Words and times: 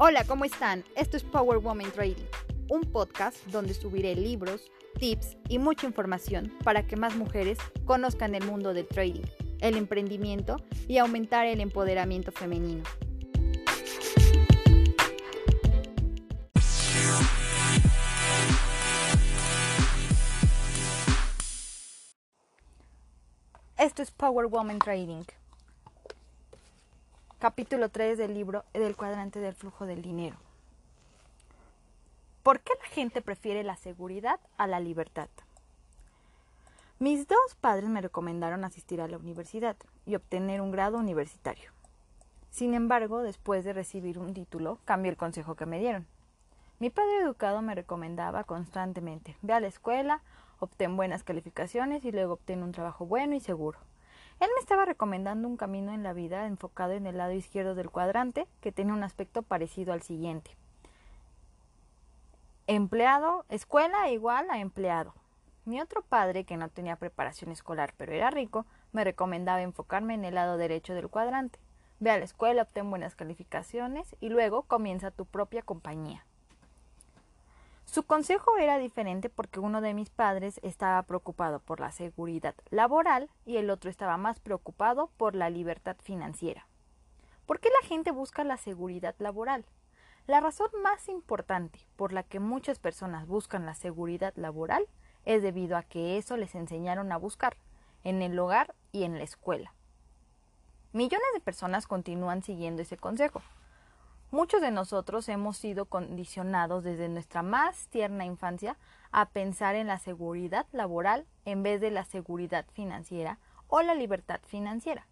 Hola, 0.00 0.22
¿cómo 0.22 0.44
están? 0.44 0.84
Esto 0.94 1.16
es 1.16 1.24
Power 1.24 1.58
Woman 1.58 1.90
Trading, 1.90 2.22
un 2.68 2.82
podcast 2.82 3.44
donde 3.46 3.74
subiré 3.74 4.14
libros, 4.14 4.70
tips 4.96 5.36
y 5.48 5.58
mucha 5.58 5.88
información 5.88 6.56
para 6.62 6.86
que 6.86 6.94
más 6.94 7.16
mujeres 7.16 7.58
conozcan 7.84 8.36
el 8.36 8.46
mundo 8.46 8.74
del 8.74 8.86
trading, 8.86 9.24
el 9.58 9.76
emprendimiento 9.76 10.62
y 10.86 10.98
aumentar 10.98 11.46
el 11.46 11.60
empoderamiento 11.60 12.30
femenino. 12.30 12.84
Esto 23.76 24.02
es 24.02 24.12
Power 24.12 24.46
Woman 24.46 24.78
Trading. 24.78 25.24
Capítulo 27.40 27.88
3 27.88 28.18
del 28.18 28.34
libro 28.34 28.64
del 28.72 28.96
cuadrante 28.96 29.38
del 29.38 29.54
flujo 29.54 29.86
del 29.86 30.02
dinero. 30.02 30.36
¿Por 32.42 32.58
qué 32.58 32.72
la 32.82 32.88
gente 32.88 33.22
prefiere 33.22 33.62
la 33.62 33.76
seguridad 33.76 34.40
a 34.56 34.66
la 34.66 34.80
libertad? 34.80 35.28
Mis 36.98 37.28
dos 37.28 37.54
padres 37.60 37.88
me 37.88 38.00
recomendaron 38.00 38.64
asistir 38.64 39.00
a 39.00 39.06
la 39.06 39.18
universidad 39.18 39.76
y 40.04 40.16
obtener 40.16 40.60
un 40.60 40.72
grado 40.72 40.98
universitario. 40.98 41.70
Sin 42.50 42.74
embargo, 42.74 43.22
después 43.22 43.64
de 43.64 43.72
recibir 43.72 44.18
un 44.18 44.34
título, 44.34 44.80
cambié 44.84 45.12
el 45.12 45.16
consejo 45.16 45.54
que 45.54 45.64
me 45.64 45.78
dieron. 45.78 46.08
Mi 46.80 46.90
padre 46.90 47.18
educado 47.18 47.62
me 47.62 47.76
recomendaba 47.76 48.42
constantemente, 48.42 49.36
ve 49.42 49.52
a 49.52 49.60
la 49.60 49.68
escuela, 49.68 50.22
obtén 50.58 50.96
buenas 50.96 51.22
calificaciones 51.22 52.04
y 52.04 52.10
luego 52.10 52.32
obtén 52.32 52.64
un 52.64 52.72
trabajo 52.72 53.06
bueno 53.06 53.36
y 53.36 53.40
seguro. 53.40 53.78
Él 54.40 54.48
me 54.54 54.60
estaba 54.60 54.84
recomendando 54.84 55.48
un 55.48 55.56
camino 55.56 55.92
en 55.92 56.02
la 56.02 56.12
vida 56.12 56.46
enfocado 56.46 56.92
en 56.92 57.06
el 57.06 57.16
lado 57.16 57.32
izquierdo 57.32 57.74
del 57.74 57.90
cuadrante 57.90 58.46
que 58.60 58.70
tiene 58.70 58.92
un 58.92 59.02
aspecto 59.02 59.42
parecido 59.42 59.92
al 59.92 60.02
siguiente. 60.02 60.56
Empleado, 62.68 63.44
escuela 63.48 64.10
igual 64.10 64.48
a 64.50 64.58
empleado. 64.58 65.14
Mi 65.64 65.80
otro 65.80 66.02
padre, 66.02 66.44
que 66.44 66.56
no 66.56 66.68
tenía 66.68 66.96
preparación 66.96 67.50
escolar 67.50 67.94
pero 67.96 68.12
era 68.12 68.30
rico, 68.30 68.64
me 68.92 69.04
recomendaba 69.04 69.60
enfocarme 69.60 70.14
en 70.14 70.24
el 70.24 70.36
lado 70.36 70.56
derecho 70.56 70.94
del 70.94 71.08
cuadrante. 71.08 71.58
Ve 71.98 72.12
a 72.12 72.18
la 72.18 72.24
escuela, 72.24 72.62
obtén 72.62 72.90
buenas 72.90 73.16
calificaciones 73.16 74.14
y 74.20 74.28
luego 74.28 74.62
comienza 74.62 75.10
tu 75.10 75.26
propia 75.26 75.62
compañía. 75.62 76.24
Su 77.90 78.02
consejo 78.02 78.58
era 78.58 78.76
diferente 78.76 79.30
porque 79.30 79.60
uno 79.60 79.80
de 79.80 79.94
mis 79.94 80.10
padres 80.10 80.60
estaba 80.62 81.02
preocupado 81.04 81.58
por 81.58 81.80
la 81.80 81.90
seguridad 81.90 82.54
laboral 82.68 83.30
y 83.46 83.56
el 83.56 83.70
otro 83.70 83.88
estaba 83.88 84.18
más 84.18 84.40
preocupado 84.40 85.10
por 85.16 85.34
la 85.34 85.48
libertad 85.48 85.96
financiera. 86.02 86.66
¿Por 87.46 87.60
qué 87.60 87.70
la 87.70 87.88
gente 87.88 88.10
busca 88.10 88.44
la 88.44 88.58
seguridad 88.58 89.14
laboral? 89.18 89.64
La 90.26 90.40
razón 90.40 90.68
más 90.82 91.08
importante 91.08 91.78
por 91.96 92.12
la 92.12 92.24
que 92.24 92.40
muchas 92.40 92.78
personas 92.78 93.26
buscan 93.26 93.64
la 93.64 93.74
seguridad 93.74 94.34
laboral 94.36 94.86
es 95.24 95.42
debido 95.42 95.74
a 95.74 95.82
que 95.82 96.18
eso 96.18 96.36
les 96.36 96.54
enseñaron 96.54 97.10
a 97.10 97.16
buscar 97.16 97.56
en 98.04 98.20
el 98.20 98.38
hogar 98.38 98.74
y 98.92 99.04
en 99.04 99.16
la 99.16 99.24
escuela. 99.24 99.72
Millones 100.92 101.28
de 101.32 101.40
personas 101.40 101.86
continúan 101.86 102.42
siguiendo 102.42 102.82
ese 102.82 102.98
consejo, 102.98 103.40
Muchos 104.30 104.60
de 104.60 104.70
nosotros 104.70 105.26
hemos 105.30 105.56
sido 105.56 105.86
condicionados 105.86 106.84
desde 106.84 107.08
nuestra 107.08 107.42
más 107.42 107.88
tierna 107.88 108.26
infancia 108.26 108.76
a 109.10 109.30
pensar 109.30 109.74
en 109.74 109.86
la 109.86 109.98
seguridad 109.98 110.66
laboral 110.72 111.26
en 111.46 111.62
vez 111.62 111.80
de 111.80 111.90
la 111.90 112.04
seguridad 112.04 112.66
financiera 112.74 113.38
o 113.68 113.80
la 113.80 113.94
libertad 113.94 114.40
financiera. 114.44 115.06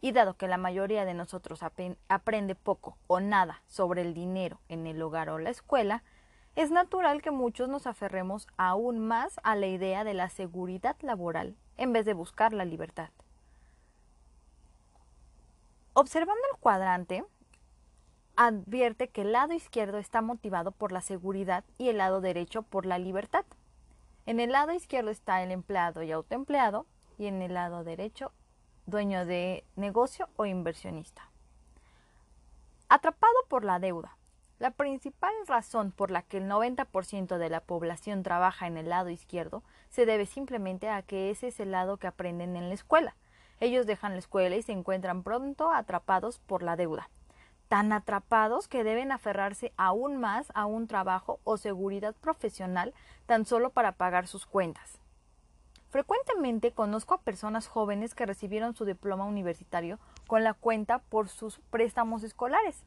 Y 0.00 0.10
dado 0.10 0.34
que 0.34 0.48
la 0.48 0.56
mayoría 0.56 1.04
de 1.04 1.14
nosotros 1.14 1.60
aprende 1.62 2.56
poco 2.56 2.98
o 3.06 3.20
nada 3.20 3.62
sobre 3.68 4.02
el 4.02 4.14
dinero 4.14 4.58
en 4.68 4.88
el 4.88 5.00
hogar 5.00 5.30
o 5.30 5.38
la 5.38 5.50
escuela, 5.50 6.02
es 6.56 6.72
natural 6.72 7.22
que 7.22 7.30
muchos 7.30 7.68
nos 7.68 7.86
aferremos 7.86 8.48
aún 8.56 8.98
más 8.98 9.38
a 9.44 9.54
la 9.54 9.68
idea 9.68 10.02
de 10.02 10.14
la 10.14 10.28
seguridad 10.28 10.96
laboral 11.02 11.54
en 11.76 11.92
vez 11.92 12.04
de 12.04 12.14
buscar 12.14 12.52
la 12.52 12.64
libertad. 12.64 13.10
Observando 15.92 16.42
el 16.52 16.58
cuadrante, 16.58 17.24
advierte 18.36 19.08
que 19.08 19.22
el 19.22 19.32
lado 19.32 19.54
izquierdo 19.54 19.96
está 19.98 20.20
motivado 20.20 20.70
por 20.70 20.92
la 20.92 21.00
seguridad 21.00 21.64
y 21.78 21.88
el 21.88 21.98
lado 21.98 22.20
derecho 22.20 22.62
por 22.62 22.84
la 22.84 22.98
libertad. 22.98 23.46
En 24.26 24.40
el 24.40 24.52
lado 24.52 24.72
izquierdo 24.72 25.10
está 25.10 25.42
el 25.42 25.50
empleado 25.50 26.02
y 26.02 26.12
autoempleado 26.12 26.86
y 27.18 27.26
en 27.26 27.40
el 27.40 27.54
lado 27.54 27.82
derecho 27.82 28.32
dueño 28.84 29.24
de 29.24 29.64
negocio 29.74 30.28
o 30.36 30.44
inversionista. 30.44 31.30
Atrapado 32.88 33.34
por 33.48 33.64
la 33.64 33.78
deuda. 33.78 34.16
La 34.58 34.70
principal 34.70 35.34
razón 35.46 35.90
por 35.90 36.10
la 36.10 36.22
que 36.22 36.38
el 36.38 36.48
90% 36.48 37.38
de 37.38 37.50
la 37.50 37.60
población 37.60 38.22
trabaja 38.22 38.66
en 38.66 38.76
el 38.76 38.88
lado 38.88 39.10
izquierdo 39.10 39.62
se 39.88 40.06
debe 40.06 40.24
simplemente 40.24 40.88
a 40.88 41.02
que 41.02 41.30
ese 41.30 41.48
es 41.48 41.60
el 41.60 41.72
lado 41.72 41.96
que 41.96 42.06
aprenden 42.06 42.56
en 42.56 42.68
la 42.68 42.74
escuela. 42.74 43.16
Ellos 43.60 43.86
dejan 43.86 44.12
la 44.12 44.18
escuela 44.18 44.56
y 44.56 44.62
se 44.62 44.72
encuentran 44.72 45.22
pronto 45.22 45.72
atrapados 45.72 46.38
por 46.38 46.62
la 46.62 46.76
deuda 46.76 47.10
tan 47.68 47.92
atrapados 47.92 48.68
que 48.68 48.84
deben 48.84 49.12
aferrarse 49.12 49.72
aún 49.76 50.16
más 50.18 50.52
a 50.54 50.66
un 50.66 50.86
trabajo 50.86 51.40
o 51.44 51.56
seguridad 51.56 52.14
profesional 52.14 52.94
tan 53.26 53.44
solo 53.44 53.70
para 53.70 53.92
pagar 53.92 54.26
sus 54.26 54.46
cuentas. 54.46 54.98
Frecuentemente 55.88 56.72
conozco 56.72 57.14
a 57.14 57.22
personas 57.22 57.68
jóvenes 57.68 58.14
que 58.14 58.26
recibieron 58.26 58.74
su 58.74 58.84
diploma 58.84 59.24
universitario 59.24 59.98
con 60.26 60.44
la 60.44 60.52
cuenta 60.52 60.98
por 60.98 61.28
sus 61.28 61.58
préstamos 61.70 62.22
escolares. 62.22 62.84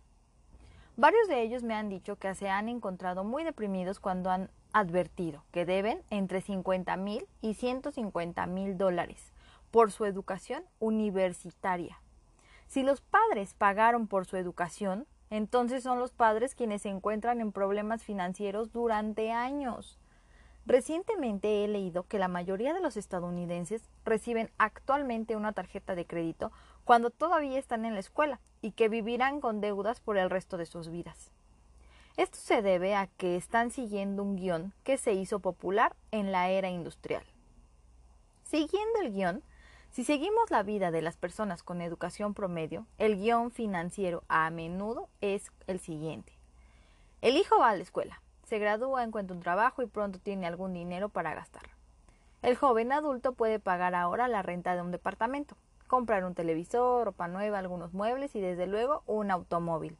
Varios 0.95 1.28
de 1.28 1.41
ellos 1.41 1.63
me 1.63 1.75
han 1.75 1.89
dicho 1.89 2.18
que 2.18 2.35
se 2.35 2.50
han 2.50 2.68
encontrado 2.68 3.23
muy 3.23 3.44
deprimidos 3.44 4.00
cuando 4.00 4.29
han 4.29 4.51
advertido 4.73 5.44
que 5.51 5.66
deben 5.66 6.03
entre 6.09 6.41
50 6.41 6.97
mil 6.97 7.25
y 7.41 7.53
150 7.53 8.45
mil 8.47 8.78
dólares 8.78 9.34
por 9.72 9.91
su 9.91 10.06
educación 10.06 10.63
universitaria. 10.79 12.01
Si 12.69 12.84
los 12.84 13.02
padres 13.02 13.56
pagaron 13.56 14.06
por 14.06 14.28
su 14.28 14.38
educación, 14.38 15.07
entonces 15.31 15.81
son 15.81 15.97
los 15.97 16.12
padres 16.12 16.53
quienes 16.53 16.84
se 16.84 16.90
encuentran 16.90 17.41
en 17.41 17.52
problemas 17.52 18.03
financieros 18.03 18.72
durante 18.72 19.31
años. 19.31 19.97
Recientemente 20.68 21.63
he 21.63 21.68
leído 21.68 22.03
que 22.03 22.19
la 22.19 22.28
mayoría 22.28 22.75
de 22.75 22.80
los 22.80 22.96
estadounidenses 22.96 23.90
reciben 24.06 24.52
actualmente 24.59 25.35
una 25.35 25.52
tarjeta 25.52 25.96
de 25.96 26.06
crédito 26.06 26.52
cuando 26.85 27.09
todavía 27.09 27.57
están 27.57 27.85
en 27.85 27.96
la 27.96 28.02
escuela 28.02 28.40
y 28.62 28.74
que 28.74 28.88
vivirán 28.88 29.41
con 29.41 29.62
deudas 29.62 30.00
por 30.00 30.19
el 30.19 30.30
resto 30.30 30.57
de 30.57 30.68
sus 30.68 30.90
vidas. 30.90 31.31
Esto 32.18 32.38
se 32.38 32.62
debe 32.62 32.94
a 32.94 33.07
que 33.07 33.36
están 33.36 33.72
siguiendo 33.72 34.22
un 34.22 34.36
guion 34.36 34.74
que 34.84 34.97
se 34.97 35.13
hizo 35.13 35.40
popular 35.40 35.96
en 36.12 36.31
la 36.31 36.50
era 36.51 36.69
industrial. 36.69 37.24
Siguiendo 38.44 39.00
el 39.01 39.12
guion, 39.12 39.44
si 39.91 40.03
seguimos 40.03 40.51
la 40.51 40.61
vida 40.63 40.91
de 40.91 41.01
las 41.01 41.17
personas 41.17 41.63
con 41.63 41.81
educación 41.81 42.33
promedio, 42.33 42.85
el 43.00 43.17
guion 43.17 43.51
financiero 43.51 44.23
a 44.27 44.50
menudo 44.51 45.09
es 45.19 45.51
el 45.66 45.79
siguiente. 45.79 46.38
El 47.22 47.38
hijo 47.38 47.59
va 47.59 47.69
a 47.72 47.75
la 47.75 47.83
escuela, 47.83 48.22
se 48.44 48.59
gradúa, 48.59 49.03
encuentra 49.03 49.35
un 49.35 49.41
trabajo 49.41 49.81
y 49.81 49.88
pronto 49.88 50.19
tiene 50.19 50.47
algún 50.47 50.73
dinero 50.73 51.09
para 51.09 51.33
gastar. 51.33 51.63
El 52.41 52.55
joven 52.55 52.91
adulto 52.91 53.33
puede 53.33 53.59
pagar 53.59 53.95
ahora 53.95 54.27
la 54.27 54.44
renta 54.44 54.75
de 54.75 54.81
un 54.81 54.91
departamento, 54.91 55.57
comprar 55.88 56.23
un 56.23 56.35
televisor, 56.35 57.06
ropa 57.06 57.27
nueva, 57.27 57.59
algunos 57.59 57.94
muebles 57.94 58.35
y 58.35 58.41
desde 58.41 58.67
luego 58.67 59.03
un 59.07 59.31
automóvil. 59.31 59.97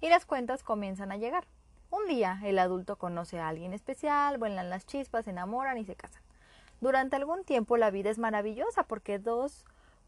Y 0.00 0.08
las 0.08 0.24
cuentas 0.24 0.62
comienzan 0.62 1.12
a 1.12 1.16
llegar. 1.16 1.46
Un 1.90 2.06
día 2.06 2.40
el 2.44 2.58
adulto 2.58 2.96
conoce 2.96 3.38
a 3.38 3.48
alguien 3.48 3.74
especial, 3.74 4.38
vuelan 4.38 4.70
las 4.70 4.86
chispas, 4.86 5.26
se 5.26 5.32
enamoran 5.32 5.76
y 5.76 5.84
se 5.84 5.96
casan. 5.96 6.21
Durante 6.82 7.14
algún 7.14 7.44
tiempo 7.44 7.76
la 7.76 7.92
vida 7.92 8.10
es 8.10 8.18
maravillosa 8.18 8.82
porque 8.82 9.20
dos 9.20 9.64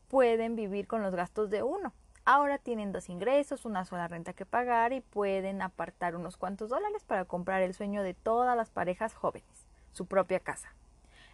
pueden 0.08 0.56
vivir 0.56 0.88
con 0.88 1.02
los 1.02 1.14
gastos 1.14 1.48
de 1.48 1.62
uno. 1.62 1.92
Ahora 2.24 2.58
tienen 2.58 2.90
dos 2.90 3.08
ingresos, 3.08 3.64
una 3.64 3.84
sola 3.84 4.08
renta 4.08 4.32
que 4.32 4.44
pagar 4.44 4.92
y 4.92 5.00
pueden 5.00 5.62
apartar 5.62 6.16
unos 6.16 6.36
cuantos 6.36 6.70
dólares 6.70 7.04
para 7.04 7.26
comprar 7.26 7.62
el 7.62 7.74
sueño 7.74 8.02
de 8.02 8.14
todas 8.14 8.56
las 8.56 8.70
parejas 8.70 9.14
jóvenes, 9.14 9.68
su 9.92 10.06
propia 10.06 10.40
casa. 10.40 10.74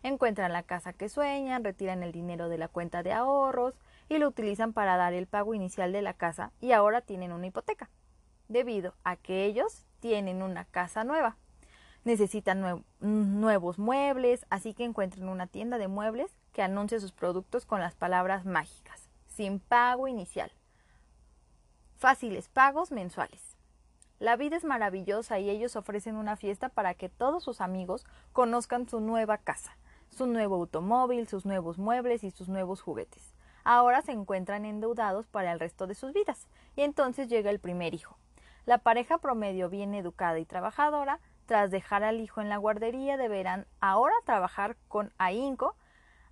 Encuentran 0.03 0.53
la 0.53 0.63
casa 0.63 0.93
que 0.93 1.09
sueñan, 1.09 1.65
retiran 1.65 2.03
el 2.03 2.13
dinero 2.13 2.51
de 2.51 2.59
la 2.59 2.69
cuenta 2.69 3.03
de 3.03 3.15
ahorros 3.15 3.81
y 4.11 4.19
lo 4.19 4.29
utilizan 4.29 4.75
para 4.75 4.99
dar 4.99 5.15
el 5.15 5.27
pago 5.27 5.55
inicial 5.55 5.91
de 5.91 6.03
la 6.03 6.13
casa 6.13 6.53
y 6.61 6.73
ahora 6.73 7.01
tienen 7.01 7.33
una 7.33 7.47
hipoteca, 7.47 7.89
debido 8.49 8.93
a 9.05 9.17
que 9.17 9.47
ellos 9.47 9.87
tienen 10.01 10.43
una 10.43 10.67
casa 10.67 11.03
nueva 11.03 11.39
necesitan 12.05 12.85
nuevos 13.01 13.79
muebles, 13.79 14.47
así 14.51 14.75
que 14.75 14.85
encuentren 14.85 15.29
una 15.29 15.47
tienda 15.47 15.79
de 15.79 15.89
muebles 15.89 16.35
que 16.53 16.63
anuncie 16.63 17.01
sus 17.01 17.13
productos 17.13 17.67
con 17.67 17.81
las 17.81 17.95
palabras 17.95 18.45
mágicas, 18.45 19.09
sin 19.27 19.61
pago 19.61 20.09
inicial. 20.09 20.51
Fáciles 21.97 22.49
pagos 22.49 22.93
mensuales. 22.93 23.57
La 24.19 24.37
vida 24.37 24.57
es 24.57 24.65
maravillosa 24.65 25.39
y 25.39 25.49
ellos 25.49 25.77
ofrecen 25.77 26.17
una 26.17 26.37
fiesta 26.37 26.69
para 26.69 26.95
que 26.95 27.09
todos 27.09 27.43
sus 27.43 27.61
amigos 27.61 28.05
conozcan 28.33 28.89
su 28.89 29.01
nueva 29.01 29.39
casa, 29.39 29.79
su 30.11 30.27
nuevo 30.27 30.57
automóvil, 30.57 31.27
sus 31.27 31.47
nuevos 31.47 31.79
muebles 31.79 32.23
y 32.25 32.31
sus 32.31 32.49
nuevos 32.49 32.83
juguetes. 32.83 33.35
Ahora 33.65 34.03
se 34.03 34.13
encuentran 34.13 34.65
endeudados 34.65 35.27
para 35.27 35.53
el 35.53 35.61
resto 35.61 35.87
de 35.87 35.95
sus 35.95 36.13
vidas 36.13 36.49
y 36.77 36.83
entonces 36.83 37.29
llega 37.29 37.51
el 37.51 37.61
primer 37.61 37.95
hijo. 37.95 38.19
La 38.67 38.79
pareja 38.79 39.19
promedio 39.19 39.69
bien 39.69 39.95
educada 39.95 40.39
y 40.39 40.45
trabajadora, 40.45 41.19
tras 41.51 41.73
dejar 41.73 42.05
al 42.05 42.21
hijo 42.21 42.41
en 42.41 42.49
la 42.49 42.59
guardería, 42.59 43.17
deberán 43.17 43.67
ahora 43.81 44.15
trabajar 44.25 44.77
con 44.87 45.13
ahínco 45.19 45.75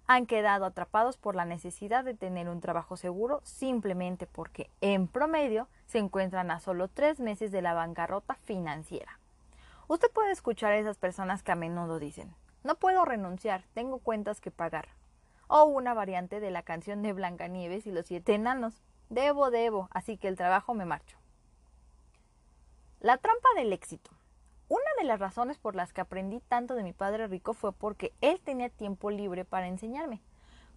han 0.07 0.27
quedado 0.27 0.65
atrapados 0.65 1.17
por 1.17 1.35
la 1.35 1.45
necesidad 1.45 2.05
de 2.05 2.15
tener 2.15 2.49
un 2.49 2.61
trabajo 2.61 2.97
seguro 2.97 3.41
simplemente 3.43 4.29
porque, 4.29 4.71
en 4.81 5.09
promedio, 5.09 5.67
se 5.87 5.99
encuentran 5.99 6.53
a 6.53 6.61
solo 6.61 6.87
tres 6.87 7.19
meses 7.19 7.51
de 7.51 7.63
la 7.63 7.75
bancarrota 7.75 8.37
financiera. 8.45 9.19
Usted 9.89 10.09
puede 10.13 10.31
escuchar 10.31 10.71
a 10.71 10.79
esas 10.79 10.99
personas 10.99 11.43
que 11.43 11.51
a 11.51 11.57
menudo 11.57 11.99
dicen, 11.99 12.33
no 12.63 12.77
puedo 12.77 13.05
renunciar, 13.05 13.65
tengo 13.75 13.99
cuentas 13.99 14.41
que 14.41 14.53
pagar. 14.53 14.87
O 15.49 15.65
una 15.65 15.95
variante 15.95 16.39
de 16.39 16.53
la 16.53 16.63
canción 16.63 17.03
de 17.03 17.13
Blancanieves 17.13 17.89
y 17.89 17.91
los 17.91 18.07
siete 18.07 18.37
enanos, 18.37 18.85
debo, 19.09 19.51
debo, 19.51 19.89
así 19.91 20.17
que 20.17 20.29
el 20.29 20.37
trabajo 20.37 20.75
me 20.75 20.85
marcho. 20.85 21.19
La 23.01 23.19
trampa 23.19 23.49
del 23.57 23.73
éxito. 23.73 24.13
Una 24.69 24.91
de 24.99 25.05
las 25.05 25.19
razones 25.19 25.59
por 25.59 25.75
las 25.75 25.93
que 25.93 26.01
aprendí 26.01 26.41
tanto 26.41 26.75
de 26.75 26.83
mi 26.83 26.93
padre 26.93 27.27
rico 27.27 27.55
fue 27.55 27.73
porque 27.73 28.13
él 28.21 28.41
tenía 28.41 28.69
tiempo 28.69 29.11
libre 29.11 29.45
para 29.45 29.69
enseñarme. 29.69 30.21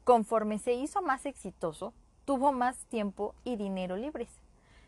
Conforme 0.04 0.60
se 0.60 0.74
hizo 0.74 1.02
más 1.02 1.26
exitoso, 1.26 1.94
tuvo 2.26 2.52
más 2.52 2.86
tiempo 2.86 3.36
y 3.44 3.58
dinero 3.58 3.98
libres. 3.98 4.30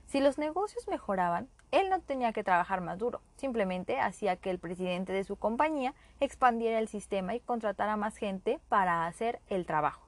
Si 0.07 0.19
los 0.19 0.37
negocios 0.37 0.87
mejoraban, 0.87 1.49
él 1.71 1.89
no 1.89 1.99
tenía 2.01 2.33
que 2.33 2.43
trabajar 2.43 2.81
más 2.81 2.99
duro, 2.99 3.21
simplemente 3.35 3.99
hacía 3.99 4.35
que 4.35 4.51
el 4.51 4.59
presidente 4.59 5.11
de 5.11 5.23
su 5.23 5.37
compañía 5.37 5.93
expandiera 6.19 6.77
el 6.77 6.87
sistema 6.87 7.35
y 7.35 7.39
contratara 7.39 7.97
más 7.97 8.15
gente 8.15 8.59
para 8.69 9.07
hacer 9.07 9.41
el 9.47 9.65
trabajo. 9.65 10.07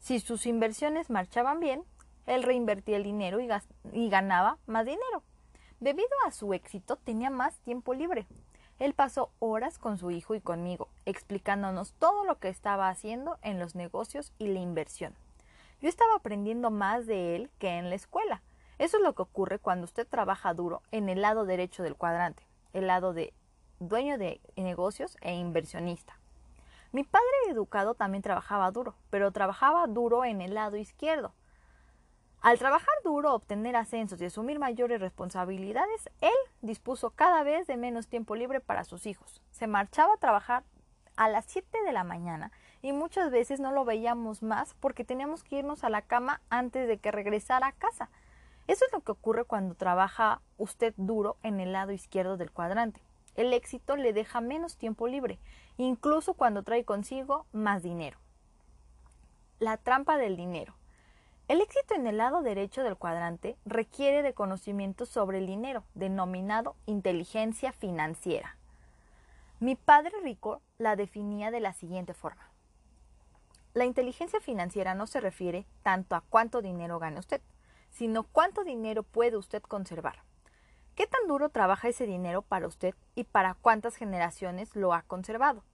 Si 0.00 0.18
sus 0.18 0.46
inversiones 0.46 1.08
marchaban 1.08 1.60
bien, 1.60 1.84
él 2.26 2.42
reinvertía 2.42 2.96
el 2.96 3.04
dinero 3.04 3.38
y, 3.40 4.08
ganaba 4.08 4.58
más 4.66 4.86
dinero. 4.86 5.22
Debido 5.80 6.10
a 6.26 6.30
su 6.30 6.52
éxito 6.52 6.96
tenía 6.96 7.30
más 7.30 7.58
tiempo 7.60 7.94
libre. 7.94 8.26
Él 8.78 8.92
pasó 8.92 9.30
horas 9.38 9.78
con 9.78 9.96
su 9.96 10.10
hijo 10.10 10.34
y 10.34 10.40
conmigo, 10.42 10.88
explicándonos 11.06 11.94
todo 11.94 12.24
lo 12.24 12.38
que 12.38 12.50
estaba 12.50 12.90
haciendo 12.90 13.38
en 13.40 13.58
los 13.58 13.74
negocios 13.74 14.34
y 14.38 14.48
la 14.48 14.60
inversión. 14.60 15.14
Yo 15.80 15.88
estaba 15.88 16.16
aprendiendo 16.16 16.70
más 16.70 17.06
de 17.06 17.34
él 17.34 17.50
que 17.58 17.78
en 17.78 17.88
la 17.88 17.94
escuela. 17.94 18.42
Eso 18.78 18.98
es 18.98 19.02
lo 19.02 19.14
que 19.14 19.22
ocurre 19.22 19.58
cuando 19.58 19.86
usted 19.86 20.06
trabaja 20.06 20.52
duro 20.52 20.82
en 20.90 21.08
el 21.08 21.22
lado 21.22 21.46
derecho 21.46 21.82
del 21.82 21.96
cuadrante, 21.96 22.46
el 22.74 22.86
lado 22.86 23.14
de 23.14 23.32
dueño 23.78 24.18
de 24.18 24.42
negocios 24.56 25.16
e 25.22 25.32
inversionista. 25.32 26.18
Mi 26.92 27.04
padre 27.04 27.24
educado 27.48 27.94
también 27.94 28.22
trabajaba 28.22 28.70
duro, 28.70 28.96
pero 29.08 29.30
trabajaba 29.32 29.86
duro 29.86 30.26
en 30.26 30.42
el 30.42 30.52
lado 30.52 30.76
izquierdo. 30.76 31.32
Al 32.42 32.58
trabajar 32.58 32.94
duro, 33.04 33.34
obtener 33.34 33.76
ascensos 33.76 34.18
y 34.20 34.24
asumir 34.24 34.58
mayores 34.58 34.98
responsabilidades, 34.98 36.08
él 36.22 36.30
dispuso 36.62 37.10
cada 37.10 37.42
vez 37.42 37.66
de 37.66 37.76
menos 37.76 38.08
tiempo 38.08 38.34
libre 38.34 38.60
para 38.60 38.84
sus 38.84 39.04
hijos. 39.04 39.42
Se 39.50 39.66
marchaba 39.66 40.14
a 40.14 40.16
trabajar 40.16 40.64
a 41.16 41.28
las 41.28 41.44
7 41.44 41.82
de 41.84 41.92
la 41.92 42.02
mañana 42.02 42.50
y 42.80 42.92
muchas 42.94 43.30
veces 43.30 43.60
no 43.60 43.72
lo 43.72 43.84
veíamos 43.84 44.42
más 44.42 44.72
porque 44.80 45.04
teníamos 45.04 45.44
que 45.44 45.56
irnos 45.56 45.84
a 45.84 45.90
la 45.90 46.00
cama 46.00 46.40
antes 46.48 46.88
de 46.88 46.96
que 46.96 47.10
regresara 47.10 47.66
a 47.66 47.72
casa. 47.72 48.08
Eso 48.68 48.86
es 48.86 48.92
lo 48.94 49.00
que 49.00 49.12
ocurre 49.12 49.44
cuando 49.44 49.74
trabaja 49.74 50.40
usted 50.56 50.94
duro 50.96 51.36
en 51.42 51.60
el 51.60 51.72
lado 51.72 51.92
izquierdo 51.92 52.38
del 52.38 52.52
cuadrante. 52.52 53.02
El 53.34 53.52
éxito 53.52 53.96
le 53.96 54.14
deja 54.14 54.40
menos 54.40 54.78
tiempo 54.78 55.08
libre, 55.08 55.38
incluso 55.76 56.32
cuando 56.32 56.62
trae 56.62 56.86
consigo 56.86 57.44
más 57.52 57.82
dinero. 57.82 58.18
La 59.58 59.76
trampa 59.76 60.16
del 60.16 60.38
dinero. 60.38 60.79
El 61.50 61.60
éxito 61.60 61.94
en 61.96 62.06
el 62.06 62.18
lado 62.18 62.42
derecho 62.42 62.84
del 62.84 62.96
cuadrante 62.96 63.56
requiere 63.64 64.22
de 64.22 64.34
conocimiento 64.34 65.04
sobre 65.04 65.38
el 65.38 65.48
dinero, 65.48 65.82
denominado 65.94 66.76
inteligencia 66.86 67.72
financiera. 67.72 68.56
Mi 69.58 69.74
padre 69.74 70.12
rico 70.22 70.62
la 70.78 70.94
definía 70.94 71.50
de 71.50 71.58
la 71.58 71.72
siguiente 71.72 72.14
forma. 72.14 72.52
La 73.74 73.84
inteligencia 73.84 74.40
financiera 74.40 74.94
no 74.94 75.08
se 75.08 75.20
refiere 75.20 75.66
tanto 75.82 76.14
a 76.14 76.20
cuánto 76.20 76.62
dinero 76.62 77.00
gana 77.00 77.18
usted, 77.18 77.40
sino 77.88 78.22
cuánto 78.22 78.62
dinero 78.62 79.02
puede 79.02 79.36
usted 79.36 79.60
conservar. 79.60 80.22
¿Qué 80.94 81.08
tan 81.08 81.26
duro 81.26 81.48
trabaja 81.48 81.88
ese 81.88 82.06
dinero 82.06 82.42
para 82.42 82.68
usted 82.68 82.94
y 83.16 83.24
para 83.24 83.54
cuántas 83.54 83.96
generaciones 83.96 84.76
lo 84.76 84.94
ha 84.94 85.02
conservado? 85.02 85.64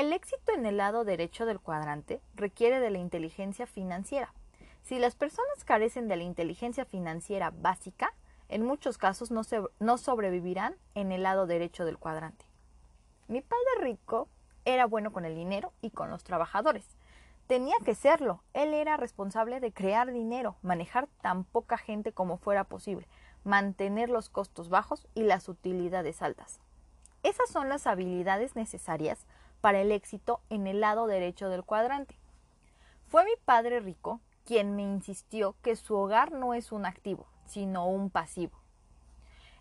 El 0.00 0.14
éxito 0.14 0.52
en 0.52 0.64
el 0.64 0.78
lado 0.78 1.04
derecho 1.04 1.44
del 1.44 1.60
cuadrante 1.60 2.22
requiere 2.34 2.80
de 2.80 2.88
la 2.88 2.96
inteligencia 2.96 3.66
financiera. 3.66 4.32
Si 4.80 4.98
las 4.98 5.14
personas 5.14 5.62
carecen 5.66 6.08
de 6.08 6.16
la 6.16 6.22
inteligencia 6.22 6.86
financiera 6.86 7.50
básica, 7.50 8.14
en 8.48 8.64
muchos 8.64 8.96
casos 8.96 9.30
no, 9.30 9.98
sobrevivirán 9.98 10.74
en 10.94 11.12
el 11.12 11.24
lado 11.24 11.46
derecho 11.46 11.84
del 11.84 11.98
cuadrante. 11.98 12.46
Mi 13.28 13.42
padre 13.42 13.82
rico 13.82 14.30
era 14.64 14.86
bueno 14.86 15.12
con 15.12 15.26
el 15.26 15.34
dinero 15.34 15.74
y 15.82 15.90
con 15.90 16.08
los 16.08 16.24
trabajadores. 16.24 16.96
Tenía 17.46 17.76
que 17.84 17.94
serlo. 17.94 18.42
Él 18.54 18.72
era 18.72 18.96
responsable 18.96 19.60
de 19.60 19.70
crear 19.70 20.10
dinero, 20.12 20.56
manejar 20.62 21.08
tan 21.20 21.44
poca 21.44 21.76
gente 21.76 22.12
como 22.12 22.38
fuera 22.38 22.64
posible, 22.64 23.06
mantener 23.44 24.08
los 24.08 24.30
costos 24.30 24.70
bajos 24.70 25.06
y 25.14 25.24
las 25.24 25.46
utilidades 25.50 26.22
altas. 26.22 26.58
Esas 27.22 27.50
son 27.50 27.68
las 27.68 27.86
habilidades 27.86 28.56
necesarias 28.56 29.26
para 29.60 29.80
el 29.80 29.92
éxito 29.92 30.40
en 30.50 30.66
el 30.66 30.80
lado 30.80 31.06
derecho 31.06 31.48
del 31.48 31.64
cuadrante. 31.64 32.18
Fue 33.06 33.24
mi 33.24 33.32
padre 33.44 33.80
rico 33.80 34.20
quien 34.44 34.76
me 34.76 34.82
insistió 34.82 35.56
que 35.62 35.76
su 35.76 35.94
hogar 35.94 36.32
no 36.32 36.54
es 36.54 36.72
un 36.72 36.86
activo, 36.86 37.26
sino 37.46 37.86
un 37.86 38.10
pasivo. 38.10 38.58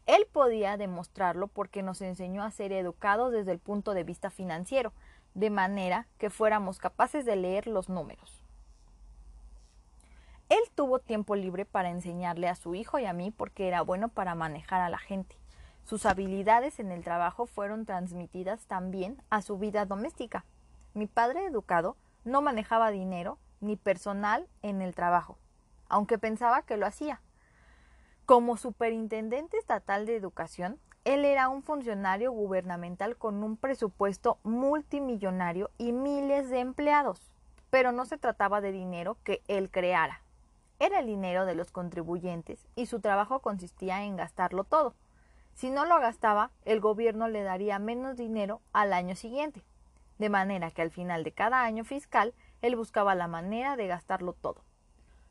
Él 0.05 0.27
podía 0.31 0.77
demostrarlo 0.77 1.47
porque 1.47 1.83
nos 1.83 2.01
enseñó 2.01 2.43
a 2.43 2.51
ser 2.51 2.71
educados 2.71 3.31
desde 3.31 3.51
el 3.51 3.59
punto 3.59 3.93
de 3.93 4.03
vista 4.03 4.29
financiero, 4.29 4.93
de 5.35 5.49
manera 5.49 6.07
que 6.17 6.29
fuéramos 6.29 6.79
capaces 6.79 7.25
de 7.25 7.35
leer 7.35 7.67
los 7.67 7.89
números. 7.89 8.43
Él 10.49 10.61
tuvo 10.73 10.97
tiempo 10.99 11.35
libre 11.35 11.65
para 11.65 11.91
enseñarle 11.91 12.47
a 12.47 12.55
su 12.55 12.73
hijo 12.73 12.97
y 12.97 13.05
a 13.05 13.13
mí 13.13 13.29
porque 13.29 13.67
era 13.67 13.83
bueno 13.83 14.09
para 14.09 14.33
manejar 14.33 14.81
a 14.81 14.89
la 14.89 14.97
gente. 14.97 15.38
Sus 15.89 16.05
habilidades 16.05 16.79
en 16.79 16.91
el 16.91 17.03
trabajo 17.03 17.47
fueron 17.47 17.83
transmitidas 17.83 18.67
también 18.67 19.19
a 19.31 19.41
su 19.41 19.57
vida 19.57 19.87
doméstica. 19.87 20.45
Mi 20.93 21.07
padre 21.07 21.47
educado 21.47 21.97
no 22.23 22.43
manejaba 22.43 22.91
dinero 22.91 23.39
ni 23.59 23.75
personal 23.75 24.47
en 24.61 24.83
el 24.83 24.93
trabajo, 24.93 25.39
aunque 25.87 26.19
pensaba 26.19 26.61
que 26.61 26.77
lo 26.77 26.85
hacía. 26.85 27.21
Como 28.27 28.55
superintendente 28.55 29.57
estatal 29.57 30.05
de 30.05 30.15
educación, 30.15 30.77
él 31.05 31.25
era 31.25 31.49
un 31.49 31.63
funcionario 31.63 32.31
gubernamental 32.33 33.17
con 33.17 33.41
un 33.43 33.57
presupuesto 33.57 34.37
multimillonario 34.43 35.71
y 35.79 35.91
miles 35.91 36.51
de 36.51 36.59
empleados, 36.59 37.31
pero 37.71 37.91
no 37.91 38.05
se 38.05 38.19
trataba 38.19 38.61
de 38.61 38.71
dinero 38.71 39.17
que 39.23 39.41
él 39.47 39.71
creara. 39.71 40.21
Era 40.77 40.99
el 40.99 41.07
dinero 41.07 41.47
de 41.47 41.55
los 41.55 41.71
contribuyentes 41.71 42.67
y 42.75 42.85
su 42.85 42.99
trabajo 42.99 43.39
consistía 43.39 44.03
en 44.03 44.17
gastarlo 44.17 44.65
todo. 44.65 44.93
Si 45.59 45.69
no 45.69 45.83
lo 45.83 45.99
gastaba, 45.99 46.51
el 46.63 46.79
gobierno 46.79 47.27
le 47.27 47.43
daría 47.43 47.79
menos 47.79 48.15
dinero 48.15 48.61
al 48.71 48.93
año 48.93 49.13
siguiente, 49.17 49.61
de 50.17 50.29
manera 50.29 50.71
que 50.71 50.81
al 50.81 50.89
final 50.89 51.25
de 51.25 51.33
cada 51.33 51.63
año 51.63 51.83
fiscal 51.83 52.33
él 52.61 52.77
buscaba 52.77 53.13
la 53.13 53.27
manera 53.27 53.75
de 53.75 53.87
gastarlo 53.87 54.31
todo, 54.31 54.63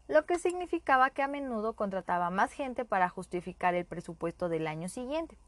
lo 0.07 0.27
que 0.27 0.39
significaba 0.39 1.09
que 1.09 1.23
a 1.23 1.29
menudo 1.29 1.73
contrataba 1.73 2.29
más 2.29 2.53
gente 2.53 2.85
para 2.85 3.09
justificar 3.09 3.75
el 3.75 3.87
presupuesto 3.87 4.51
del 4.51 4.67
año 4.67 4.91
siguiente. 4.91 5.39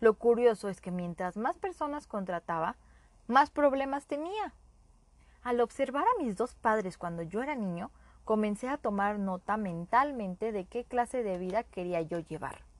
Lo 0.00 0.14
curioso 0.14 0.70
es 0.70 0.80
que 0.80 0.92
mientras 0.92 1.36
más 1.36 1.58
personas 1.58 2.06
contrataba, 2.06 2.76
más 3.26 3.50
problemas 3.50 4.06
tenía. 4.06 4.54
Al 5.42 5.60
observar 5.60 6.06
a 6.06 6.22
mis 6.22 6.36
dos 6.36 6.54
padres 6.54 6.96
cuando 6.96 7.22
yo 7.22 7.42
era 7.42 7.54
niño, 7.54 7.90
comencé 8.24 8.70
a 8.70 8.78
tomar 8.78 9.18
nota 9.18 9.58
mentalmente 9.58 10.52
de 10.52 10.64
qué 10.64 10.84
clase 10.84 11.22
de 11.22 11.36
vida 11.36 11.64
quería 11.64 12.00
yo 12.00 12.18
llevar. 12.18 12.71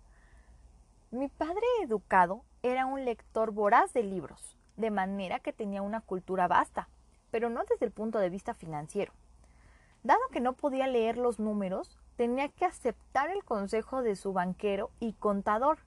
Mi 1.12 1.28
padre 1.28 1.66
educado 1.82 2.42
era 2.62 2.86
un 2.86 3.04
lector 3.04 3.50
voraz 3.50 3.92
de 3.92 4.02
libros, 4.02 4.56
de 4.78 4.90
manera 4.90 5.40
que 5.40 5.52
tenía 5.52 5.82
una 5.82 6.00
cultura 6.00 6.48
vasta, 6.48 6.88
pero 7.30 7.50
no 7.50 7.64
desde 7.64 7.84
el 7.84 7.92
punto 7.92 8.18
de 8.18 8.30
vista 8.30 8.54
financiero. 8.54 9.12
Dado 10.02 10.22
que 10.32 10.40
no 10.40 10.54
podía 10.54 10.86
leer 10.86 11.18
los 11.18 11.38
números, 11.38 11.98
tenía 12.16 12.48
que 12.48 12.64
aceptar 12.64 13.28
el 13.28 13.44
consejo 13.44 14.00
de 14.02 14.16
su 14.16 14.32
banquero 14.32 14.90
y 15.00 15.12
contador, 15.12 15.80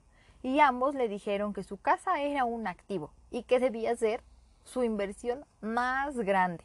y 0.44 0.60
ambos 0.60 0.94
le 0.94 1.08
dijeron 1.08 1.52
que 1.52 1.64
su 1.64 1.76
casa 1.76 2.22
era 2.22 2.44
un 2.44 2.68
activo 2.68 3.10
y 3.32 3.42
que 3.42 3.58
debía 3.58 3.96
ser 3.96 4.22
su 4.62 4.84
inversión 4.84 5.44
más 5.60 6.16
grande. 6.18 6.62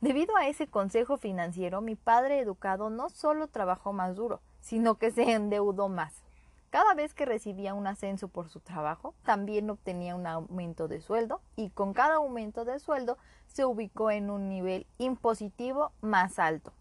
Debido 0.00 0.34
a 0.36 0.48
ese 0.48 0.66
consejo 0.66 1.16
financiero, 1.16 1.80
mi 1.80 1.94
padre 1.94 2.40
educado 2.40 2.90
no 2.90 3.08
solo 3.08 3.46
trabajó 3.46 3.92
más 3.92 4.16
duro, 4.16 4.40
sino 4.58 4.96
que 4.96 5.12
se 5.12 5.30
endeudó 5.30 5.88
más. 5.88 6.24
Cada 6.72 6.94
vez 6.94 7.12
que 7.12 7.26
recibía 7.26 7.74
un 7.74 7.86
ascenso 7.86 8.28
por 8.28 8.48
su 8.48 8.60
trabajo, 8.60 9.14
también 9.24 9.68
obtenía 9.68 10.14
un 10.14 10.26
aumento 10.26 10.88
de 10.88 11.02
sueldo 11.02 11.42
y 11.54 11.68
con 11.68 11.92
cada 11.92 12.14
aumento 12.14 12.64
de 12.64 12.78
sueldo 12.78 13.18
se 13.46 13.66
ubicó 13.66 14.10
en 14.10 14.30
un 14.30 14.48
nivel 14.48 14.86
impositivo 14.96 15.92
más 16.00 16.38
alto. 16.38 16.72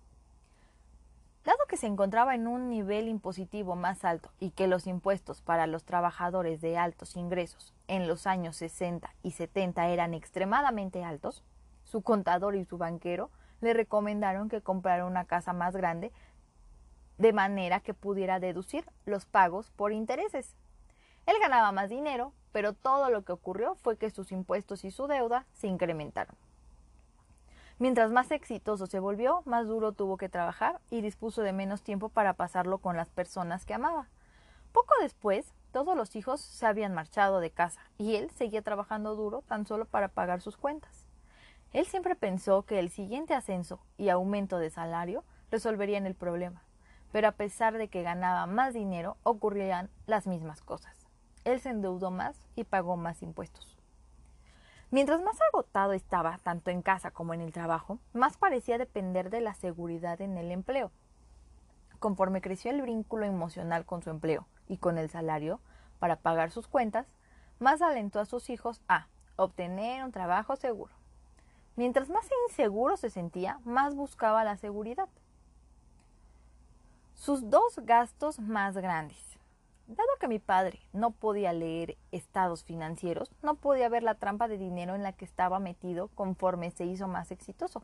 Dado 1.43 1.57
que 1.67 1.75
se 1.75 1.87
encontraba 1.87 2.35
en 2.35 2.47
un 2.47 2.69
nivel 2.69 3.09
impositivo 3.09 3.75
más 3.75 4.05
alto 4.05 4.31
y 4.39 4.51
que 4.51 4.67
los 4.67 4.87
impuestos 4.87 5.41
para 5.41 5.67
los 5.67 5.83
trabajadores 5.83 6.61
de 6.61 6.77
altos 6.77 7.17
ingresos 7.17 7.73
en 7.89 8.07
los 8.07 8.27
años 8.27 8.55
60 8.55 9.13
y 9.23 9.31
70 9.31 9.89
eran 9.89 10.13
extremadamente 10.13 11.03
altos, 11.03 11.43
su 11.83 12.01
contador 12.01 12.55
y 12.55 12.63
su 12.63 12.77
banquero 12.77 13.29
le 13.59 13.73
recomendaron 13.73 14.47
que 14.47 14.61
comprara 14.61 15.05
una 15.05 15.25
casa 15.25 15.51
más 15.51 15.75
grande 15.75 16.13
de 17.21 17.33
manera 17.33 17.81
que 17.81 17.93
pudiera 17.93 18.39
deducir 18.39 18.83
los 19.05 19.25
pagos 19.25 19.69
por 19.69 19.91
intereses. 19.91 20.55
Él 21.27 21.35
ganaba 21.39 21.71
más 21.71 21.87
dinero, 21.87 22.33
pero 22.51 22.73
todo 22.73 23.11
lo 23.11 23.23
que 23.23 23.31
ocurrió 23.31 23.75
fue 23.75 23.95
que 23.95 24.09
sus 24.09 24.31
impuestos 24.31 24.83
y 24.83 24.89
su 24.89 25.05
deuda 25.05 25.45
se 25.53 25.67
incrementaron. 25.67 26.35
Mientras 27.77 28.11
más 28.11 28.31
exitoso 28.31 28.87
se 28.87 28.99
volvió, 28.99 29.43
más 29.45 29.67
duro 29.67 29.91
tuvo 29.91 30.17
que 30.17 30.29
trabajar 30.29 30.81
y 30.89 31.01
dispuso 31.01 31.43
de 31.43 31.53
menos 31.53 31.83
tiempo 31.83 32.09
para 32.09 32.33
pasarlo 32.33 32.79
con 32.79 32.97
las 32.97 33.09
personas 33.09 33.65
que 33.65 33.75
amaba. 33.75 34.07
Poco 34.71 34.95
después, 34.99 35.53
todos 35.71 35.95
los 35.95 36.15
hijos 36.15 36.41
se 36.41 36.65
habían 36.65 36.95
marchado 36.95 37.39
de 37.39 37.51
casa 37.51 37.81
y 37.99 38.15
él 38.15 38.31
seguía 38.31 38.63
trabajando 38.63 39.15
duro 39.15 39.43
tan 39.47 39.67
solo 39.67 39.85
para 39.85 40.07
pagar 40.07 40.41
sus 40.41 40.57
cuentas. 40.57 41.05
Él 41.71 41.85
siempre 41.85 42.15
pensó 42.15 42.63
que 42.63 42.79
el 42.79 42.89
siguiente 42.89 43.35
ascenso 43.35 43.79
y 43.97 44.09
aumento 44.09 44.57
de 44.57 44.71
salario 44.71 45.23
resolverían 45.51 46.07
el 46.07 46.15
problema, 46.15 46.63
pero 47.11 47.27
a 47.27 47.33
pesar 47.33 47.77
de 47.77 47.87
que 47.87 48.03
ganaba 48.03 48.45
más 48.45 48.73
dinero, 48.73 49.17
ocurrían 49.23 49.89
las 50.05 50.27
mismas 50.27 50.61
cosas. 50.61 50.95
Él 51.43 51.59
se 51.59 51.69
endeudó 51.69 52.11
más 52.11 52.37
y 52.55 52.63
pagó 52.63 52.97
más 52.97 53.21
impuestos. 53.21 53.77
Mientras 54.91 55.21
más 55.21 55.39
agotado 55.53 55.93
estaba, 55.93 56.37
tanto 56.43 56.69
en 56.69 56.81
casa 56.81 57.11
como 57.11 57.33
en 57.33 57.41
el 57.41 57.53
trabajo, 57.53 57.99
más 58.13 58.37
parecía 58.37 58.77
depender 58.77 59.29
de 59.29 59.39
la 59.39 59.53
seguridad 59.53 60.19
en 60.19 60.37
el 60.37 60.51
empleo. 60.51 60.91
Conforme 61.99 62.41
creció 62.41 62.71
el 62.71 62.81
vínculo 62.81 63.25
emocional 63.25 63.85
con 63.85 64.01
su 64.03 64.09
empleo 64.09 64.47
y 64.67 64.77
con 64.77 64.97
el 64.97 65.09
salario 65.09 65.61
para 65.99 66.17
pagar 66.17 66.51
sus 66.51 66.67
cuentas, 66.67 67.07
más 67.59 67.81
alentó 67.81 68.19
a 68.19 68.25
sus 68.25 68.49
hijos 68.49 68.81
a 68.87 69.07
obtener 69.37 70.03
un 70.03 70.11
trabajo 70.11 70.55
seguro. 70.55 70.93
Mientras 71.75 72.09
más 72.09 72.27
inseguro 72.49 72.97
se 72.97 73.09
sentía, 73.09 73.59
más 73.63 73.95
buscaba 73.95 74.43
la 74.43 74.57
seguridad. 74.57 75.07
Sus 77.21 77.51
dos 77.51 77.75
gastos 77.83 78.39
más 78.39 78.75
grandes 78.75 79.37
Dado 79.85 80.09
que 80.19 80.27
mi 80.27 80.39
padre 80.39 80.79
no 80.91 81.11
podía 81.11 81.53
leer 81.53 81.95
estados 82.11 82.63
financieros, 82.63 83.29
no 83.43 83.53
podía 83.53 83.89
ver 83.89 84.01
la 84.01 84.15
trampa 84.15 84.47
de 84.47 84.57
dinero 84.57 84.95
en 84.95 85.03
la 85.03 85.13
que 85.13 85.25
estaba 85.25 85.59
metido 85.59 86.07
conforme 86.15 86.71
se 86.71 86.85
hizo 86.85 87.07
más 87.07 87.29
exitoso. 87.29 87.83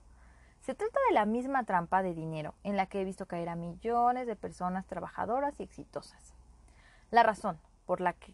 Se 0.62 0.74
trata 0.74 1.00
de 1.08 1.14
la 1.14 1.26
misma 1.26 1.66
trampa 1.66 2.02
de 2.02 2.16
dinero 2.16 2.56
en 2.64 2.78
la 2.78 2.88
que 2.88 3.00
he 3.00 3.06
visto 3.06 3.28
caer 3.28 3.50
a 3.50 3.56
millones 3.56 4.26
de 4.26 4.36
personas 4.36 4.88
trabajadoras 4.88 5.60
y 5.60 5.64
exitosas. 5.64 6.34
La 7.12 7.22
razón 7.22 7.60
por 7.86 8.02
la 8.02 8.14
que 8.14 8.34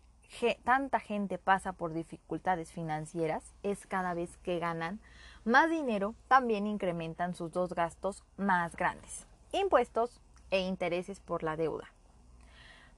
tanta 0.63 1.01
gente 1.01 1.37
pasa 1.37 1.73
por 1.73 1.91
dificultades 1.91 2.71
financieras 2.71 3.43
es 3.61 3.87
cada 3.87 4.13
vez 4.13 4.37
que 4.37 4.57
ganan 4.57 5.01
más 5.43 5.69
dinero, 5.69 6.15
también 6.29 6.65
incrementan 6.65 7.35
sus 7.35 7.51
dos 7.51 7.73
gastos 7.73 8.23
más 8.37 8.77
grandes, 8.77 9.27
impuestos 9.51 10.21
e 10.53 10.59
intereses 10.59 11.19
por 11.19 11.41
la 11.41 11.57
deuda. 11.57 11.91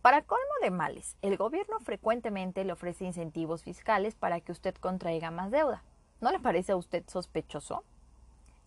Para 0.02 0.24
colmo 0.24 0.44
de 0.62 0.72
males, 0.72 1.16
el 1.22 1.38
gobierno 1.38 1.80
frecuentemente 1.80 2.66
le 2.66 2.74
ofrece 2.74 3.06
incentivos 3.06 3.64
fiscales 3.64 4.14
para 4.14 4.42
que 4.42 4.52
usted 4.52 4.76
contraiga 4.76 5.32
más 5.32 5.52
deuda. 5.52 5.82
¿No 6.20 6.32
le 6.32 6.40
parece 6.40 6.74
a 6.74 6.76
usted 6.76 7.06
sospechoso? 7.08 7.86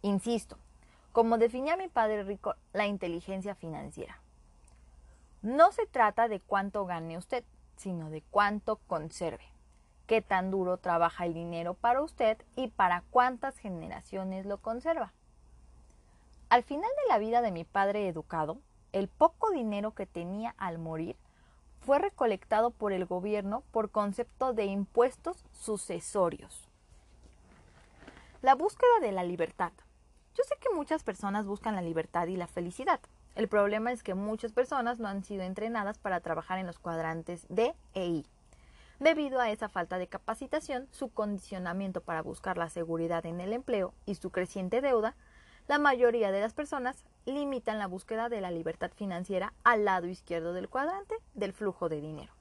Insisto, 0.00 0.57
como 1.12 1.37
definía 1.37 1.76
mi 1.76 1.88
padre 1.88 2.25
rico 2.25 2.54
la 2.73 2.87
inteligencia 2.87 3.54
financiera. 3.54 4.23
No 5.42 5.71
se 5.71 5.87
trata 5.87 6.26
de 6.26 6.40
cuánto 6.40 6.87
gane 6.87 7.18
usted, 7.18 7.45
sino 7.76 8.09
de 8.09 8.23
cuánto 8.30 8.76
conserve. 8.87 9.45
Qué 10.07 10.23
tan 10.23 10.50
duro 10.50 10.78
trabaja 10.78 11.26
el 11.26 11.35
dinero 11.35 11.75
para 11.75 12.00
usted 12.00 12.38
y 12.57 12.68
para 12.68 13.04
cuántas 13.11 13.59
generaciones 13.59 14.47
lo 14.47 14.62
conserva. 14.62 15.12
Al 16.49 16.62
final 16.62 16.90
de 17.02 17.09
la 17.12 17.18
vida 17.18 17.42
de 17.42 17.52
mi 17.52 17.64
padre 17.64 18.09
educado, 18.09 18.59
el 18.92 19.09
poco 19.09 19.50
dinero 19.50 19.95
que 19.95 20.07
tenía 20.07 20.54
al 20.59 20.78
morir 20.78 21.16
fue 21.80 21.99
recolectado 21.99 22.71
por 22.71 22.92
el 22.92 23.07
gobierno 23.07 23.62
por 23.71 23.90
concepto 23.90 24.52
de 24.52 24.66
impuestos 24.66 25.45
sucesorios. 25.52 26.68
La 28.42 28.54
búsqueda 28.54 29.00
de 29.00 29.12
la 29.12 29.25
libertad. 29.25 29.73
Yo 30.35 30.45
sé 30.45 30.54
que 30.61 30.75
muchas 30.75 31.02
personas 31.02 31.47
buscan 31.47 31.75
la 31.75 31.83
libertad 31.83 32.26
y 32.28 32.37
la 32.37 32.47
felicidad. 32.47 33.00
El 33.35 33.49
problema 33.49 33.92
es 33.92 34.02
que 34.02 34.14
muchas 34.14 34.52
personas 34.52 34.99
no 34.99 35.09
han 35.09 35.25
sido 35.25 35.42
entrenadas 35.42 35.99
para 35.99 36.21
trabajar 36.21 36.59
en 36.59 36.66
los 36.66 36.78
cuadrantes 36.78 37.47
D 37.49 37.75
e 37.95 38.07
I. 38.07 38.26
Debido 39.00 39.40
a 39.40 39.50
esa 39.50 39.68
falta 39.68 39.97
de 39.99 40.09
capacitación, 40.09 40.88
su 40.90 41.09
condicionamiento 41.09 42.00
para 42.00 42.21
buscar 42.21 42.59
la 42.59 42.68
seguridad 42.68 43.26
en 43.26 43.40
el 43.40 43.52
empleo 43.52 43.95
y 44.07 44.16
su 44.16 44.30
creciente 44.30 44.80
deuda, 44.80 45.14
la 45.68 45.78
mayoría 45.78 46.32
de 46.32 46.40
las 46.40 46.54
personas 46.54 47.04
limitan 47.26 47.78
la 47.78 47.87
búsqueda 47.87 48.30
de 48.30 48.40
la 48.40 48.50
libertad 48.50 48.90
financiera 48.96 49.52
al 49.64 49.84
lado 49.84 50.06
izquierdo 50.06 50.54
del 50.54 50.70
cuadrante 50.70 51.14
del 51.34 51.52
flujo 51.52 51.90
de 51.90 52.00
dinero. 52.00 52.32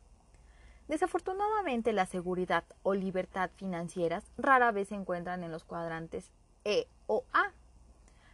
Desafortunadamente, 0.88 1.92
la 1.92 2.06
seguridad 2.06 2.64
o 2.84 2.94
libertad 2.94 3.50
financieras 3.58 4.24
rara 4.38 4.72
vez 4.72 4.88
se 4.88 4.96
encuentran 4.96 5.44
en 5.44 5.52
los 5.52 5.66
cuadrantes 5.66 6.32
E 6.64 6.88
o 7.08 7.26
A. 7.34 7.52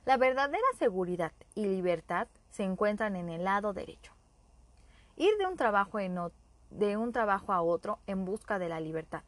La 0.05 0.17
verdadera 0.17 0.63
seguridad 0.77 1.31
y 1.55 1.65
libertad 1.65 2.27
se 2.51 2.63
encuentran 2.63 3.15
en 3.15 3.29
el 3.29 3.43
lado 3.45 3.73
derecho. 3.73 4.13
Ir 5.15 5.35
de 5.39 5.47
un 5.47 5.57
trabajo, 5.57 5.97
de 6.69 6.97
un 6.97 7.11
trabajo 7.11 7.51
a 7.51 7.63
otro 7.63 7.97
en 8.05 8.25
busca 8.25 8.59
de 8.59 8.69
la 8.69 8.79
libertad. 8.79 9.23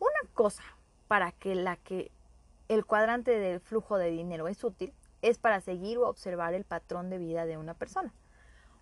Una 0.00 0.32
cosa 0.34 0.64
para 1.06 1.30
que 1.30 1.54
la 1.54 1.76
que 1.76 2.10
el 2.68 2.84
cuadrante 2.84 3.38
del 3.38 3.60
flujo 3.60 3.96
de 3.96 4.10
dinero 4.10 4.46
es 4.46 4.62
útil 4.62 4.92
es 5.22 5.38
para 5.38 5.60
seguir 5.60 5.98
o 5.98 6.08
observar 6.08 6.54
el 6.54 6.64
patrón 6.64 7.10
de 7.10 7.18
vida 7.18 7.46
de 7.46 7.56
una 7.56 7.74
persona. 7.74 8.12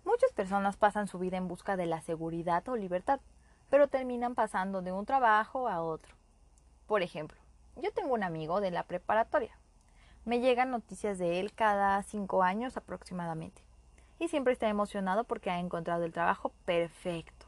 Muchas 0.03 0.31
personas 0.33 0.77
pasan 0.77 1.07
su 1.07 1.19
vida 1.19 1.37
en 1.37 1.47
busca 1.47 1.77
de 1.77 1.85
la 1.85 2.01
seguridad 2.01 2.67
o 2.69 2.75
libertad, 2.75 3.19
pero 3.69 3.87
terminan 3.87 4.35
pasando 4.35 4.81
de 4.81 4.91
un 4.91 5.05
trabajo 5.05 5.67
a 5.67 5.81
otro. 5.81 6.15
Por 6.85 7.01
ejemplo, 7.01 7.37
yo 7.75 7.91
tengo 7.91 8.13
un 8.13 8.23
amigo 8.23 8.61
de 8.61 8.71
la 8.71 8.83
preparatoria. 8.83 9.57
Me 10.25 10.39
llegan 10.39 10.71
noticias 10.71 11.17
de 11.17 11.39
él 11.39 11.53
cada 11.53 12.01
cinco 12.03 12.43
años 12.43 12.77
aproximadamente. 12.77 13.61
Y 14.19 14.29
siempre 14.29 14.53
está 14.53 14.67
emocionado 14.67 15.23
porque 15.23 15.49
ha 15.49 15.59
encontrado 15.59 16.03
el 16.03 16.13
trabajo 16.13 16.51
perfecto. 16.65 17.45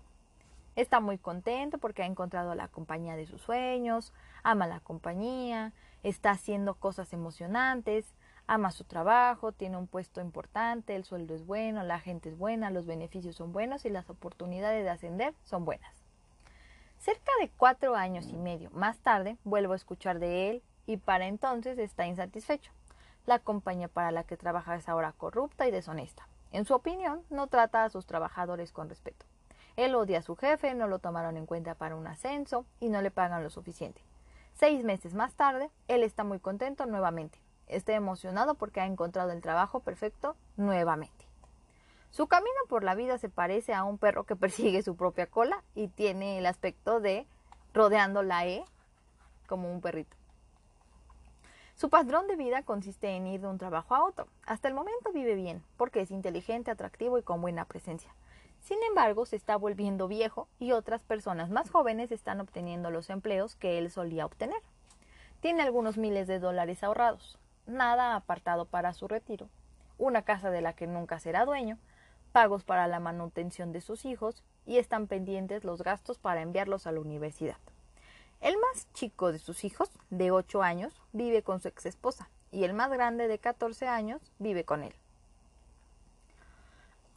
Está 0.76 1.00
muy 1.00 1.18
contento 1.18 1.78
porque 1.78 2.04
ha 2.04 2.06
encontrado 2.06 2.56
la 2.56 2.68
compañía 2.68 3.16
de 3.16 3.26
sus 3.26 3.42
sueños, 3.42 4.14
ama 4.44 4.68
la 4.68 4.80
compañía, 4.80 5.74
está 6.04 6.32
haciendo 6.32 6.76
cosas 6.76 7.14
emocionantes, 7.14 8.14
ama 8.48 8.72
su 8.72 8.84
trabajo, 8.84 9.52
tiene 9.52 9.78
un 9.78 9.88
puesto 9.88 10.22
importante, 10.22 10.96
el 10.96 11.04
sueldo 11.04 11.36
es 11.36 11.46
bueno, 11.46 11.84
la 11.84 12.00
gente 12.00 12.30
es 12.30 12.38
buena, 12.38 12.72
los 12.72 12.86
beneficios 12.86 13.36
son 13.36 13.52
buenos 13.52 13.86
y 13.86 13.90
las 13.90 14.10
oportunidades 14.10 14.84
de 14.84 14.90
ascender 14.90 15.34
son 15.44 15.66
buenas. 15.66 15.94
Cerca 16.98 17.32
de 17.40 17.50
cuatro 17.50 17.96
años 17.96 18.28
y 18.28 18.38
medio 18.38 18.72
más 18.72 19.00
tarde 19.00 19.38
vuelvo 19.44 19.74
a 19.74 19.78
escuchar 19.78 20.20
de 20.20 20.50
él 20.50 20.64
y 20.86 20.98
para 20.98 21.28
entonces 21.28 21.78
está 21.78 22.08
insatisfecho. 22.08 22.72
La 23.26 23.40
compañía 23.40 23.88
para 23.88 24.12
la 24.12 24.24
que 24.24 24.38
trabaja 24.38 24.76
es 24.76 24.90
ahora 24.90 25.14
corrupta 25.14 25.68
y 25.68 25.72
deshonesta. 25.72 26.28
En 26.52 26.66
su 26.66 26.74
opinión, 26.74 27.24
no 27.30 27.48
trata 27.48 27.84
a 27.84 27.90
sus 27.90 28.08
trabajadores 28.08 28.72
con 28.72 28.90
respeto. 28.90 29.26
Él 29.76 29.94
odia 29.94 30.20
a 30.20 30.24
su 30.24 30.36
jefe, 30.36 30.74
no 30.74 30.88
lo 30.88 31.00
tomaron 31.00 31.38
en 31.38 31.46
cuenta 31.46 31.76
para 31.76 31.96
un 31.96 32.08
ascenso 32.08 32.66
y 32.80 32.90
no 32.90 33.02
le 33.02 33.12
pagan 33.12 33.44
lo 33.44 33.50
suficiente. 33.50 34.02
Seis 34.60 34.84
meses 34.84 35.14
más 35.14 35.34
tarde, 35.34 35.70
él 35.88 36.04
está 36.04 36.24
muy 36.24 36.40
contento 36.40 36.86
nuevamente 36.86 37.40
esté 37.70 37.94
emocionado 37.94 38.56
porque 38.56 38.82
ha 38.82 38.86
encontrado 38.86 39.32
el 39.32 39.42
trabajo 39.42 39.80
perfecto 39.80 40.36
nuevamente. 40.58 41.26
Su 42.10 42.28
camino 42.28 42.58
por 42.68 42.84
la 42.84 42.96
vida 42.96 43.20
se 43.20 43.30
parece 43.30 43.74
a 43.74 43.84
un 43.84 43.98
perro 43.98 44.26
que 44.26 44.36
persigue 44.36 44.82
su 44.82 44.96
propia 44.96 45.28
cola 45.28 45.64
y 45.76 45.88
tiene 45.88 46.38
el 46.40 46.46
aspecto 46.46 47.00
de 47.00 47.26
rodeando 47.74 48.24
la 48.24 48.46
E 48.48 48.66
como 49.48 49.72
un 49.72 49.80
perrito. 49.80 50.18
Su 51.76 51.90
patrón 51.90 52.28
de 52.28 52.36
vida 52.36 52.64
consiste 52.64 53.08
en 53.16 53.26
ir 53.26 53.40
de 53.40 53.48
un 53.48 53.58
trabajo 53.58 53.96
a 53.96 54.04
otro. 54.04 54.28
Hasta 54.46 54.68
el 54.68 54.74
momento 54.74 55.14
vive 55.14 55.36
bien, 55.36 55.64
porque 55.78 56.02
es 56.02 56.12
inteligente, 56.12 56.72
atractivo 56.72 57.18
y 57.18 57.24
con 57.24 57.40
buena 57.40 57.64
presencia. 57.64 58.14
Sin 58.60 58.78
embargo, 58.84 59.26
se 59.26 59.36
está 59.36 59.56
volviendo 59.56 60.08
viejo 60.08 60.48
y 60.60 60.72
otras 60.72 61.04
personas 61.04 61.50
más 61.50 61.70
jóvenes 61.70 62.12
están 62.12 62.42
obteniendo 62.42 62.92
los 62.92 63.10
empleos 63.10 63.56
que 63.56 63.78
él 63.78 63.90
solía 63.90 64.26
obtener. 64.26 64.62
Tiene 65.40 65.64
algunos 65.64 65.98
miles 65.98 66.28
de 66.28 66.40
dólares 66.40 66.84
ahorrados 66.84 67.40
nada 67.70 68.16
apartado 68.16 68.66
para 68.66 68.94
su 68.94 69.08
retiro, 69.08 69.48
una 69.98 70.24
casa 70.24 70.50
de 70.50 70.62
la 70.62 70.74
que 70.74 70.88
nunca 70.88 71.20
será 71.20 71.46
dueño, 71.46 71.78
pagos 72.32 72.64
para 72.64 72.88
la 72.88 73.00
manutención 73.00 73.72
de 73.72 73.82
sus 73.82 74.06
hijos 74.06 74.44
y 74.66 74.78
están 74.78 75.08
pendientes 75.08 75.64
los 75.64 75.82
gastos 75.82 76.20
para 76.20 76.42
enviarlos 76.42 76.88
a 76.88 76.92
la 76.92 77.00
universidad. 77.00 77.58
El 78.42 78.56
más 78.58 78.92
chico 78.94 79.32
de 79.32 79.40
sus 79.40 79.64
hijos, 79.64 79.90
de 80.10 80.32
8 80.32 80.64
años, 80.64 81.02
vive 81.12 81.44
con 81.44 81.60
su 81.60 81.68
ex 81.68 81.86
esposa 81.86 82.30
y 82.52 82.64
el 82.64 82.74
más 82.74 82.90
grande 82.92 83.28
de 83.28 83.40
14 83.40 83.88
años 83.88 84.22
vive 84.40 84.64
con 84.64 84.84
él. 84.84 84.94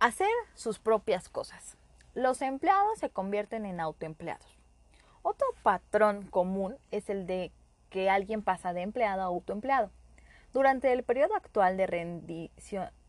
Hacer 0.02 0.26
sus 0.54 0.80
propias 0.80 1.28
cosas. 1.28 1.76
Los 2.12 2.42
empleados 2.42 2.99
se 2.99 3.11
convierten 3.11 3.64
en 3.64 3.78
autoempleados. 3.78 4.59
Otro 5.23 5.47
patrón 5.62 6.26
común 6.26 6.76
es 6.90 7.09
el 7.09 7.25
de 7.25 7.52
que 7.88 8.11
alguien 8.11 8.42
pasa 8.42 8.73
de 8.73 8.82
empleado 8.82 9.23
a 9.23 9.26
autoempleado. 9.26 9.92
Durante 10.52 10.92
el 10.92 11.04
periodo 11.04 11.37
actual 11.37 11.76
de, 11.76 12.50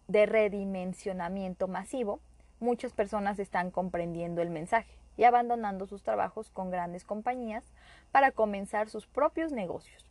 de 0.07 0.25
redimensionamiento 0.27 1.67
masivo, 1.67 2.19
muchas 2.59 2.93
personas 2.93 3.39
están 3.39 3.71
comprendiendo 3.71 4.43
el 4.43 4.51
mensaje 4.51 4.95
y 5.17 5.23
abandonando 5.23 5.87
sus 5.87 6.03
trabajos 6.03 6.51
con 6.51 6.69
grandes 6.69 7.05
compañías 7.05 7.73
para 8.11 8.29
comenzar 8.29 8.87
sus 8.87 9.07
propios 9.07 9.51
negocios. 9.51 10.05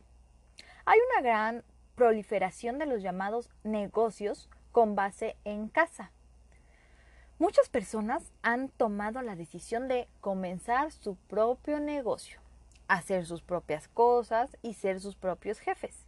Hay 0.83 0.99
una 1.13 1.21
gran 1.21 1.63
proliferación 1.95 2.77
de 2.77 2.87
los 2.87 3.01
llamados 3.01 3.49
negocios 3.63 4.49
con 4.73 4.95
base 4.95 5.37
en 5.45 5.69
casa. 5.69 6.11
Muchas 7.43 7.67
personas 7.67 8.23
han 8.41 8.69
tomado 8.69 9.21
la 9.21 9.35
decisión 9.35 9.89
de 9.89 10.07
comenzar 10.21 10.93
su 10.93 11.17
propio 11.17 11.81
negocio, 11.81 12.39
hacer 12.87 13.25
sus 13.25 13.41
propias 13.41 13.89
cosas 13.89 14.57
y 14.61 14.75
ser 14.75 15.01
sus 15.01 15.17
propios 15.17 15.59
jefes. 15.59 16.05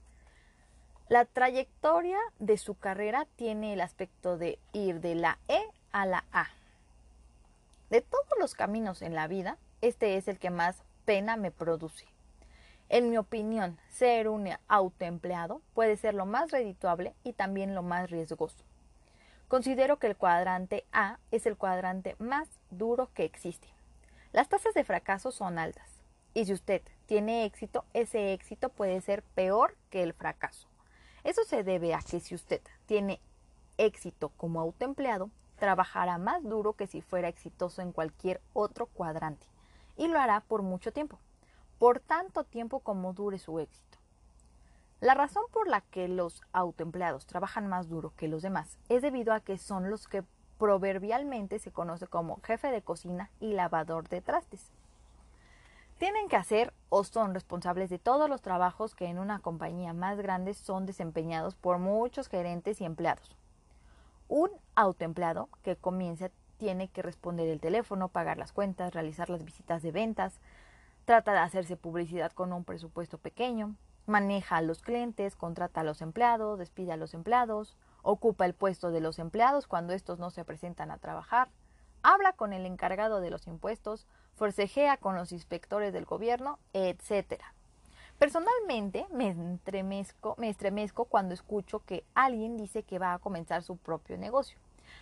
La 1.09 1.25
trayectoria 1.25 2.17
de 2.39 2.57
su 2.57 2.75
carrera 2.75 3.27
tiene 3.35 3.73
el 3.73 3.81
aspecto 3.81 4.37
de 4.37 4.59
ir 4.71 5.01
de 5.01 5.15
la 5.15 5.37
E 5.49 5.59
a 5.91 6.05
la 6.05 6.23
A. 6.31 6.47
De 7.89 7.99
todos 7.99 8.39
los 8.39 8.53
caminos 8.53 9.01
en 9.01 9.13
la 9.13 9.27
vida, 9.27 9.57
este 9.81 10.15
es 10.15 10.29
el 10.29 10.39
que 10.39 10.51
más 10.51 10.83
pena 11.03 11.35
me 11.35 11.51
produce. 11.51 12.05
En 12.87 13.09
mi 13.09 13.17
opinión, 13.17 13.77
ser 13.89 14.29
un 14.29 14.47
autoempleado 14.69 15.61
puede 15.73 15.97
ser 15.97 16.13
lo 16.13 16.25
más 16.25 16.51
redituable 16.51 17.13
y 17.25 17.33
también 17.33 17.75
lo 17.75 17.83
más 17.83 18.09
riesgoso. 18.09 18.63
Considero 19.47 19.99
que 19.99 20.07
el 20.07 20.17
cuadrante 20.17 20.85
A 20.91 21.19
es 21.29 21.45
el 21.45 21.55
cuadrante 21.55 22.15
más 22.17 22.49
duro 22.71 23.11
que 23.13 23.25
existe. 23.25 23.67
Las 24.31 24.49
tasas 24.49 24.73
de 24.73 24.83
fracaso 24.83 25.31
son 25.31 25.59
altas. 25.59 26.03
Y 26.33 26.45
si 26.45 26.53
usted 26.53 26.81
tiene 27.05 27.45
éxito, 27.45 27.85
ese 27.93 28.33
éxito 28.33 28.69
puede 28.69 28.99
ser 29.01 29.21
peor 29.21 29.77
que 29.89 30.01
el 30.01 30.13
fracaso. 30.13 30.67
Eso 31.23 31.43
se 31.43 31.63
debe 31.63 31.93
a 31.93 31.99
que 31.99 32.19
si 32.19 32.33
usted 32.33 32.61
tiene 32.87 33.21
éxito 33.77 34.29
como 34.29 34.59
autoempleado, 34.61 35.29
trabajará 35.57 36.17
más 36.17 36.43
duro 36.43 36.73
que 36.73 36.87
si 36.87 37.01
fuera 37.01 37.27
exitoso 37.27 37.81
en 37.81 37.91
cualquier 37.91 38.41
otro 38.53 38.87
cuadrante. 38.87 39.45
Y 39.95 40.07
lo 40.07 40.19
hará 40.19 40.41
por 40.41 40.63
mucho 40.63 40.91
tiempo, 40.91 41.19
por 41.77 41.99
tanto 41.99 42.43
tiempo 42.43 42.79
como 42.79 43.13
dure 43.13 43.37
su 43.37 43.59
éxito. 43.59 43.94
La 45.01 45.13
razón 45.13 45.43
por 45.51 45.67
la 45.67 45.81
que 45.81 46.07
los 46.07 46.41
autoempleados 46.53 47.25
trabajan 47.25 47.67
más 47.67 47.89
duro 47.89 48.13
que 48.15 48.27
los 48.27 48.41
demás 48.41 48.79
es 48.87 49.01
debido 49.01 49.33
a 49.33 49.41
que 49.41 49.57
son 49.57 49.89
los 49.89 50.07
que 50.07 50.23
proverbialmente 50.57 51.59
se 51.59 51.71
conoce 51.71 52.07
como 52.07 52.39
jefe 52.41 52.71
de 52.71 52.81
cocina 52.81 53.29
y 53.39 53.53
lavador 53.53 54.07
de 54.07 54.21
trastes. 54.21 54.71
Tienen 55.97 56.27
que 56.27 56.37
hacer 56.37 56.73
o 56.89 57.03
son 57.03 57.33
responsables 57.33 57.89
de 57.89 57.99
todos 57.99 58.29
los 58.29 58.41
trabajos 58.41 58.95
que 58.95 59.05
en 59.05 59.19
una 59.19 59.39
compañía 59.39 59.93
más 59.93 60.17
grande 60.17 60.53
son 60.53 60.85
desempeñados 60.85 61.55
por 61.55 61.77
muchos 61.77 62.27
gerentes 62.27 62.81
y 62.81 62.85
empleados. 62.85 63.35
Un 64.27 64.49
autoempleado 64.75 65.49
que 65.61 65.75
comienza 65.75 66.31
tiene 66.57 66.87
que 66.87 67.01
responder 67.01 67.47
el 67.49 67.59
teléfono, 67.59 68.09
pagar 68.09 68.37
las 68.37 68.53
cuentas, 68.53 68.93
realizar 68.93 69.29
las 69.29 69.43
visitas 69.43 69.81
de 69.83 69.91
ventas, 69.91 70.39
trata 71.03 71.33
de 71.33 71.39
hacerse 71.39 71.77
publicidad 71.77 72.31
con 72.31 72.53
un 72.53 72.63
presupuesto 72.63 73.17
pequeño, 73.17 73.75
maneja 74.05 74.57
a 74.57 74.61
los 74.61 74.81
clientes, 74.81 75.35
contrata 75.35 75.81
a 75.81 75.83
los 75.83 76.01
empleados, 76.01 76.59
despide 76.59 76.93
a 76.93 76.97
los 76.97 77.13
empleados, 77.13 77.75
ocupa 78.01 78.45
el 78.45 78.53
puesto 78.53 78.91
de 78.91 79.01
los 79.01 79.19
empleados 79.19 79.67
cuando 79.67 79.93
estos 79.93 80.19
no 80.19 80.29
se 80.29 80.45
presentan 80.45 80.91
a 80.91 80.97
trabajar, 80.97 81.49
habla 82.03 82.33
con 82.33 82.53
el 82.53 82.65
encargado 82.65 83.19
de 83.19 83.31
los 83.31 83.47
impuestos, 83.47 84.07
forcejea 84.35 84.97
con 84.97 85.15
los 85.15 85.31
inspectores 85.31 85.91
del 85.93 86.05
gobierno, 86.05 86.59
etc. 86.73 87.41
Personalmente 88.19 89.07
me 89.11 89.29
estremezco, 89.29 90.35
me 90.37 90.49
estremezco 90.49 91.05
cuando 91.05 91.33
escucho 91.33 91.79
que 91.79 92.05
alguien 92.13 92.57
dice 92.57 92.83
que 92.83 92.99
va 92.99 93.13
a 93.13 93.19
comenzar 93.19 93.63
su 93.63 93.77
propio 93.77 94.17
negocio. 94.17 94.59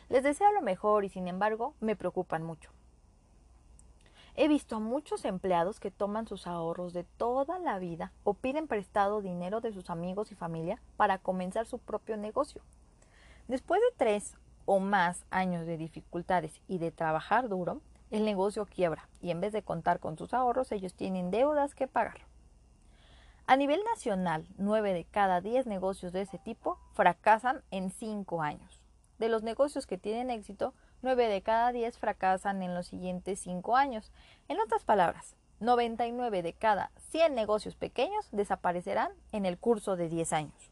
Les 0.10 0.24
deseo 0.24 0.52
lo 0.54 0.62
mejor 0.62 1.04
y 1.04 1.10
sin 1.10 1.28
embargo 1.28 1.74
me 1.80 1.96
preocupan 1.96 2.44
mucho. 2.44 2.72
He 4.36 4.48
visto 4.48 4.78
a 4.78 4.80
muchos 4.80 5.26
empleados 5.26 5.80
que 5.80 5.92
toman 5.92 6.28
sus 6.28 6.48
ahorros 6.48 6.92
de 6.94 7.04
toda 7.04 7.60
la 7.60 7.78
vida 7.78 8.12
o 8.24 8.34
piden 8.34 8.68
prestado 8.68 9.22
dinero 9.22 9.62
de 9.62 9.72
sus 9.72 9.92
amigos 9.92 10.32
y 10.32 10.36
familia 10.36 10.82
para 10.98 11.20
comenzar 11.20 11.68
su 11.68 11.78
propio 11.78 12.18
negocio. 12.18 12.64
Después 13.48 13.80
de 13.82 13.96
tres 13.98 14.36
o 14.66 14.80
más 14.80 15.26
años 15.30 15.68
de 15.68 15.78
dificultades 15.78 16.62
y 16.68 16.80
de 16.80 16.92
trabajar 16.92 17.48
duro, 17.48 17.82
el 18.10 18.26
negocio 18.26 18.66
quiebra 18.66 19.08
y 19.22 19.30
en 19.30 19.40
vez 19.40 19.54
de 19.54 19.62
contar 19.62 20.00
con 20.00 20.18
sus 20.18 20.34
ahorros 20.34 20.72
ellos 20.72 20.96
tienen 20.96 21.30
deudas 21.30 21.76
que 21.76 21.88
pagar. 21.88 22.22
A 23.46 23.56
nivel 23.56 23.82
nacional, 23.94 24.48
nueve 24.58 24.94
de 24.94 25.04
cada 25.04 25.42
diez 25.42 25.68
negocios 25.68 26.12
de 26.12 26.22
ese 26.22 26.40
tipo 26.40 26.80
fracasan 26.94 27.62
en 27.70 27.92
cinco 27.92 28.42
años. 28.42 28.80
De 29.20 29.30
los 29.30 29.44
negocios 29.44 29.86
que 29.86 29.98
tienen 29.98 30.32
éxito, 30.32 30.74
9 31.04 31.28
de 31.28 31.42
cada 31.42 31.74
10 31.74 31.98
fracasan 31.98 32.64
en 32.64 32.74
los 32.74 32.88
siguientes 32.88 33.42
5 33.42 33.76
años. 33.76 34.14
En 34.48 34.62
otras 34.62 34.86
palabras, 34.86 35.36
99 35.60 36.42
de 36.42 36.54
cada 36.54 36.92
100 37.10 37.36
negocios 37.36 37.76
pequeños 37.76 38.30
desaparecerán 38.32 39.12
en 39.34 39.46
el 39.46 39.58
curso 39.58 39.98
de 39.98 40.08
10 40.08 40.32
años. 40.32 40.72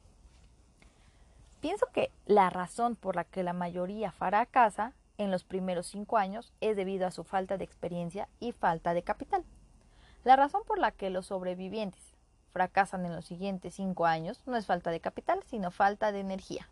Pienso 1.59 1.85
que 1.87 2.11
la 2.25 2.49
razón 2.49 2.95
por 2.95 3.17
la 3.17 3.25
que 3.25 3.43
la 3.43 3.51
mayoría 3.51 4.13
fracasa 4.13 4.93
en 5.17 5.31
los 5.31 5.43
primeros 5.43 5.87
5 5.87 6.17
años 6.17 6.53
es 6.61 6.77
debido 6.77 7.05
a 7.05 7.11
su 7.11 7.25
falta 7.25 7.57
de 7.57 7.65
experiencia 7.65 8.29
y 8.39 8.53
falta 8.53 8.93
de 8.93 9.03
capital. 9.03 9.43
La 10.23 10.37
razón 10.37 10.61
por 10.65 10.79
la 10.79 10.91
que 10.91 11.09
los 11.09 11.25
sobrevivientes 11.25 12.15
fracasan 12.53 13.05
en 13.05 13.17
los 13.17 13.25
siguientes 13.25 13.75
5 13.75 14.05
años 14.05 14.41
no 14.45 14.55
es 14.55 14.65
falta 14.65 14.91
de 14.91 15.01
capital, 15.01 15.43
sino 15.45 15.71
falta 15.71 16.13
de 16.13 16.21
energía. 16.21 16.69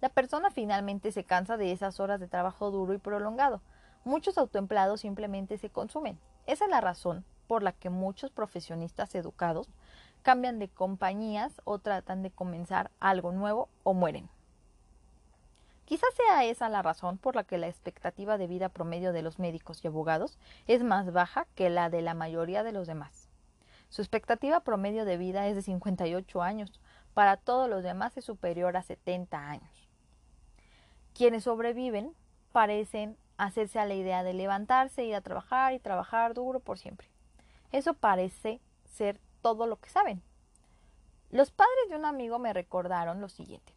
La 0.00 0.08
persona 0.08 0.50
finalmente 0.50 1.10
se 1.10 1.24
cansa 1.24 1.56
de 1.56 1.72
esas 1.72 1.98
horas 1.98 2.20
de 2.20 2.28
trabajo 2.28 2.70
duro 2.70 2.94
y 2.94 2.98
prolongado. 2.98 3.60
Muchos 4.04 4.38
autoempleados 4.38 5.00
simplemente 5.00 5.58
se 5.58 5.70
consumen. 5.70 6.20
Esa 6.46 6.66
es 6.66 6.70
la 6.70 6.80
razón 6.80 7.24
por 7.48 7.64
la 7.64 7.72
que 7.72 7.90
muchos 7.90 8.30
profesionistas 8.30 9.14
educados 9.16 9.68
cambian 10.22 10.60
de 10.60 10.68
compañías 10.68 11.60
o 11.64 11.80
tratan 11.80 12.22
de 12.22 12.30
comenzar 12.30 12.92
algo 13.00 13.32
nuevo 13.32 13.68
o 13.82 13.92
mueren. 13.92 14.28
Quizás 15.84 16.10
sea 16.14 16.44
esa 16.44 16.68
la 16.68 16.82
razón 16.82 17.18
por 17.18 17.34
la 17.34 17.44
que 17.44 17.58
la 17.58 17.66
expectativa 17.66 18.38
de 18.38 18.46
vida 18.46 18.68
promedio 18.68 19.12
de 19.12 19.22
los 19.22 19.38
médicos 19.38 19.82
y 19.82 19.88
abogados 19.88 20.38
es 20.66 20.84
más 20.84 21.12
baja 21.12 21.46
que 21.54 21.70
la 21.70 21.88
de 21.88 22.02
la 22.02 22.14
mayoría 22.14 22.62
de 22.62 22.72
los 22.72 22.86
demás. 22.86 23.28
Su 23.88 24.02
expectativa 24.02 24.60
promedio 24.60 25.06
de 25.06 25.16
vida 25.16 25.48
es 25.48 25.56
de 25.56 25.62
58 25.62 26.42
años, 26.42 26.78
para 27.14 27.38
todos 27.38 27.70
los 27.70 27.82
demás 27.82 28.16
es 28.18 28.24
superior 28.26 28.76
a 28.76 28.82
70 28.82 29.48
años. 29.48 29.87
Quienes 31.18 31.42
sobreviven 31.42 32.14
parecen 32.52 33.16
hacerse 33.38 33.80
a 33.80 33.86
la 33.86 33.94
idea 33.94 34.22
de 34.22 34.34
levantarse, 34.34 35.04
ir 35.04 35.16
a 35.16 35.20
trabajar 35.20 35.72
y 35.72 35.80
trabajar 35.80 36.32
duro 36.32 36.60
por 36.60 36.78
siempre. 36.78 37.08
Eso 37.72 37.94
parece 37.94 38.60
ser 38.84 39.20
todo 39.42 39.66
lo 39.66 39.80
que 39.80 39.90
saben. 39.90 40.22
Los 41.30 41.50
padres 41.50 41.88
de 41.88 41.96
un 41.96 42.04
amigo 42.04 42.38
me 42.38 42.52
recordaron 42.52 43.20
lo 43.20 43.28
siguiente. 43.28 43.74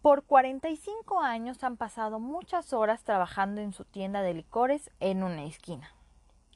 Por 0.00 0.24
45 0.24 1.20
años 1.20 1.62
han 1.64 1.76
pasado 1.76 2.18
muchas 2.18 2.72
horas 2.72 3.04
trabajando 3.04 3.60
en 3.60 3.74
su 3.74 3.84
tienda 3.84 4.22
de 4.22 4.32
licores 4.32 4.90
en 5.00 5.22
una 5.22 5.44
esquina. 5.44 5.94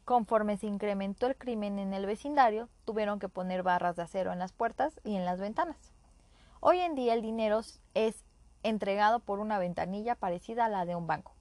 Conforme 0.06 0.56
se 0.56 0.68
incrementó 0.68 1.26
el 1.26 1.36
crimen 1.36 1.78
en 1.78 1.92
el 1.92 2.06
vecindario, 2.06 2.70
tuvieron 2.86 3.18
que 3.18 3.28
poner 3.28 3.62
barras 3.62 3.96
de 3.96 4.04
acero 4.04 4.32
en 4.32 4.38
las 4.38 4.54
puertas 4.54 4.98
y 5.04 5.16
en 5.16 5.26
las 5.26 5.38
ventanas. 5.38 5.92
Hoy 6.60 6.80
en 6.80 6.94
día 6.94 7.12
el 7.12 7.20
dinero 7.20 7.60
es 7.92 8.24
entregado 8.68 9.20
por 9.20 9.38
una 9.38 9.58
ventanilla 9.58 10.14
parecida 10.14 10.64
a 10.64 10.68
la 10.68 10.84
de 10.84 10.96
un 10.96 11.06
banco. 11.06 11.32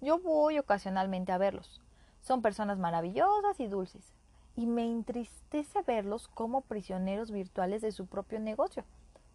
Yo 0.00 0.18
voy 0.18 0.58
ocasionalmente 0.58 1.32
a 1.32 1.38
verlos. 1.38 1.80
Son 2.20 2.42
personas 2.42 2.78
maravillosas 2.78 3.60
y 3.60 3.66
dulces, 3.66 4.12
y 4.56 4.66
me 4.66 4.84
entristece 4.84 5.82
verlos 5.82 6.28
como 6.28 6.60
prisioneros 6.60 7.30
virtuales 7.30 7.82
de 7.82 7.92
su 7.92 8.06
propio 8.06 8.40
negocio. 8.40 8.84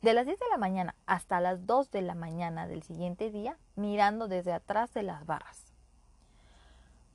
De 0.02 0.14
las 0.14 0.26
10 0.26 0.38
de 0.38 0.50
la 0.52 0.58
mañana 0.58 0.96
hasta 1.08 1.40
las 1.40 1.66
2 1.66 1.90
de 1.90 2.02
la 2.04 2.14
mañana 2.14 2.68
del 2.68 2.84
siguiente 2.84 3.32
día, 3.32 3.58
mirando 3.76 4.28
desde 4.28 4.54
atrás 4.54 4.94
de 4.94 5.04
las 5.04 5.26
barras. 5.26 5.74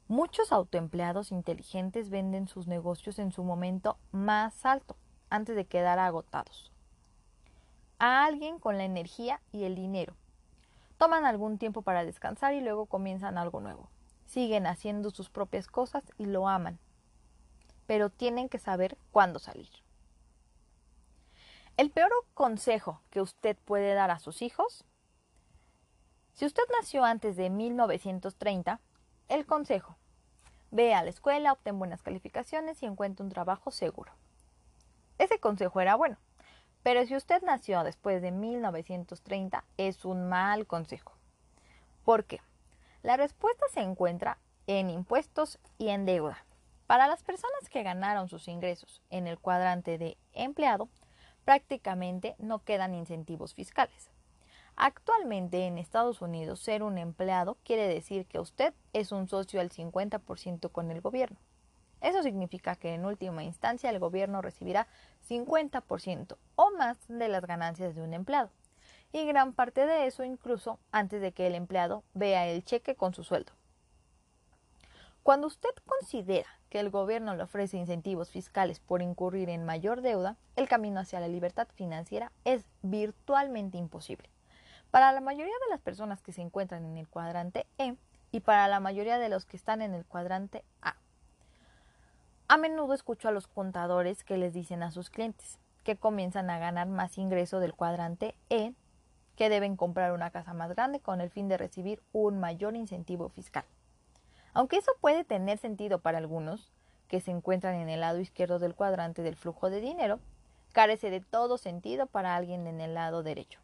Muchos 0.09 0.51
autoempleados 0.51 1.31
inteligentes 1.31 2.11
venden 2.11 2.49
sus 2.49 2.67
negocios 2.67 3.21
en 3.21 3.31
su 3.31 3.45
momento 3.45 3.97
más 4.11 4.67
alto, 4.67 4.97
antes 5.29 5.55
de 5.55 5.67
quedar 5.67 6.01
agotados 6.01 6.73
a 8.01 8.25
alguien 8.25 8.59
con 8.59 8.79
la 8.79 8.85
energía 8.85 9.41
y 9.53 9.65
el 9.65 9.77
dinero. 9.77 10.17
Toman 10.97 11.27
algún 11.27 11.59
tiempo 11.59 11.83
para 11.83 12.05
descansar 12.05 12.55
y 12.55 12.61
luego 12.61 12.87
comienzan 12.87 13.39
algo 13.39 13.61
nuevo. 13.61 13.89
Siguen 14.27 14.67
haciendo 14.67 15.11
sus 15.11 15.29
propias 15.29 15.67
cosas 15.67 16.03
y 16.19 16.25
lo 16.25 16.49
aman. 16.49 16.79
Pero 17.87 18.09
tienen 18.09 18.49
que 18.49 18.59
saber 18.59 18.97
cuándo 19.13 19.39
salir. 19.39 19.71
El 21.77 21.91
peor 21.91 22.11
consejo 22.35 23.03
que 23.11 23.21
usted 23.21 23.57
puede 23.65 23.95
dar 23.95 24.11
a 24.11 24.19
sus 24.19 24.43
hijos 24.43 24.85
Si 26.33 26.47
usted 26.47 26.63
nació 26.79 27.05
antes 27.05 27.37
de 27.37 27.51
1930, 27.51 28.81
el 29.29 29.45
consejo. 29.45 29.97
Ve 30.71 30.95
a 30.95 31.03
la 31.03 31.11
escuela, 31.11 31.53
obtén 31.53 31.79
buenas 31.79 32.03
calificaciones 32.03 32.83
y 32.83 32.87
encuentre 32.87 33.25
un 33.25 33.31
trabajo 33.31 33.71
seguro. 33.71 34.13
Ese 35.19 35.39
consejo 35.39 35.83
era 35.83 35.97
bueno, 35.97 36.17
pero 36.83 37.05
si 37.07 37.15
usted 37.15 37.43
nació 37.43 37.85
después 37.85 38.23
de 38.23 38.31
1930, 38.31 39.65
es 39.77 40.05
un 40.05 40.29
mal 40.29 40.67
consejo. 40.67 41.13
¿Por 42.05 42.25
qué? 42.25 42.41
La 43.03 43.17
respuesta 43.17 43.65
se 43.73 43.81
encuentra 43.81 44.39
en 44.67 44.91
impuestos 44.91 45.59
y 45.79 45.89
en 45.89 46.07
deuda. 46.07 46.45
Para 46.87 47.07
las 47.07 47.23
personas 47.23 47.69
que 47.71 47.83
ganaron 47.83 48.29
sus 48.29 48.49
ingresos 48.49 49.01
en 49.11 49.27
el 49.27 49.39
cuadrante 49.39 49.97
de 49.97 50.17
empleado, 50.33 50.89
prácticamente 51.45 52.35
no 52.39 52.65
quedan 52.65 52.95
incentivos 52.95 53.55
fiscales. 53.55 54.11
Actualmente 54.77 55.67
en 55.67 55.79
Estados 55.79 56.23
Unidos 56.23 56.61
ser 56.61 56.83
un 56.83 56.99
empleado 56.99 57.59
quiere 57.65 57.87
decir 57.87 58.27
que 58.27 58.39
usted 58.39 58.73
es 58.93 59.13
un 59.13 59.29
socio 59.29 59.61
al 59.61 59.71
50% 59.71 60.73
con 60.73 60.91
el 60.91 61.01
gobierno. 61.01 61.39
Eso 62.01 62.23
significa 62.23 62.77
que 62.77 62.95
en 62.95 63.05
última 63.05 63.43
instancia 63.43 63.91
el 63.91 63.99
gobierno 63.99 64.43
recibirá 64.43 64.87
50% 65.29 66.37
o 66.57 66.71
más 66.73 66.97
de 67.09 67.29
las 67.29 67.45
ganancias 67.45 67.95
de 67.95 68.03
un 68.03 68.15
empleado. 68.15 68.51
Y 69.13 69.27
gran 69.27 69.53
parte 69.53 69.87
de 69.87 70.07
eso 70.07 70.25
incluso 70.25 70.79
antes 70.93 71.21
de 71.21 71.33
que 71.33 71.47
el 71.47 71.55
empleado 71.55 72.05
vea 72.15 72.47
el 72.47 72.65
cheque 72.65 72.95
con 72.95 73.13
su 73.13 73.25
sueldo. 73.25 73.53
Cuando 75.23 75.49
usted 75.49 75.71
considera 75.85 76.49
que 76.71 76.81
el 76.81 76.89
gobierno 76.89 77.35
le 77.35 77.43
ofrece 77.43 77.77
incentivos 77.77 78.31
fiscales 78.31 78.81
por 78.81 79.03
incurrir 79.03 79.51
en 79.51 79.67
mayor 79.67 80.01
deuda, 80.01 80.37
el 80.57 80.69
camino 80.69 81.01
hacia 81.01 81.21
la 81.21 81.29
libertad 81.29 81.69
financiera 81.75 82.33
es 82.45 82.65
virtualmente 82.83 83.77
imposible. 83.77 84.31
Para 84.91 85.13
la 85.13 85.21
mayoría 85.21 85.53
de 85.53 85.71
las 85.71 85.81
personas 85.81 86.23
que 86.23 86.33
se 86.33 86.41
encuentran 86.41 86.85
en 86.85 86.97
el 86.97 87.09
cuadrante 87.09 87.67
E 87.77 87.97
y 88.33 88.41
para 88.41 88.67
la 88.69 88.81
mayoría 88.81 89.19
de 89.19 89.29
los 89.29 89.45
que 89.45 89.57
están 89.57 89.83
en 89.83 89.95
el 89.95 90.07
cuadrante 90.07 90.65
A. 90.81 90.97
A 92.51 92.57
menudo 92.57 92.95
escucho 92.95 93.29
a 93.29 93.31
los 93.31 93.47
contadores 93.47 94.25
que 94.25 94.37
les 94.37 94.53
dicen 94.53 94.83
a 94.83 94.91
sus 94.91 95.09
clientes 95.09 95.61
que 95.85 95.97
comienzan 95.97 96.51
a 96.51 96.59
ganar 96.59 96.89
más 96.89 97.17
ingreso 97.17 97.61
del 97.61 97.75
cuadrante 97.75 98.35
E, 98.49 98.75
que 99.37 99.49
deben 99.49 99.77
comprar 99.77 100.11
una 100.11 100.33
casa 100.33 100.53
más 100.53 100.71
grande 100.71 100.99
con 100.99 101.21
el 101.21 101.31
fin 101.31 101.47
de 101.47 101.59
recibir 101.59 102.03
un 102.11 102.41
mayor 102.41 102.75
incentivo 102.75 103.29
fiscal. 103.29 103.65
Aunque 104.53 104.79
eso 104.79 104.91
puede 105.01 105.23
tener 105.23 105.59
sentido 105.59 106.01
para 106.01 106.19
algunos, 106.19 106.73
que 107.07 107.21
se 107.21 107.31
encuentran 107.31 107.77
en 107.77 107.89
el 107.89 108.01
lado 108.01 108.19
izquierdo 108.19 108.59
del 108.59 108.75
cuadrante 108.75 109.23
del 109.23 109.37
flujo 109.37 109.71
de 109.71 109.81
dinero, 109.81 110.19
carece 110.73 111.09
de 111.11 111.21
todo 111.21 111.57
sentido 111.57 112.07
para 112.07 112.35
alguien 112.35 112.67
en 112.67 112.81
el 112.81 112.95
lado 112.95 113.23
derecho. 113.23 113.61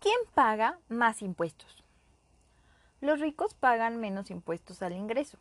¿Quién 0.00 0.18
paga 0.34 0.80
más 0.88 1.22
impuestos? 1.22 1.84
Los 3.00 3.20
ricos 3.20 3.54
pagan 3.54 4.00
menos 4.00 4.32
impuestos 4.32 4.82
al 4.82 4.94
ingreso. 4.94 5.38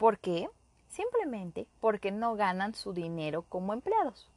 ¿Por 0.00 0.18
qué? 0.18 0.48
Simplemente 0.88 1.66
porque 1.78 2.10
no 2.10 2.34
ganan 2.34 2.74
su 2.74 2.94
dinero 2.94 3.42
como 3.50 3.74
empleados. 3.74 4.30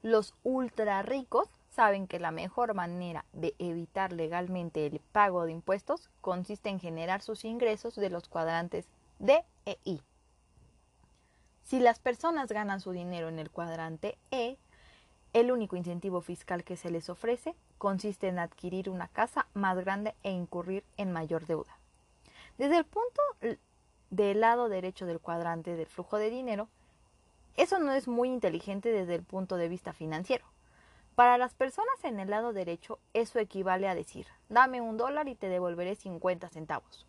Los 0.00 0.32
ultra 0.44 1.02
ricos 1.02 1.48
saben 1.70 2.06
que 2.06 2.20
la 2.20 2.30
mejor 2.30 2.74
manera 2.74 3.24
de 3.32 3.52
evitar 3.58 4.12
legalmente 4.12 4.86
el 4.86 5.00
pago 5.00 5.44
de 5.44 5.50
impuestos 5.50 6.08
consiste 6.20 6.68
en 6.68 6.78
generar 6.78 7.20
sus 7.20 7.44
ingresos 7.44 7.96
de 7.96 8.10
los 8.10 8.28
cuadrantes 8.28 8.86
D 9.18 9.44
e 9.66 9.76
I. 9.82 10.00
Si 11.64 11.80
las 11.80 11.98
personas 11.98 12.52
ganan 12.52 12.80
su 12.80 12.92
dinero 12.92 13.28
en 13.28 13.40
el 13.40 13.50
cuadrante 13.50 14.16
E, 14.30 14.56
el 15.32 15.50
único 15.50 15.74
incentivo 15.74 16.20
fiscal 16.20 16.62
que 16.62 16.76
se 16.76 16.90
les 16.90 17.10
ofrece 17.10 17.56
consiste 17.76 18.28
en 18.28 18.38
adquirir 18.38 18.88
una 18.88 19.08
casa 19.08 19.48
más 19.52 19.76
grande 19.78 20.14
e 20.22 20.30
incurrir 20.30 20.84
en 20.96 21.10
mayor 21.10 21.44
deuda. 21.44 21.76
Desde 22.56 22.76
el 22.76 22.84
punto 22.84 23.20
del 24.12 24.40
lado 24.40 24.68
derecho 24.68 25.06
del 25.06 25.20
cuadrante 25.20 25.74
del 25.74 25.86
flujo 25.86 26.18
de 26.18 26.28
dinero, 26.28 26.68
eso 27.56 27.78
no 27.78 27.92
es 27.92 28.08
muy 28.08 28.28
inteligente 28.28 28.92
desde 28.92 29.14
el 29.14 29.22
punto 29.22 29.56
de 29.56 29.70
vista 29.70 29.94
financiero. 29.94 30.44
Para 31.14 31.38
las 31.38 31.54
personas 31.54 32.04
en 32.04 32.20
el 32.20 32.28
lado 32.28 32.52
derecho, 32.52 32.98
eso 33.14 33.38
equivale 33.38 33.88
a 33.88 33.94
decir, 33.94 34.26
dame 34.50 34.82
un 34.82 34.98
dólar 34.98 35.28
y 35.28 35.34
te 35.34 35.48
devolveré 35.48 35.94
50 35.94 36.50
centavos. 36.50 37.06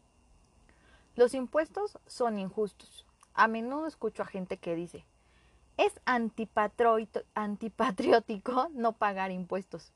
Los 1.16 1.34
impuestos 1.34 2.00
son 2.08 2.40
injustos. 2.40 3.06
A 3.34 3.50
menudo 3.50 3.86
escucho 3.86 4.24
a 4.24 4.26
gente 4.26 4.56
que 4.58 4.74
dice, 4.74 5.06
es 5.76 6.00
antipatriótico 6.06 8.70
no 8.72 8.94
pagar 8.94 9.32
impuestos. 9.32 9.92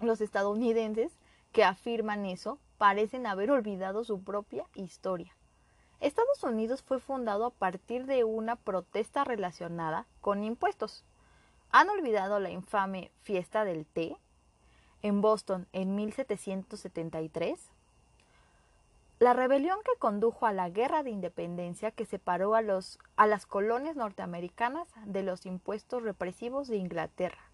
Los 0.00 0.20
estadounidenses 0.20 1.12
que 1.52 1.62
afirman 1.62 2.26
eso 2.26 2.58
parecen 2.78 3.28
haber 3.28 3.52
olvidado 3.52 4.02
su 4.02 4.24
propia 4.24 4.66
historia. 4.74 5.36
Estados 6.00 6.42
Unidos 6.42 6.82
fue 6.82 6.98
fundado 6.98 7.44
a 7.44 7.50
partir 7.50 8.06
de 8.06 8.24
una 8.24 8.56
protesta 8.56 9.22
relacionada 9.22 10.06
con 10.22 10.44
impuestos. 10.44 11.04
¿Han 11.70 11.90
olvidado 11.90 12.40
la 12.40 12.50
infame 12.50 13.12
fiesta 13.22 13.64
del 13.64 13.84
té 13.86 14.16
en 15.02 15.20
Boston 15.20 15.68
en 15.72 15.94
1773? 15.94 17.70
La 19.18 19.34
rebelión 19.34 19.78
que 19.84 19.98
condujo 19.98 20.46
a 20.46 20.52
la 20.54 20.70
guerra 20.70 21.02
de 21.02 21.10
independencia 21.10 21.90
que 21.90 22.06
separó 22.06 22.54
a, 22.54 22.62
los, 22.62 22.98
las 23.18 23.44
colonias 23.44 23.94
norteamericanas 23.94 24.88
de 25.04 25.22
los 25.22 25.44
impuestos 25.44 26.02
represivos 26.02 26.68
de 26.68 26.78
Inglaterra. 26.78 27.50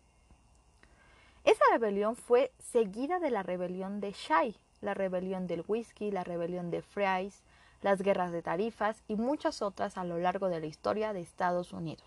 Esa 1.43 1.65
rebelión 1.73 2.15
fue 2.15 2.53
seguida 2.61 3.19
de 3.19 3.31
la 3.31 3.43
rebelión 3.43 4.01
de 4.01 4.13
Shai, 4.13 4.57
la 4.81 4.95
rebelión 4.95 5.49
del 5.49 5.65
whisky, 5.67 6.13
la 6.13 6.23
rebelión 6.23 6.71
de 6.71 6.83
Fries, 6.83 7.43
las 7.83 8.03
guerras 8.03 8.33
de 8.33 8.43
tarifas 8.43 9.03
y 9.09 9.17
muchas 9.17 9.63
otras 9.63 9.97
a 9.97 10.05
lo 10.05 10.19
largo 10.19 10.49
de 10.49 10.61
la 10.61 10.67
historia 10.67 11.13
de 11.13 11.21
Estados 11.21 11.73
Unidos. 11.73 12.07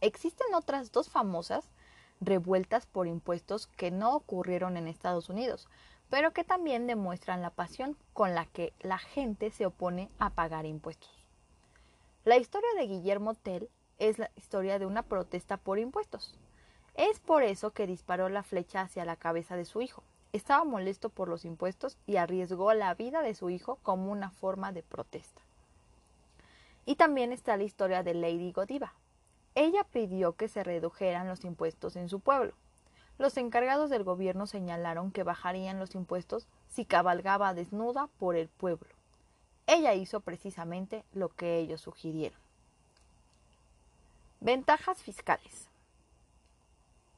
Existen 0.00 0.54
otras 0.54 0.92
dos 0.92 1.08
famosas 1.08 1.70
revueltas 2.20 2.86
por 2.86 3.06
impuestos 3.06 3.66
que 3.66 3.90
no 3.90 4.14
ocurrieron 4.14 4.76
en 4.76 4.88
Estados 4.88 5.28
Unidos, 5.28 5.68
pero 6.10 6.32
que 6.32 6.44
también 6.44 6.86
demuestran 6.86 7.42
la 7.42 7.50
pasión 7.50 7.96
con 8.12 8.34
la 8.34 8.46
que 8.46 8.72
la 8.80 8.98
gente 8.98 9.50
se 9.50 9.66
opone 9.66 10.10
a 10.18 10.30
pagar 10.30 10.66
impuestos. 10.66 11.10
La 12.24 12.36
historia 12.36 12.68
de 12.76 12.86
Guillermo 12.86 13.34
Tell 13.34 13.68
es 13.98 14.18
la 14.18 14.30
historia 14.36 14.78
de 14.78 14.86
una 14.86 15.02
protesta 15.02 15.56
por 15.56 15.78
impuestos. 15.78 16.34
Es 16.94 17.18
por 17.18 17.42
eso 17.42 17.70
que 17.70 17.86
disparó 17.86 18.28
la 18.28 18.42
flecha 18.42 18.82
hacia 18.82 19.04
la 19.04 19.16
cabeza 19.16 19.56
de 19.56 19.64
su 19.64 19.80
hijo. 19.80 20.02
Estaba 20.32 20.64
molesto 20.64 21.10
por 21.10 21.28
los 21.28 21.44
impuestos 21.44 21.98
y 22.06 22.16
arriesgó 22.16 22.72
la 22.72 22.94
vida 22.94 23.20
de 23.22 23.34
su 23.34 23.50
hijo 23.50 23.78
como 23.82 24.10
una 24.10 24.30
forma 24.30 24.72
de 24.72 24.82
protesta. 24.82 25.42
Y 26.86 26.96
también 26.96 27.32
está 27.32 27.56
la 27.56 27.64
historia 27.64 28.02
de 28.02 28.14
Lady 28.14 28.50
Godiva. 28.52 28.94
Ella 29.54 29.84
pidió 29.84 30.32
que 30.32 30.48
se 30.48 30.64
redujeran 30.64 31.28
los 31.28 31.44
impuestos 31.44 31.96
en 31.96 32.08
su 32.08 32.20
pueblo. 32.20 32.54
Los 33.18 33.36
encargados 33.36 33.90
del 33.90 34.04
gobierno 34.04 34.46
señalaron 34.46 35.12
que 35.12 35.22
bajarían 35.22 35.78
los 35.78 35.94
impuestos 35.94 36.48
si 36.68 36.86
cabalgaba 36.86 37.52
desnuda 37.52 38.08
por 38.18 38.34
el 38.34 38.48
pueblo. 38.48 38.88
Ella 39.66 39.94
hizo 39.94 40.20
precisamente 40.20 41.04
lo 41.12 41.28
que 41.28 41.58
ellos 41.58 41.82
sugirieron. 41.82 42.40
Ventajas 44.40 45.02
fiscales. 45.02 45.68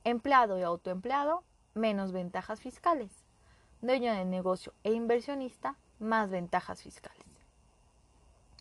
Empleado 0.02 0.58
y 0.58 0.62
autoempleado, 0.62 1.42
menos 1.74 2.12
ventajas 2.12 2.60
fiscales. 2.60 3.10
Dueño 3.82 4.12
de 4.14 4.24
negocio 4.24 4.72
e 4.84 4.92
inversionista, 4.92 5.76
más 5.98 6.30
ventajas 6.30 6.82
fiscales. 6.82 7.24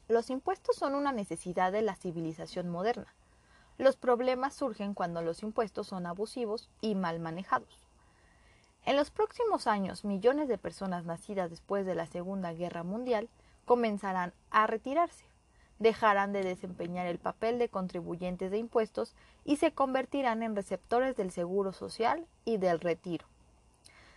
Los 0.08 0.30
impuestos 0.30 0.76
son 0.76 0.95
una 0.95 1.12
necesidad 1.12 1.71
de 1.71 1.82
la 1.82 1.95
civilización 1.95 2.69
moderna. 2.69 3.13
Los 3.78 3.95
problemas 3.95 4.54
surgen 4.54 4.93
cuando 4.93 5.21
los 5.21 5.43
impuestos 5.43 5.88
son 5.88 6.06
abusivos 6.06 6.69
y 6.82 6.95
mal 6.95 7.19
manejados. 7.19 7.88
En 8.86 8.97
los 8.97 9.12
próximos 9.12 9.65
años, 9.65 10.04
millones 10.04 10.49
de 10.49 10.58
personas 10.58 11.06
nacidas 11.06 11.49
después 11.49 11.86
de 11.86 11.95
la 11.95 12.06
Segunda 12.06 12.52
Guerra 12.52 12.84
Mundial 12.84 13.30
comenzarán 13.65 14.34
a 14.52 14.67
retirarse, 14.67 15.26
dejarán 15.84 16.34
de 16.34 16.43
desempeñar 16.43 17.06
el 17.06 17.19
papel 17.19 17.60
de 17.60 17.69
contribuyentes 17.69 18.50
de 18.50 18.58
impuestos 18.58 19.15
y 19.43 19.58
se 19.58 19.74
convertirán 19.74 20.41
en 20.41 20.56
receptores 20.56 21.15
del 21.15 21.30
seguro 21.30 21.74
social 21.74 22.26
y 22.46 22.58
del 22.58 22.80
retiro. 22.80 23.28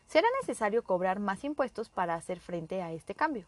Será 0.06 0.28
necesario 0.40 0.84
cobrar 0.84 1.18
más 1.18 1.44
impuestos 1.44 1.90
para 1.90 2.14
hacer 2.14 2.40
frente 2.40 2.82
a 2.82 2.92
este 2.92 3.14
cambio. 3.14 3.46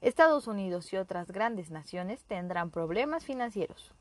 Estados 0.00 0.46
Unidos 0.46 0.92
y 0.92 0.98
otras 0.98 1.32
grandes 1.32 1.70
naciones 1.70 2.22
tendrán 2.24 2.70
problemas 2.70 3.24
financieros. 3.24 3.92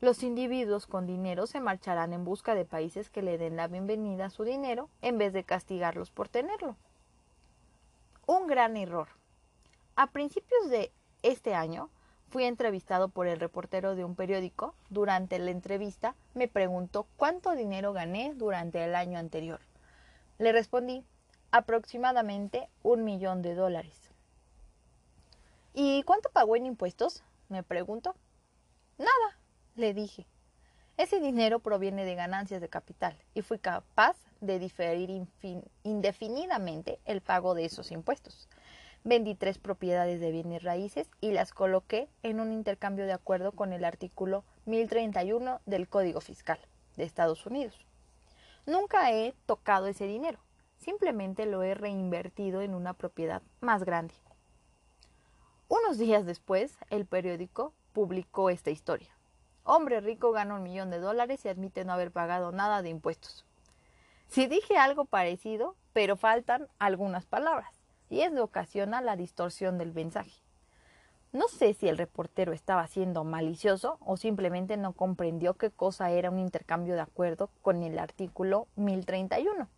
Los 0.00 0.22
individuos 0.22 0.86
con 0.86 1.06
dinero 1.06 1.46
se 1.46 1.60
marcharán 1.60 2.12
en 2.12 2.24
busca 2.24 2.54
de 2.54 2.64
países 2.64 3.10
que 3.10 3.22
le 3.22 3.36
den 3.36 3.56
la 3.56 3.66
bienvenida 3.66 4.26
a 4.26 4.30
su 4.30 4.44
dinero 4.44 4.90
en 5.02 5.18
vez 5.18 5.32
de 5.32 5.42
castigarlos 5.42 6.10
por 6.10 6.28
tenerlo. 6.28 6.76
Un 8.26 8.46
gran 8.46 8.76
error. 8.76 9.08
A 9.96 10.08
principios 10.08 10.68
de 10.68 10.92
este 11.22 11.54
año 11.54 11.90
fui 12.30 12.44
entrevistado 12.44 13.08
por 13.08 13.26
el 13.26 13.40
reportero 13.40 13.94
de 13.94 14.04
un 14.04 14.14
periódico. 14.14 14.74
Durante 14.90 15.38
la 15.38 15.50
entrevista 15.50 16.14
me 16.34 16.48
preguntó 16.48 17.06
cuánto 17.16 17.54
dinero 17.54 17.92
gané 17.92 18.34
durante 18.34 18.84
el 18.84 18.94
año 18.94 19.18
anterior. 19.18 19.60
Le 20.38 20.52
respondí, 20.52 21.04
aproximadamente 21.50 22.68
un 22.82 23.04
millón 23.04 23.42
de 23.42 23.54
dólares. 23.54 24.10
¿Y 25.74 26.02
cuánto 26.02 26.30
pagó 26.30 26.56
en 26.56 26.66
impuestos? 26.66 27.22
me 27.48 27.62
preguntó. 27.62 28.14
Nada, 28.98 29.38
le 29.76 29.94
dije. 29.94 30.26
Ese 30.96 31.20
dinero 31.20 31.60
proviene 31.60 32.04
de 32.04 32.16
ganancias 32.16 32.60
de 32.60 32.68
capital 32.68 33.16
y 33.32 33.42
fui 33.42 33.58
capaz 33.58 34.16
de 34.40 34.58
diferir 34.58 35.26
indefinidamente 35.84 36.98
el 37.04 37.20
pago 37.20 37.54
de 37.54 37.64
esos 37.64 37.92
impuestos. 37.92 38.48
Vendí 39.04 39.34
tres 39.34 39.58
propiedades 39.58 40.20
de 40.20 40.32
bienes 40.32 40.62
raíces 40.62 41.08
y 41.20 41.32
las 41.32 41.52
coloqué 41.52 42.08
en 42.22 42.40
un 42.40 42.52
intercambio 42.52 43.06
de 43.06 43.12
acuerdo 43.12 43.52
con 43.52 43.72
el 43.72 43.84
artículo 43.84 44.44
1031 44.66 45.60
del 45.66 45.88
Código 45.88 46.20
Fiscal 46.20 46.58
de 46.96 47.04
Estados 47.04 47.46
Unidos. 47.46 47.86
Nunca 48.66 49.12
he 49.12 49.34
tocado 49.46 49.86
ese 49.86 50.06
dinero, 50.06 50.40
simplemente 50.76 51.46
lo 51.46 51.62
he 51.62 51.74
reinvertido 51.74 52.60
en 52.60 52.74
una 52.74 52.92
propiedad 52.92 53.42
más 53.60 53.84
grande. 53.84 54.14
Unos 55.68 55.98
días 55.98 56.26
después, 56.26 56.76
el 56.90 57.06
periódico 57.06 57.72
publicó 57.92 58.50
esta 58.50 58.70
historia. 58.70 59.08
Hombre 59.64 60.00
rico 60.00 60.32
gana 60.32 60.54
un 60.54 60.62
millón 60.62 60.90
de 60.90 60.98
dólares 60.98 61.44
y 61.44 61.48
admite 61.48 61.84
no 61.84 61.92
haber 61.92 62.10
pagado 62.10 62.52
nada 62.52 62.82
de 62.82 62.88
impuestos. 62.88 63.44
Si 64.26 64.46
dije 64.46 64.76
algo 64.76 65.04
parecido, 65.04 65.76
pero 65.92 66.16
faltan 66.16 66.68
algunas 66.78 67.26
palabras, 67.26 67.77
y 68.10 68.20
eso 68.20 68.42
ocasiona 68.42 69.00
la 69.00 69.16
distorsión 69.16 69.78
del 69.78 69.92
mensaje. 69.92 70.32
No 71.32 71.46
sé 71.48 71.74
si 71.74 71.88
el 71.88 71.98
reportero 71.98 72.52
estaba 72.52 72.86
siendo 72.86 73.22
malicioso 73.22 73.98
o 74.00 74.16
simplemente 74.16 74.78
no 74.78 74.92
comprendió 74.92 75.54
qué 75.54 75.70
cosa 75.70 76.10
era 76.10 76.30
un 76.30 76.38
intercambio 76.38 76.94
de 76.94 77.02
acuerdo 77.02 77.50
con 77.60 77.82
el 77.82 77.98
artículo 77.98 78.66
1031. 78.76 79.68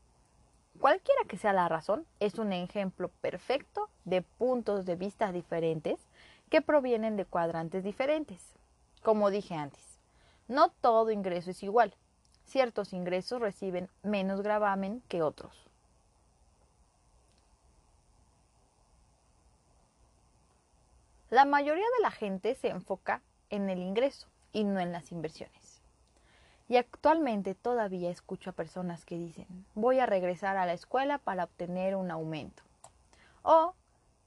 Cualquiera 0.79 1.23
que 1.27 1.37
sea 1.37 1.53
la 1.53 1.69
razón, 1.69 2.07
es 2.21 2.39
un 2.39 2.53
ejemplo 2.53 3.09
perfecto 3.21 3.89
de 4.05 4.23
puntos 4.23 4.87
de 4.87 4.95
vista 4.95 5.33
diferentes 5.33 5.99
que 6.49 6.63
provienen 6.63 7.17
de 7.17 7.25
cuadrantes 7.25 7.83
diferentes. 7.83 8.41
Como 9.03 9.31
dije 9.31 9.55
antes, 9.55 10.01
no 10.47 10.71
todo 10.81 11.11
ingreso 11.11 11.51
es 11.51 11.63
igual. 11.63 11.95
Ciertos 12.45 12.93
ingresos 12.93 13.41
reciben 13.41 13.89
menos 14.03 14.41
gravamen 14.43 15.03
que 15.09 15.23
otros. 15.23 15.70
La 21.31 21.45
mayoría 21.45 21.85
de 21.97 22.03
la 22.03 22.11
gente 22.11 22.57
se 22.57 22.71
enfoca 22.71 23.23
en 23.51 23.71
el 23.71 23.79
ingreso 23.79 24.27
y 24.53 24.65
no 24.65 24.81
en 24.81 24.91
las 24.91 25.13
inversiones. 25.13 25.81
Y 26.69 26.77
actualmente 26.77 27.55
todavía 27.55 28.11
escucho 28.11 28.51
a 28.51 28.53
personas 28.53 29.05
que 29.05 29.17
dicen, 29.17 29.47
voy 29.77 30.01
a 30.01 30.07
regresar 30.07 30.57
a 30.57 30.67
la 30.67 30.73
escuela 30.73 31.19
para 31.19 31.45
obtener 31.45 31.95
un 31.95 32.11
aumento. 32.11 32.65
O 33.43 33.75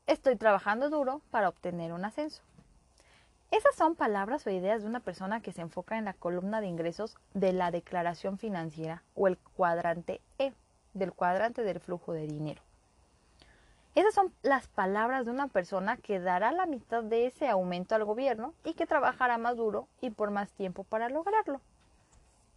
estoy 0.07 0.37
trabajando 0.37 0.89
duro 0.89 1.19
para 1.29 1.49
obtener 1.49 1.91
un 1.91 2.05
ascenso. 2.05 2.41
Esas 3.51 3.75
son 3.75 3.95
palabras 3.95 4.47
o 4.47 4.49
ideas 4.49 4.81
de 4.81 4.87
una 4.87 5.01
persona 5.01 5.41
que 5.41 5.51
se 5.51 5.61
enfoca 5.61 5.97
en 5.97 6.05
la 6.05 6.13
columna 6.13 6.61
de 6.61 6.67
ingresos 6.67 7.17
de 7.33 7.51
la 7.51 7.69
declaración 7.69 8.37
financiera 8.37 9.03
o 9.13 9.27
el 9.27 9.37
cuadrante 9.37 10.21
E, 10.39 10.53
del 10.93 11.11
cuadrante 11.11 11.63
del 11.63 11.81
flujo 11.81 12.13
de 12.13 12.27
dinero. 12.27 12.61
Esas 13.95 14.15
son 14.15 14.33
las 14.41 14.67
palabras 14.67 15.23
de 15.23 15.29
una 15.29 15.49
persona 15.49 15.97
que 15.97 16.19
dará 16.19 16.51
la 16.51 16.65
mitad 16.65 17.03
de 17.03 17.27
ese 17.27 17.47
aumento 17.47 17.93
al 17.93 18.05
gobierno 18.05 18.55
y 18.63 18.73
que 18.73 18.87
trabajará 18.87 19.37
más 19.37 19.55
duro 19.55 19.87
y 20.01 20.09
por 20.09 20.31
más 20.31 20.51
tiempo 20.51 20.83
para 20.83 21.09
lograrlo. 21.09 21.61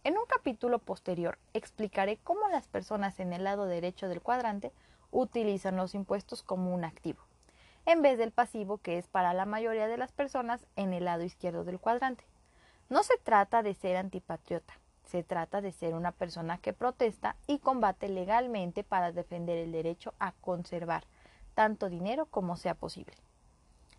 En 0.03 0.17
un 0.17 0.25
capítulo 0.25 0.79
posterior 0.79 1.37
explicaré 1.53 2.17
cómo 2.23 2.47
las 2.49 2.67
personas 2.67 3.19
en 3.19 3.33
el 3.33 3.43
lado 3.43 3.67
derecho 3.67 4.07
del 4.07 4.21
cuadrante 4.21 4.71
utilizan 5.11 5.75
los 5.75 5.93
impuestos 5.93 6.41
como 6.41 6.73
un 6.73 6.83
activo, 6.83 7.21
en 7.85 8.01
vez 8.01 8.17
del 8.17 8.31
pasivo 8.31 8.79
que 8.79 8.97
es 8.97 9.07
para 9.07 9.33
la 9.33 9.45
mayoría 9.45 9.87
de 9.87 9.97
las 9.97 10.11
personas 10.11 10.65
en 10.75 10.91
el 10.91 11.05
lado 11.05 11.23
izquierdo 11.23 11.63
del 11.63 11.79
cuadrante. 11.79 12.23
No 12.89 13.03
se 13.03 13.17
trata 13.19 13.61
de 13.61 13.75
ser 13.75 13.97
antipatriota, 13.97 14.73
se 15.03 15.21
trata 15.21 15.61
de 15.61 15.71
ser 15.71 15.93
una 15.93 16.13
persona 16.13 16.57
que 16.57 16.73
protesta 16.73 17.35
y 17.45 17.59
combate 17.59 18.09
legalmente 18.09 18.83
para 18.83 19.11
defender 19.11 19.59
el 19.59 19.71
derecho 19.71 20.15
a 20.17 20.31
conservar 20.31 21.03
tanto 21.57 21.89
dinero 21.89 22.27
como 22.27 22.55
sea 22.55 22.75
posible. 22.75 23.15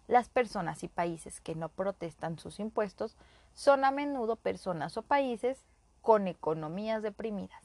Las 0.06 0.28
personas 0.28 0.84
y 0.84 0.88
países 0.88 1.40
que 1.40 1.56
no 1.56 1.68
protestan 1.68 2.38
sus 2.38 2.60
impuestos 2.60 3.16
son 3.52 3.84
a 3.84 3.90
menudo 3.90 4.36
personas 4.36 4.96
o 4.96 5.02
países 5.02 5.64
con 6.00 6.28
economías 6.28 7.02
deprimidas. 7.02 7.60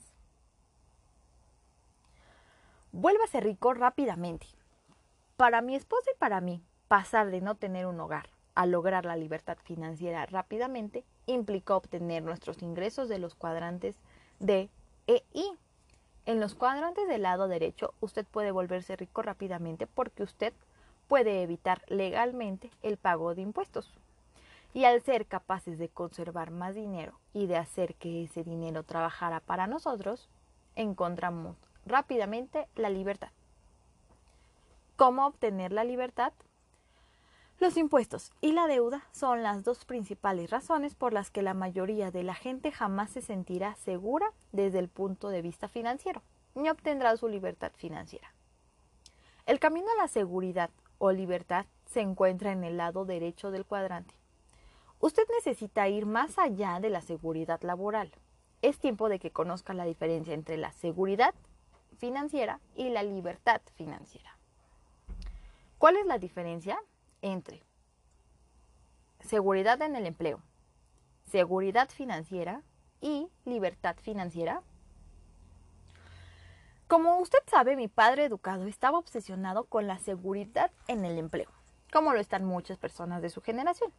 Vuélvase 2.91 3.39
rico 3.39 3.75
rápidamente. 3.75 4.47
Para 5.37 5.61
mi 5.61 5.75
esposa 5.75 6.09
y 6.11 6.17
para 6.17 6.41
mí, 6.41 6.63
pasar 6.87 7.29
de 7.29 7.41
no 7.41 7.53
tener 7.53 7.85
un 7.85 7.99
hogar 7.99 8.29
a 8.55 8.65
lograr 8.65 9.05
la 9.05 9.15
libertad 9.15 9.59
financiera 9.63 10.25
rápidamente 10.25 11.03
implica 11.27 11.75
obtener 11.75 12.23
nuestros 12.23 12.63
ingresos 12.63 13.09
de 13.09 13.19
los 13.19 13.35
cuadrantes 13.35 13.95
de 14.39 14.71
E 15.05 15.23
en 16.25 16.39
los 16.39 16.55
cuadrantes 16.55 17.07
del 17.07 17.23
lado 17.23 17.47
derecho, 17.47 17.93
usted 17.99 18.25
puede 18.25 18.51
volverse 18.51 18.95
rico 18.95 19.21
rápidamente 19.21 19.87
porque 19.87 20.23
usted 20.23 20.53
puede 21.07 21.41
evitar 21.43 21.81
legalmente 21.87 22.71
el 22.81 22.97
pago 22.97 23.35
de 23.35 23.41
impuestos. 23.41 23.93
Y 24.73 24.85
al 24.85 25.01
ser 25.03 25.27
capaces 25.27 25.77
de 25.77 25.89
conservar 25.89 26.49
más 26.49 26.75
dinero 26.75 27.19
y 27.33 27.47
de 27.47 27.57
hacer 27.57 27.95
que 27.95 28.23
ese 28.23 28.43
dinero 28.43 28.83
trabajara 28.83 29.39
para 29.41 29.67
nosotros, 29.67 30.29
encontramos 30.75 31.57
rápidamente 31.85 32.67
la 32.75 32.89
libertad. 32.89 33.29
¿Cómo 34.95 35.27
obtener 35.27 35.71
la 35.71 35.83
libertad? 35.83 36.33
Los 37.63 37.77
impuestos 37.77 38.33
y 38.41 38.51
la 38.51 38.67
deuda 38.67 39.07
son 39.13 39.41
las 39.41 39.63
dos 39.63 39.85
principales 39.85 40.49
razones 40.49 40.95
por 40.95 41.13
las 41.13 41.31
que 41.31 41.41
la 41.41 41.53
mayoría 41.53 42.11
de 42.11 42.21
la 42.21 42.35
gente 42.35 42.73
jamás 42.73 43.11
se 43.11 43.21
sentirá 43.21 43.75
segura 43.75 44.33
desde 44.51 44.79
el 44.79 44.89
punto 44.89 45.29
de 45.29 45.41
vista 45.41 45.69
financiero, 45.69 46.21
ni 46.55 46.69
obtendrá 46.69 47.15
su 47.15 47.29
libertad 47.29 47.71
financiera. 47.77 48.33
El 49.45 49.61
camino 49.61 49.87
a 49.93 50.01
la 50.01 50.09
seguridad 50.09 50.71
o 50.97 51.13
libertad 51.13 51.65
se 51.85 52.01
encuentra 52.01 52.51
en 52.51 52.65
el 52.65 52.75
lado 52.75 53.05
derecho 53.05 53.49
del 53.49 53.63
cuadrante. 53.63 54.13
Usted 54.99 55.23
necesita 55.37 55.87
ir 55.87 56.05
más 56.05 56.37
allá 56.39 56.81
de 56.81 56.89
la 56.89 56.99
seguridad 56.99 57.61
laboral. 57.61 58.11
Es 58.61 58.77
tiempo 58.77 59.07
de 59.07 59.19
que 59.19 59.31
conozca 59.31 59.73
la 59.73 59.85
diferencia 59.85 60.33
entre 60.33 60.57
la 60.57 60.73
seguridad 60.73 61.33
financiera 61.97 62.59
y 62.75 62.89
la 62.89 63.03
libertad 63.03 63.61
financiera. 63.75 64.37
¿Cuál 65.77 65.95
es 65.95 66.05
la 66.05 66.17
diferencia? 66.17 66.77
Entre 67.23 67.63
seguridad 69.21 69.81
en 69.81 69.95
el 69.95 70.05
empleo, 70.05 70.43
seguridad 71.31 71.89
financiera 71.89 72.61
y 73.01 73.27
libertad 73.45 73.95
financiera? 74.01 74.61
Como 76.87 77.17
usted 77.17 77.39
sabe, 77.47 77.75
mi 77.75 77.87
padre 77.87 78.25
educado 78.25 78.67
estaba 78.67 78.99
obsesionado 78.99 79.63
con 79.63 79.87
la 79.87 79.97
seguridad 79.97 80.69
en 80.87 81.05
el 81.05 81.17
empleo, 81.17 81.49
como 81.91 82.13
lo 82.13 82.19
están 82.19 82.45
muchas 82.45 82.77
personas 82.77 83.23
de 83.23 83.29
su 83.29 83.41
generación. 83.41 83.91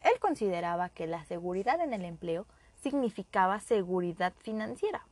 Él 0.00 0.18
consideraba 0.20 0.88
que 0.88 1.06
la 1.06 1.24
seguridad 1.24 1.80
en 1.80 1.92
el 1.92 2.04
empleo 2.06 2.46
significaba 2.80 3.60
seguridad 3.60 4.32
financiera. 4.38 5.04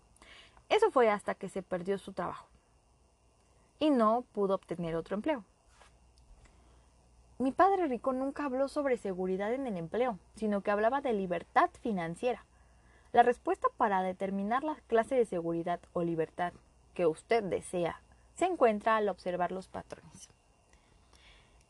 Eso 0.70 0.90
fue 0.90 1.10
hasta 1.10 1.34
que 1.34 1.48
se 1.50 1.62
perdió 1.62 1.98
su 1.98 2.12
trabajo 2.12 2.48
y 3.78 3.90
no 3.90 4.24
pudo 4.32 4.54
obtener 4.54 4.96
otro 4.96 5.14
empleo. 5.14 5.44
Mi 7.40 7.52
padre 7.52 7.86
rico 7.86 8.12
nunca 8.12 8.44
habló 8.44 8.66
sobre 8.66 8.96
seguridad 8.96 9.52
en 9.52 9.68
el 9.68 9.76
empleo, 9.76 10.18
sino 10.34 10.60
que 10.60 10.72
hablaba 10.72 11.00
de 11.00 11.12
libertad 11.12 11.70
financiera. 11.80 12.44
La 13.12 13.22
respuesta 13.22 13.68
para 13.76 14.02
determinar 14.02 14.64
la 14.64 14.74
clase 14.88 15.14
de 15.14 15.24
seguridad 15.24 15.78
o 15.92 16.02
libertad 16.02 16.52
que 16.94 17.06
usted 17.06 17.44
desea 17.44 18.02
se 18.34 18.46
encuentra 18.46 18.96
al 18.96 19.08
observar 19.08 19.52
los 19.52 19.68
patrones. 19.68 20.28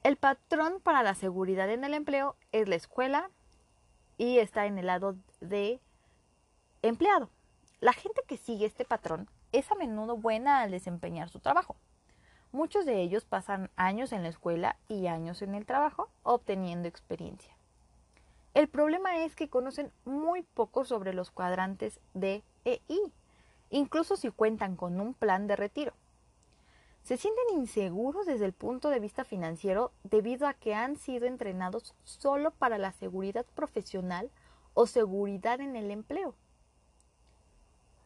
El 0.02 0.16
patrón 0.16 0.80
para 0.82 1.02
la 1.02 1.14
seguridad 1.14 1.68
en 1.68 1.84
el 1.84 1.92
empleo 1.92 2.34
es 2.50 2.66
la 2.66 2.76
escuela 2.76 3.30
y 4.16 4.38
está 4.38 4.64
en 4.64 4.78
el 4.78 4.86
lado 4.86 5.16
de 5.40 5.80
empleado. 6.80 7.28
La 7.80 7.92
gente 7.92 8.22
que 8.26 8.38
sigue 8.38 8.64
este 8.64 8.86
patrón 8.86 9.28
es 9.52 9.70
a 9.70 9.74
menudo 9.74 10.16
buena 10.16 10.60
al 10.62 10.70
desempeñar 10.70 11.28
su 11.28 11.40
trabajo. 11.40 11.76
Muchos 12.50 12.86
de 12.86 13.02
ellos 13.02 13.24
pasan 13.24 13.70
años 13.76 14.12
en 14.12 14.22
la 14.22 14.30
escuela 14.30 14.76
y 14.88 15.06
años 15.06 15.42
en 15.42 15.54
el 15.54 15.66
trabajo 15.66 16.08
obteniendo 16.22 16.88
experiencia. 16.88 17.54
El 18.54 18.68
problema 18.68 19.18
es 19.18 19.36
que 19.36 19.50
conocen 19.50 19.92
muy 20.04 20.42
poco 20.42 20.84
sobre 20.84 21.12
los 21.12 21.30
cuadrantes 21.30 22.00
D 22.14 22.42
e 22.64 22.80
I, 22.88 23.12
incluso 23.70 24.16
si 24.16 24.30
cuentan 24.30 24.76
con 24.76 25.00
un 25.00 25.12
plan 25.12 25.46
de 25.46 25.56
retiro. 25.56 25.92
Se 27.02 27.16
sienten 27.16 27.44
inseguros 27.54 28.26
desde 28.26 28.46
el 28.46 28.52
punto 28.52 28.88
de 28.88 28.98
vista 28.98 29.24
financiero 29.24 29.92
debido 30.02 30.46
a 30.46 30.54
que 30.54 30.74
han 30.74 30.96
sido 30.96 31.26
entrenados 31.26 31.94
solo 32.04 32.50
para 32.50 32.78
la 32.78 32.92
seguridad 32.92 33.46
profesional 33.54 34.30
o 34.74 34.86
seguridad 34.86 35.60
en 35.60 35.76
el 35.76 35.90
empleo. 35.90 36.34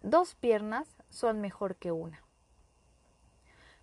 Dos 0.03 0.35
piernas 0.35 0.89
son 1.11 1.41
mejor 1.41 1.77
que 1.77 1.93
una. 1.93 2.23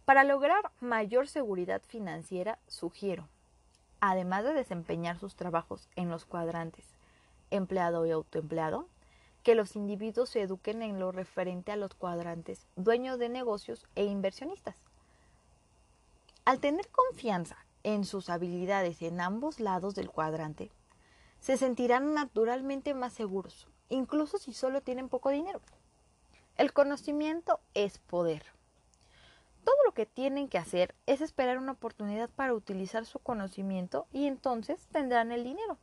Para 0.10 0.24
lograr 0.24 0.72
mayor 0.80 1.28
seguridad 1.28 1.84
financiera, 1.86 2.58
sugiero, 2.66 3.30
además 4.00 4.44
de 4.44 4.56
desempeñar 4.56 5.20
sus 5.20 5.36
trabajos 5.36 5.88
en 5.96 6.10
los 6.10 6.26
cuadrantes 6.26 6.84
empleado 7.52 8.08
y 8.08 8.10
autoempleado, 8.10 8.88
que 9.44 9.54
los 9.54 9.76
individuos 9.76 10.30
se 10.30 10.42
eduquen 10.42 10.82
en 10.82 11.00
lo 11.00 11.12
referente 11.12 11.72
a 11.72 11.76
los 11.76 11.94
cuadrantes 11.94 12.66
dueños 12.76 13.20
de 13.20 13.30
negocios 13.30 13.86
e 13.94 14.06
inversionistas. 14.06 14.78
Al 16.44 16.60
tener 16.60 16.88
confianza 16.88 17.58
en 17.84 18.04
sus 18.04 18.32
habilidades 18.32 19.04
en 19.04 19.22
ambos 19.22 19.60
lados 19.60 19.94
del 19.94 20.10
cuadrante, 20.10 20.72
se 21.40 21.56
sentirán 21.56 22.16
naturalmente 22.16 22.96
más 22.96 23.14
seguros, 23.14 23.68
incluso 23.90 24.40
si 24.40 24.54
solo 24.54 24.82
tienen 24.82 25.08
poco 25.08 25.30
dinero. 25.30 25.62
El 26.58 26.74
conocimiento 26.74 27.60
es 27.76 28.00
poder. 28.00 28.58
Todo 29.64 29.76
lo 29.86 29.94
que 29.94 30.06
tienen 30.06 30.48
que 30.48 30.58
hacer 30.58 30.96
es 31.06 31.22
esperar 31.22 31.58
una 31.58 31.74
oportunidad 31.74 32.30
para 32.30 32.54
utilizar 32.54 33.06
su 33.06 33.20
conocimiento 33.20 34.08
y 34.12 34.28
entonces 34.28 34.88
tendrán 34.92 35.32
el 35.32 35.44
dinero. 35.44 35.78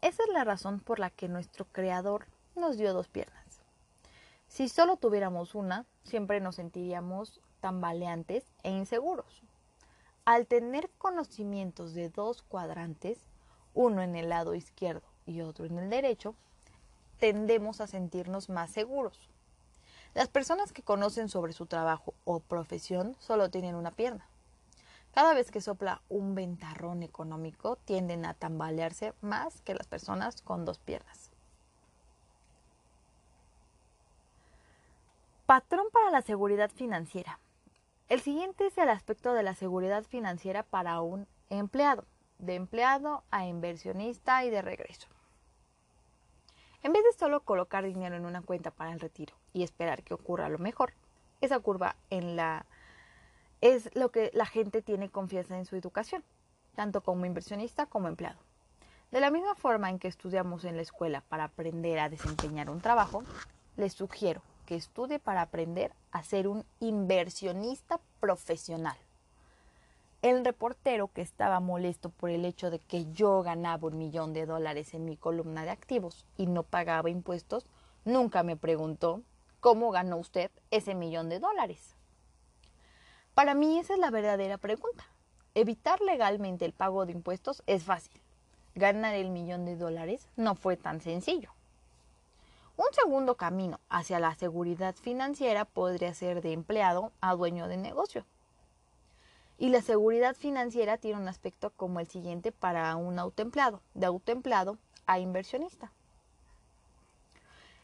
Esa 0.00 0.22
es 0.24 0.28
la 0.30 0.44
razón 0.44 0.80
por 0.80 0.98
la 0.98 1.10
que 1.10 1.28
nuestro 1.28 1.64
Creador 1.66 2.26
nos 2.56 2.76
dio 2.76 2.92
dos 2.92 3.08
piernas. 3.08 3.62
Si 4.48 4.68
solo 4.68 4.96
tuviéramos 4.96 5.54
una, 5.54 5.86
siempre 6.02 6.40
nos 6.40 6.56
sentiríamos 6.56 7.40
tambaleantes 7.60 8.44
e 8.62 8.70
inseguros. 8.70 9.42
Al 10.24 10.46
tener 10.46 10.90
conocimientos 10.98 11.94
de 11.94 12.10
dos 12.10 12.42
cuadrantes, 12.42 13.18
uno 13.74 14.02
en 14.02 14.14
el 14.14 14.28
lado 14.28 14.54
izquierdo 14.54 15.06
y 15.24 15.40
otro 15.40 15.64
en 15.64 15.78
el 15.78 15.88
derecho, 15.88 16.34
tendemos 17.18 17.80
a 17.80 17.86
sentirnos 17.86 18.48
más 18.48 18.70
seguros. 18.70 19.31
Las 20.14 20.28
personas 20.28 20.72
que 20.72 20.82
conocen 20.82 21.28
sobre 21.28 21.54
su 21.54 21.66
trabajo 21.66 22.14
o 22.24 22.40
profesión 22.40 23.16
solo 23.18 23.50
tienen 23.50 23.74
una 23.74 23.90
pierna. 23.90 24.26
Cada 25.12 25.34
vez 25.34 25.50
que 25.50 25.60
sopla 25.60 26.02
un 26.08 26.34
ventarrón 26.34 27.02
económico, 27.02 27.76
tienden 27.76 28.24
a 28.24 28.34
tambalearse 28.34 29.14
más 29.20 29.60
que 29.62 29.74
las 29.74 29.86
personas 29.86 30.42
con 30.42 30.64
dos 30.64 30.78
piernas. 30.78 31.30
Patrón 35.46 35.86
para 35.92 36.10
la 36.10 36.22
seguridad 36.22 36.70
financiera. 36.70 37.38
El 38.08 38.20
siguiente 38.20 38.66
es 38.66 38.78
el 38.78 38.88
aspecto 38.88 39.32
de 39.32 39.42
la 39.42 39.54
seguridad 39.54 40.04
financiera 40.04 40.62
para 40.62 41.00
un 41.00 41.26
empleado, 41.50 42.04
de 42.38 42.54
empleado 42.54 43.22
a 43.30 43.46
inversionista 43.46 44.44
y 44.44 44.50
de 44.50 44.62
regreso. 44.62 45.08
En 46.82 46.92
vez 46.92 47.04
de 47.04 47.18
solo 47.18 47.44
colocar 47.44 47.84
dinero 47.84 48.16
en 48.16 48.26
una 48.26 48.42
cuenta 48.42 48.72
para 48.72 48.92
el 48.92 48.98
retiro 48.98 49.34
y 49.52 49.62
esperar 49.62 50.02
que 50.02 50.14
ocurra 50.14 50.48
lo 50.48 50.58
mejor, 50.58 50.94
esa 51.40 51.60
curva 51.60 51.96
en 52.10 52.36
la 52.36 52.66
es 53.60 53.94
lo 53.94 54.10
que 54.10 54.30
la 54.34 54.46
gente 54.46 54.82
tiene 54.82 55.08
confianza 55.08 55.56
en 55.56 55.64
su 55.64 55.76
educación, 55.76 56.24
tanto 56.74 57.00
como 57.00 57.26
inversionista 57.26 57.86
como 57.86 58.08
empleado. 58.08 58.40
De 59.12 59.20
la 59.20 59.30
misma 59.30 59.54
forma 59.54 59.88
en 59.88 60.00
que 60.00 60.08
estudiamos 60.08 60.64
en 60.64 60.74
la 60.74 60.82
escuela 60.82 61.22
para 61.28 61.44
aprender 61.44 62.00
a 62.00 62.08
desempeñar 62.08 62.68
un 62.68 62.80
trabajo, 62.80 63.22
les 63.76 63.92
sugiero 63.92 64.42
que 64.66 64.74
estudie 64.74 65.20
para 65.20 65.42
aprender 65.42 65.92
a 66.10 66.24
ser 66.24 66.48
un 66.48 66.64
inversionista 66.80 68.00
profesional. 68.18 68.96
El 70.22 70.44
reportero 70.44 71.08
que 71.08 71.20
estaba 71.20 71.58
molesto 71.58 72.08
por 72.08 72.30
el 72.30 72.44
hecho 72.44 72.70
de 72.70 72.78
que 72.78 73.10
yo 73.10 73.42
ganaba 73.42 73.88
un 73.88 73.98
millón 73.98 74.32
de 74.32 74.46
dólares 74.46 74.94
en 74.94 75.04
mi 75.04 75.16
columna 75.16 75.64
de 75.64 75.70
activos 75.70 76.24
y 76.36 76.46
no 76.46 76.62
pagaba 76.62 77.10
impuestos, 77.10 77.66
nunca 78.04 78.44
me 78.44 78.56
preguntó 78.56 79.22
cómo 79.58 79.90
ganó 79.90 80.18
usted 80.18 80.52
ese 80.70 80.94
millón 80.94 81.28
de 81.28 81.40
dólares. 81.40 81.96
Para 83.34 83.54
mí 83.54 83.80
esa 83.80 83.94
es 83.94 83.98
la 83.98 84.12
verdadera 84.12 84.58
pregunta. 84.58 85.04
Evitar 85.56 86.00
legalmente 86.00 86.64
el 86.66 86.72
pago 86.72 87.04
de 87.04 87.10
impuestos 87.10 87.64
es 87.66 87.82
fácil. 87.82 88.20
Ganar 88.76 89.16
el 89.16 89.30
millón 89.30 89.64
de 89.64 89.74
dólares 89.74 90.28
no 90.36 90.54
fue 90.54 90.76
tan 90.76 91.00
sencillo. 91.00 91.50
Un 92.76 92.86
segundo 92.92 93.36
camino 93.36 93.80
hacia 93.88 94.20
la 94.20 94.36
seguridad 94.36 94.94
financiera 94.94 95.64
podría 95.64 96.14
ser 96.14 96.42
de 96.42 96.52
empleado 96.52 97.10
a 97.20 97.34
dueño 97.34 97.66
de 97.66 97.76
negocio. 97.76 98.24
Y 99.62 99.68
la 99.68 99.80
seguridad 99.80 100.34
financiera 100.34 100.98
tiene 100.98 101.20
un 101.20 101.28
aspecto 101.28 101.70
como 101.70 102.00
el 102.00 102.08
siguiente 102.08 102.50
para 102.50 102.96
un 102.96 103.20
autoempleado, 103.20 103.80
de 103.94 104.06
autoempleado 104.06 104.76
a 105.06 105.20
inversionista. 105.20 105.92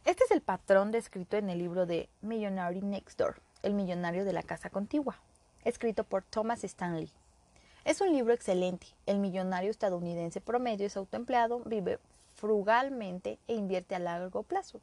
Este 0.04 0.24
es 0.24 0.32
el 0.32 0.40
patrón 0.40 0.90
descrito 0.90 1.36
en 1.36 1.48
el 1.50 1.58
libro 1.58 1.86
de 1.86 2.08
Millionary 2.20 2.82
Next 2.82 3.16
Door, 3.16 3.40
el 3.62 3.74
millonario 3.74 4.24
de 4.24 4.32
la 4.32 4.42
casa 4.42 4.70
contigua 4.70 5.20
escrito 5.64 6.02
por 6.02 6.24
Thomas 6.24 6.64
Stanley. 6.64 7.12
Es 7.84 8.00
un 8.00 8.12
libro 8.12 8.34
excelente. 8.34 8.88
El 9.06 9.20
millonario 9.20 9.70
estadounidense 9.70 10.40
promedio 10.40 10.84
es 10.84 10.96
autoempleado, 10.96 11.60
vive 11.60 12.00
frugalmente 12.34 13.38
e 13.46 13.54
invierte 13.54 13.94
a 13.94 14.00
largo 14.00 14.42
plazo. 14.42 14.80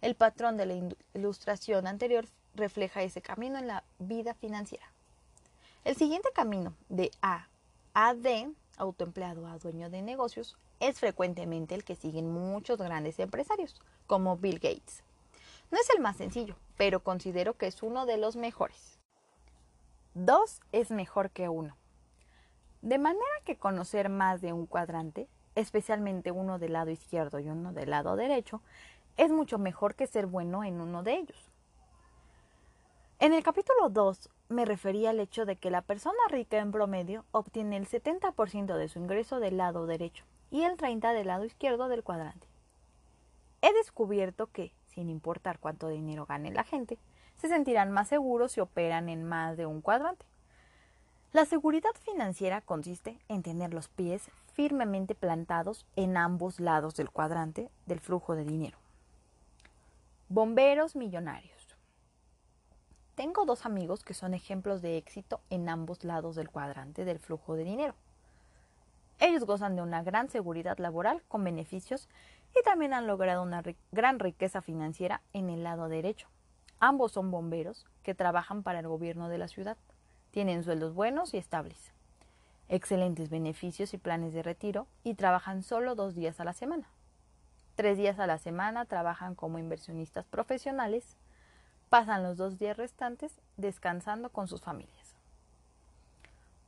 El 0.00 0.14
patrón 0.14 0.56
de 0.56 0.66
la 0.66 0.96
ilustración 1.12 1.88
anterior 1.88 2.24
refleja 2.54 3.02
ese 3.02 3.20
camino 3.20 3.58
en 3.58 3.66
la 3.66 3.82
vida 3.98 4.32
financiera. 4.34 4.86
El 5.86 5.94
siguiente 5.94 6.30
camino 6.34 6.74
de 6.88 7.12
A 7.22 7.46
a 7.94 8.12
D, 8.12 8.52
autoempleado 8.76 9.46
a 9.46 9.56
dueño 9.58 9.88
de 9.88 10.02
negocios, 10.02 10.58
es 10.80 10.98
frecuentemente 10.98 11.76
el 11.76 11.84
que 11.84 11.94
siguen 11.94 12.28
muchos 12.28 12.78
grandes 12.78 13.20
empresarios, 13.20 13.80
como 14.08 14.36
Bill 14.36 14.58
Gates. 14.58 15.04
No 15.70 15.78
es 15.78 15.88
el 15.90 16.00
más 16.00 16.16
sencillo, 16.16 16.56
pero 16.76 17.04
considero 17.04 17.56
que 17.56 17.68
es 17.68 17.84
uno 17.84 18.04
de 18.04 18.16
los 18.16 18.34
mejores. 18.34 18.98
Dos 20.14 20.60
es 20.72 20.90
mejor 20.90 21.30
que 21.30 21.48
uno. 21.48 21.76
De 22.82 22.98
manera 22.98 23.24
que 23.44 23.56
conocer 23.56 24.08
más 24.08 24.40
de 24.40 24.52
un 24.52 24.66
cuadrante, 24.66 25.28
especialmente 25.54 26.32
uno 26.32 26.58
del 26.58 26.72
lado 26.72 26.90
izquierdo 26.90 27.38
y 27.38 27.48
uno 27.48 27.72
del 27.72 27.90
lado 27.90 28.16
derecho, 28.16 28.60
es 29.16 29.30
mucho 29.30 29.56
mejor 29.56 29.94
que 29.94 30.08
ser 30.08 30.26
bueno 30.26 30.64
en 30.64 30.80
uno 30.80 31.04
de 31.04 31.14
ellos. 31.14 31.52
En 33.20 33.32
el 33.32 33.44
capítulo 33.44 33.88
2 33.88 34.30
me 34.48 34.64
refería 34.64 35.10
al 35.10 35.20
hecho 35.20 35.44
de 35.44 35.56
que 35.56 35.70
la 35.70 35.82
persona 35.82 36.18
rica 36.30 36.58
en 36.58 36.72
promedio 36.72 37.24
obtiene 37.32 37.76
el 37.76 37.88
70% 37.88 38.76
de 38.76 38.88
su 38.88 38.98
ingreso 38.98 39.40
del 39.40 39.56
lado 39.56 39.86
derecho 39.86 40.24
y 40.50 40.62
el 40.62 40.76
30% 40.76 41.12
del 41.12 41.26
lado 41.26 41.44
izquierdo 41.44 41.88
del 41.88 42.02
cuadrante. 42.02 42.46
He 43.62 43.72
descubierto 43.72 44.46
que, 44.46 44.72
sin 44.86 45.10
importar 45.10 45.58
cuánto 45.58 45.88
dinero 45.88 46.26
gane 46.26 46.52
la 46.52 46.64
gente, 46.64 46.98
se 47.36 47.48
sentirán 47.48 47.90
más 47.90 48.08
seguros 48.08 48.52
si 48.52 48.60
operan 48.60 49.08
en 49.08 49.24
más 49.24 49.56
de 49.56 49.66
un 49.66 49.80
cuadrante. 49.80 50.24
La 51.32 51.44
seguridad 51.44 51.90
financiera 52.02 52.60
consiste 52.60 53.18
en 53.28 53.42
tener 53.42 53.74
los 53.74 53.88
pies 53.88 54.30
firmemente 54.54 55.14
plantados 55.14 55.84
en 55.96 56.16
ambos 56.16 56.60
lados 56.60 56.94
del 56.96 57.10
cuadrante 57.10 57.68
del 57.84 58.00
flujo 58.00 58.34
de 58.34 58.44
dinero. 58.44 58.78
Bomberos 60.28 60.96
millonarios. 60.96 61.55
Tengo 63.16 63.46
dos 63.46 63.64
amigos 63.64 64.04
que 64.04 64.12
son 64.12 64.34
ejemplos 64.34 64.82
de 64.82 64.98
éxito 64.98 65.40
en 65.48 65.70
ambos 65.70 66.04
lados 66.04 66.36
del 66.36 66.50
cuadrante 66.50 67.06
del 67.06 67.18
flujo 67.18 67.54
de 67.54 67.64
dinero. 67.64 67.94
Ellos 69.18 69.44
gozan 69.44 69.74
de 69.74 69.80
una 69.80 70.02
gran 70.02 70.28
seguridad 70.28 70.76
laboral 70.76 71.22
con 71.26 71.42
beneficios 71.42 72.10
y 72.54 72.62
también 72.62 72.92
han 72.92 73.06
logrado 73.06 73.42
una 73.42 73.62
gran 73.90 74.18
riqueza 74.18 74.60
financiera 74.60 75.22
en 75.32 75.48
el 75.48 75.64
lado 75.64 75.88
derecho. 75.88 76.28
Ambos 76.78 77.12
son 77.12 77.30
bomberos 77.30 77.86
que 78.02 78.14
trabajan 78.14 78.62
para 78.62 78.80
el 78.80 78.86
gobierno 78.86 79.30
de 79.30 79.38
la 79.38 79.48
ciudad. 79.48 79.78
Tienen 80.30 80.62
sueldos 80.62 80.92
buenos 80.92 81.32
y 81.32 81.38
estables, 81.38 81.92
excelentes 82.68 83.30
beneficios 83.30 83.94
y 83.94 83.98
planes 83.98 84.34
de 84.34 84.42
retiro 84.42 84.86
y 85.04 85.14
trabajan 85.14 85.62
solo 85.62 85.94
dos 85.94 86.14
días 86.14 86.38
a 86.38 86.44
la 86.44 86.52
semana. 86.52 86.86
Tres 87.76 87.96
días 87.96 88.18
a 88.18 88.26
la 88.26 88.36
semana 88.36 88.84
trabajan 88.84 89.34
como 89.34 89.58
inversionistas 89.58 90.26
profesionales, 90.26 91.16
pasan 91.88 92.22
los 92.22 92.36
dos 92.36 92.58
días 92.58 92.76
restantes 92.76 93.32
descansando 93.56 94.30
con 94.30 94.48
sus 94.48 94.60
familias. 94.60 95.14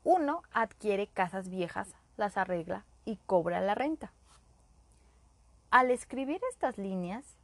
Uno 0.04 0.42
adquiere 0.52 1.06
casas 1.06 1.48
viejas, 1.48 1.94
las 2.16 2.36
arregla 2.36 2.84
y 3.04 3.16
cobra 3.26 3.60
la 3.60 3.74
renta. 3.74 4.12
Al 5.70 5.90
escribir 5.90 6.40
estas 6.50 6.78
líneas, 6.78 7.36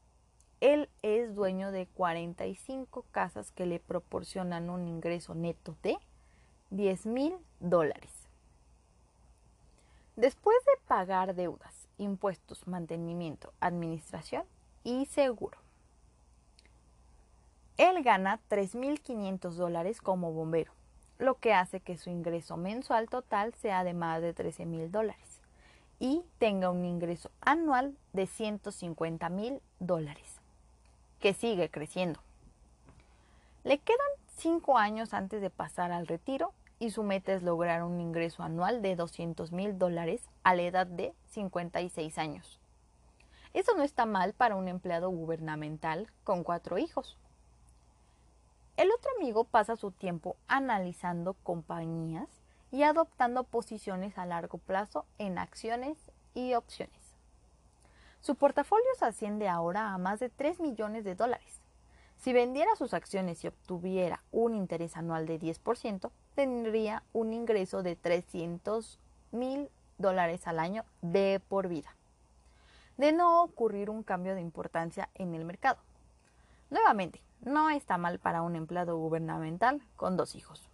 él 0.60 0.88
es 1.02 1.34
dueño 1.34 1.72
de 1.72 1.86
45 1.86 3.04
casas 3.10 3.50
que 3.50 3.66
le 3.66 3.80
proporcionan 3.80 4.70
un 4.70 4.88
ingreso 4.88 5.34
neto 5.34 5.76
de 5.82 5.98
10 6.70 7.06
mil 7.06 7.36
dólares. 7.60 8.10
Después 10.16 10.56
de 10.64 10.72
pagar 10.86 11.34
deudas, 11.34 11.88
impuestos, 11.98 12.66
mantenimiento, 12.66 13.52
administración 13.60 14.44
y 14.84 15.06
seguro. 15.06 15.63
Él 17.76 18.02
gana 18.02 18.40
3.500 18.48 19.50
dólares 19.52 20.00
como 20.00 20.32
bombero, 20.32 20.72
lo 21.18 21.34
que 21.34 21.52
hace 21.52 21.80
que 21.80 21.98
su 21.98 22.10
ingreso 22.10 22.56
mensual 22.56 23.08
total 23.08 23.52
sea 23.54 23.84
de 23.84 23.94
más 23.94 24.22
de 24.22 24.34
13.000 24.34 24.90
dólares 24.90 25.40
y 25.98 26.22
tenga 26.38 26.70
un 26.70 26.84
ingreso 26.84 27.30
anual 27.40 27.96
de 28.12 28.26
150 28.26 29.28
mil 29.28 29.60
dólares 29.78 30.40
que 31.20 31.32
sigue 31.32 31.70
creciendo. 31.70 32.20
Le 33.62 33.78
quedan 33.78 33.98
cinco 34.36 34.76
años 34.76 35.14
antes 35.14 35.40
de 35.40 35.50
pasar 35.50 35.92
al 35.92 36.06
retiro 36.06 36.52
y 36.78 36.90
su 36.90 37.02
meta 37.02 37.32
es 37.32 37.42
lograr 37.42 37.82
un 37.82 38.00
ingreso 38.00 38.42
anual 38.42 38.82
de 38.82 38.96
200 38.96 39.52
mil 39.52 39.78
dólares 39.78 40.28
a 40.42 40.54
la 40.54 40.62
edad 40.62 40.86
de 40.86 41.14
56 41.30 42.18
años. 42.18 42.60
Eso 43.54 43.74
no 43.74 43.82
está 43.82 44.04
mal 44.04 44.34
para 44.34 44.56
un 44.56 44.68
empleado 44.68 45.08
gubernamental 45.08 46.10
con 46.24 46.42
cuatro 46.42 46.76
hijos. 46.76 47.16
El 48.76 48.90
otro 48.90 49.10
amigo 49.16 49.44
pasa 49.44 49.76
su 49.76 49.92
tiempo 49.92 50.36
analizando 50.48 51.34
compañías 51.44 52.28
y 52.72 52.82
adoptando 52.82 53.44
posiciones 53.44 54.18
a 54.18 54.26
largo 54.26 54.58
plazo 54.58 55.06
en 55.18 55.38
acciones 55.38 55.96
y 56.34 56.54
opciones. 56.54 57.14
Su 58.20 58.34
portafolio 58.34 58.88
se 58.98 59.04
asciende 59.04 59.48
ahora 59.48 59.94
a 59.94 59.98
más 59.98 60.18
de 60.18 60.28
3 60.28 60.58
millones 60.58 61.04
de 61.04 61.14
dólares. 61.14 61.60
Si 62.16 62.32
vendiera 62.32 62.74
sus 62.74 62.94
acciones 62.94 63.44
y 63.44 63.48
obtuviera 63.48 64.24
un 64.32 64.54
interés 64.54 64.96
anual 64.96 65.26
de 65.26 65.38
10%, 65.38 66.10
tendría 66.34 67.04
un 67.12 67.32
ingreso 67.32 67.84
de 67.84 67.94
300 67.94 68.98
mil 69.30 69.68
dólares 69.98 70.48
al 70.48 70.58
año 70.58 70.84
de 71.00 71.40
por 71.48 71.68
vida. 71.68 71.94
De 72.96 73.12
no 73.12 73.44
ocurrir 73.44 73.88
un 73.88 74.02
cambio 74.02 74.34
de 74.34 74.40
importancia 74.40 75.10
en 75.14 75.34
el 75.34 75.44
mercado. 75.44 75.78
Nuevamente, 76.70 77.20
no 77.44 77.70
está 77.70 77.98
mal 77.98 78.18
para 78.18 78.42
un 78.42 78.56
empleado 78.56 78.96
gubernamental 78.96 79.82
con 79.96 80.16
dos 80.16 80.34
hijos. 80.34 80.68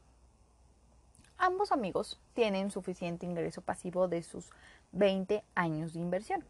Ambos 1.36 1.72
amigos 1.72 2.20
tienen 2.34 2.70
suficiente 2.70 3.26
ingreso 3.26 3.62
pasivo 3.62 4.08
de 4.08 4.22
sus 4.22 4.50
20 4.92 5.42
años 5.54 5.94
de 5.94 6.00
inversión 6.00 6.44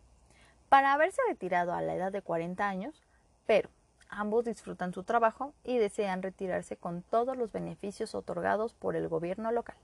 para 0.68 0.92
haberse 0.92 1.20
retirado 1.28 1.72
a 1.72 1.82
la 1.82 1.94
edad 1.94 2.12
de 2.12 2.22
40 2.22 2.68
años, 2.68 3.02
pero 3.46 3.68
ambos 4.08 4.44
disfrutan 4.44 4.92
su 4.92 5.04
trabajo 5.04 5.54
y 5.64 5.78
desean 5.78 6.22
retirarse 6.22 6.76
con 6.76 7.02
todos 7.02 7.36
los 7.36 7.52
beneficios 7.52 8.14
otorgados 8.14 8.74
por 8.74 8.96
el 8.96 9.08
gobierno 9.08 9.52
local. 9.52 9.76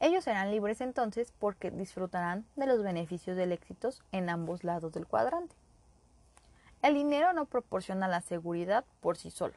Ellos 0.00 0.24
serán 0.24 0.50
libres 0.50 0.80
entonces 0.80 1.32
porque 1.38 1.70
disfrutarán 1.70 2.44
de 2.54 2.66
los 2.66 2.82
beneficios 2.82 3.36
del 3.36 3.52
éxito 3.52 3.90
en 4.12 4.30
ambos 4.30 4.62
lados 4.62 4.92
del 4.92 5.06
cuadrante. 5.06 5.54
El 6.82 6.94
dinero 6.94 7.32
no 7.32 7.46
proporciona 7.46 8.06
la 8.08 8.20
seguridad 8.20 8.84
por 9.00 9.16
sí 9.16 9.30
solo. 9.30 9.54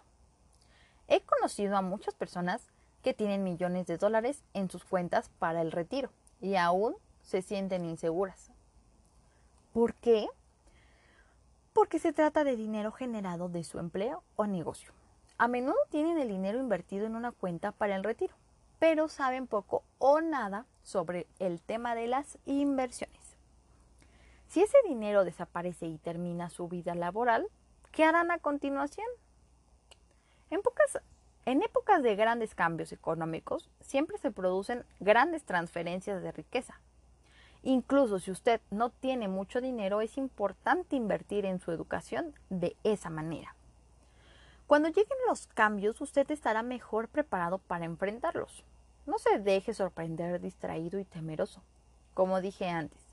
He 1.07 1.21
conocido 1.21 1.77
a 1.77 1.81
muchas 1.81 2.15
personas 2.15 2.71
que 3.03 3.13
tienen 3.13 3.43
millones 3.43 3.85
de 3.87 3.97
dólares 3.97 4.43
en 4.53 4.69
sus 4.69 4.83
cuentas 4.83 5.29
para 5.39 5.61
el 5.61 5.71
retiro 5.71 6.09
y 6.39 6.55
aún 6.55 6.95
se 7.21 7.41
sienten 7.41 7.85
inseguras. 7.85 8.51
¿Por 9.73 9.93
qué? 9.95 10.27
Porque 11.73 11.99
se 11.99 12.13
trata 12.13 12.43
de 12.43 12.55
dinero 12.55 12.91
generado 12.91 13.49
de 13.49 13.63
su 13.63 13.79
empleo 13.79 14.23
o 14.35 14.45
negocio. 14.45 14.91
A 15.37 15.47
menudo 15.47 15.77
tienen 15.89 16.17
el 16.17 16.27
dinero 16.27 16.59
invertido 16.59 17.05
en 17.05 17.15
una 17.15 17.31
cuenta 17.31 17.71
para 17.71 17.95
el 17.95 18.03
retiro, 18.03 18.35
pero 18.79 19.07
saben 19.07 19.47
poco 19.47 19.83
o 19.97 20.21
nada 20.21 20.65
sobre 20.83 21.27
el 21.39 21.61
tema 21.61 21.95
de 21.95 22.07
las 22.07 22.37
inversiones. 22.45 23.20
Si 24.51 24.61
ese 24.61 24.75
dinero 24.85 25.23
desaparece 25.23 25.85
y 25.85 25.97
termina 25.97 26.49
su 26.49 26.67
vida 26.67 26.93
laboral, 26.93 27.47
¿qué 27.93 28.03
harán 28.03 28.31
a 28.31 28.37
continuación? 28.37 29.07
En, 30.49 30.59
en 31.45 31.63
épocas 31.63 32.03
de 32.03 32.17
grandes 32.17 32.53
cambios 32.53 32.91
económicos, 32.91 33.69
siempre 33.79 34.17
se 34.17 34.29
producen 34.29 34.83
grandes 34.99 35.45
transferencias 35.45 36.21
de 36.21 36.33
riqueza. 36.33 36.81
Incluso 37.63 38.19
si 38.19 38.29
usted 38.29 38.59
no 38.71 38.89
tiene 38.89 39.29
mucho 39.29 39.61
dinero, 39.61 40.01
es 40.01 40.17
importante 40.17 40.97
invertir 40.97 41.45
en 41.45 41.61
su 41.61 41.71
educación 41.71 42.35
de 42.49 42.75
esa 42.83 43.09
manera. 43.09 43.55
Cuando 44.67 44.89
lleguen 44.89 45.17
los 45.29 45.47
cambios, 45.47 46.01
usted 46.01 46.29
estará 46.29 46.61
mejor 46.61 47.07
preparado 47.07 47.59
para 47.59 47.85
enfrentarlos. 47.85 48.65
No 49.05 49.17
se 49.17 49.39
deje 49.39 49.73
sorprender 49.73 50.41
distraído 50.41 50.99
y 50.99 51.05
temeroso. 51.05 51.63
Como 52.13 52.41
dije 52.41 52.67
antes, 52.67 53.10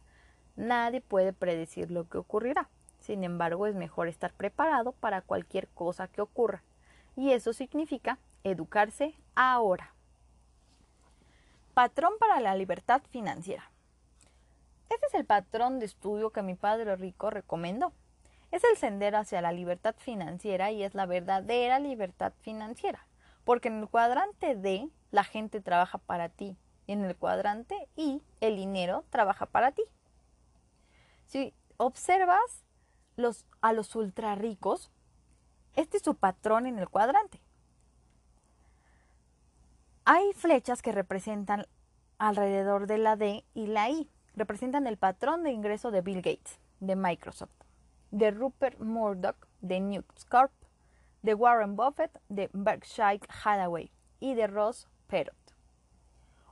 Nadie 0.59 1.01
puede 1.01 1.33
predecir 1.33 1.93
lo 1.93 2.09
que 2.09 2.19
ocurrirá. 2.19 2.69
Sin 2.99 3.23
embargo, 3.23 3.69
es 3.69 3.77
mejor 3.77 4.09
estar 4.09 4.33
preparado 4.33 4.91
para 4.91 5.23
cualquier 5.23 5.69
cosa 5.69 6.09
que 6.09 6.21
ocurra. 6.21 6.65
Y 7.15 7.31
eso 7.31 7.53
significa 7.53 8.19
educarse 8.43 9.15
ahora. 9.37 9.95
Patrón 11.75 12.15
para 12.19 12.41
la 12.41 12.57
libertad 12.57 13.03
financiera. 13.09 13.71
Este 14.91 15.07
es 15.07 15.15
el 15.15 15.25
patrón 15.25 15.79
de 15.79 15.87
estudio 15.87 16.31
que 16.31 16.43
mi 16.43 16.57
padre 16.57 16.97
rico 16.97 17.31
recomendó. 17.31 17.93
Es 18.51 18.65
el 18.65 18.77
sendero 18.77 19.19
hacia 19.19 19.41
la 19.41 19.53
libertad 19.53 19.95
financiera 19.97 20.73
y 20.73 20.83
es 20.83 20.93
la 20.93 21.07
verdadera 21.07 21.79
libertad 21.79 22.33
financiera, 22.41 23.07
porque 23.45 23.69
en 23.69 23.79
el 23.79 23.89
cuadrante 23.89 24.57
D 24.57 24.89
la 25.13 25.23
gente 25.23 25.61
trabaja 25.61 25.99
para 25.99 26.31
ti 26.31 26.57
y 26.89 26.95
en 26.95 27.05
el 27.05 27.15
cuadrante 27.15 27.77
I 27.95 28.23
el 28.41 28.57
dinero 28.57 29.05
trabaja 29.11 29.47
para 29.47 29.71
ti. 29.71 29.85
Si 31.29 31.55
observas 31.77 32.65
a 33.61 33.73
los 33.75 33.95
ultra 33.95 34.35
ricos, 34.35 34.91
este 35.75 35.99
es 35.99 36.03
su 36.03 36.15
patrón 36.15 36.67
en 36.67 36.79
el 36.79 36.89
cuadrante. 36.89 37.43
Hay 40.07 40.33
flechas 40.33 40.81
que 40.81 40.91
representan 40.91 41.67
alrededor 42.17 42.87
de 42.87 42.97
la 42.97 43.17
D 43.17 43.45
y 43.53 43.67
la 43.67 43.91
I. 43.91 44.11
Representan 44.37 44.87
el 44.87 44.97
patrón 44.97 45.43
de 45.43 45.51
ingreso 45.51 45.91
de 45.91 46.01
Bill 46.01 46.23
Gates, 46.23 46.61
de 46.81 46.97
Microsoft, 46.97 47.53
de 48.11 48.31
Rupert 48.31 48.81
Murdoch, 48.81 49.37
de 49.61 49.81
News 49.81 50.25
Corp, 50.31 50.53
de 51.21 51.35
Warren 51.35 51.77
Buffett, 51.77 52.19
de 52.31 52.49
Berkshire 52.55 53.21
Hathaway 53.45 53.91
y 54.19 54.35
de 54.35 54.47
Ross 54.47 54.89
Perot. 55.09 55.37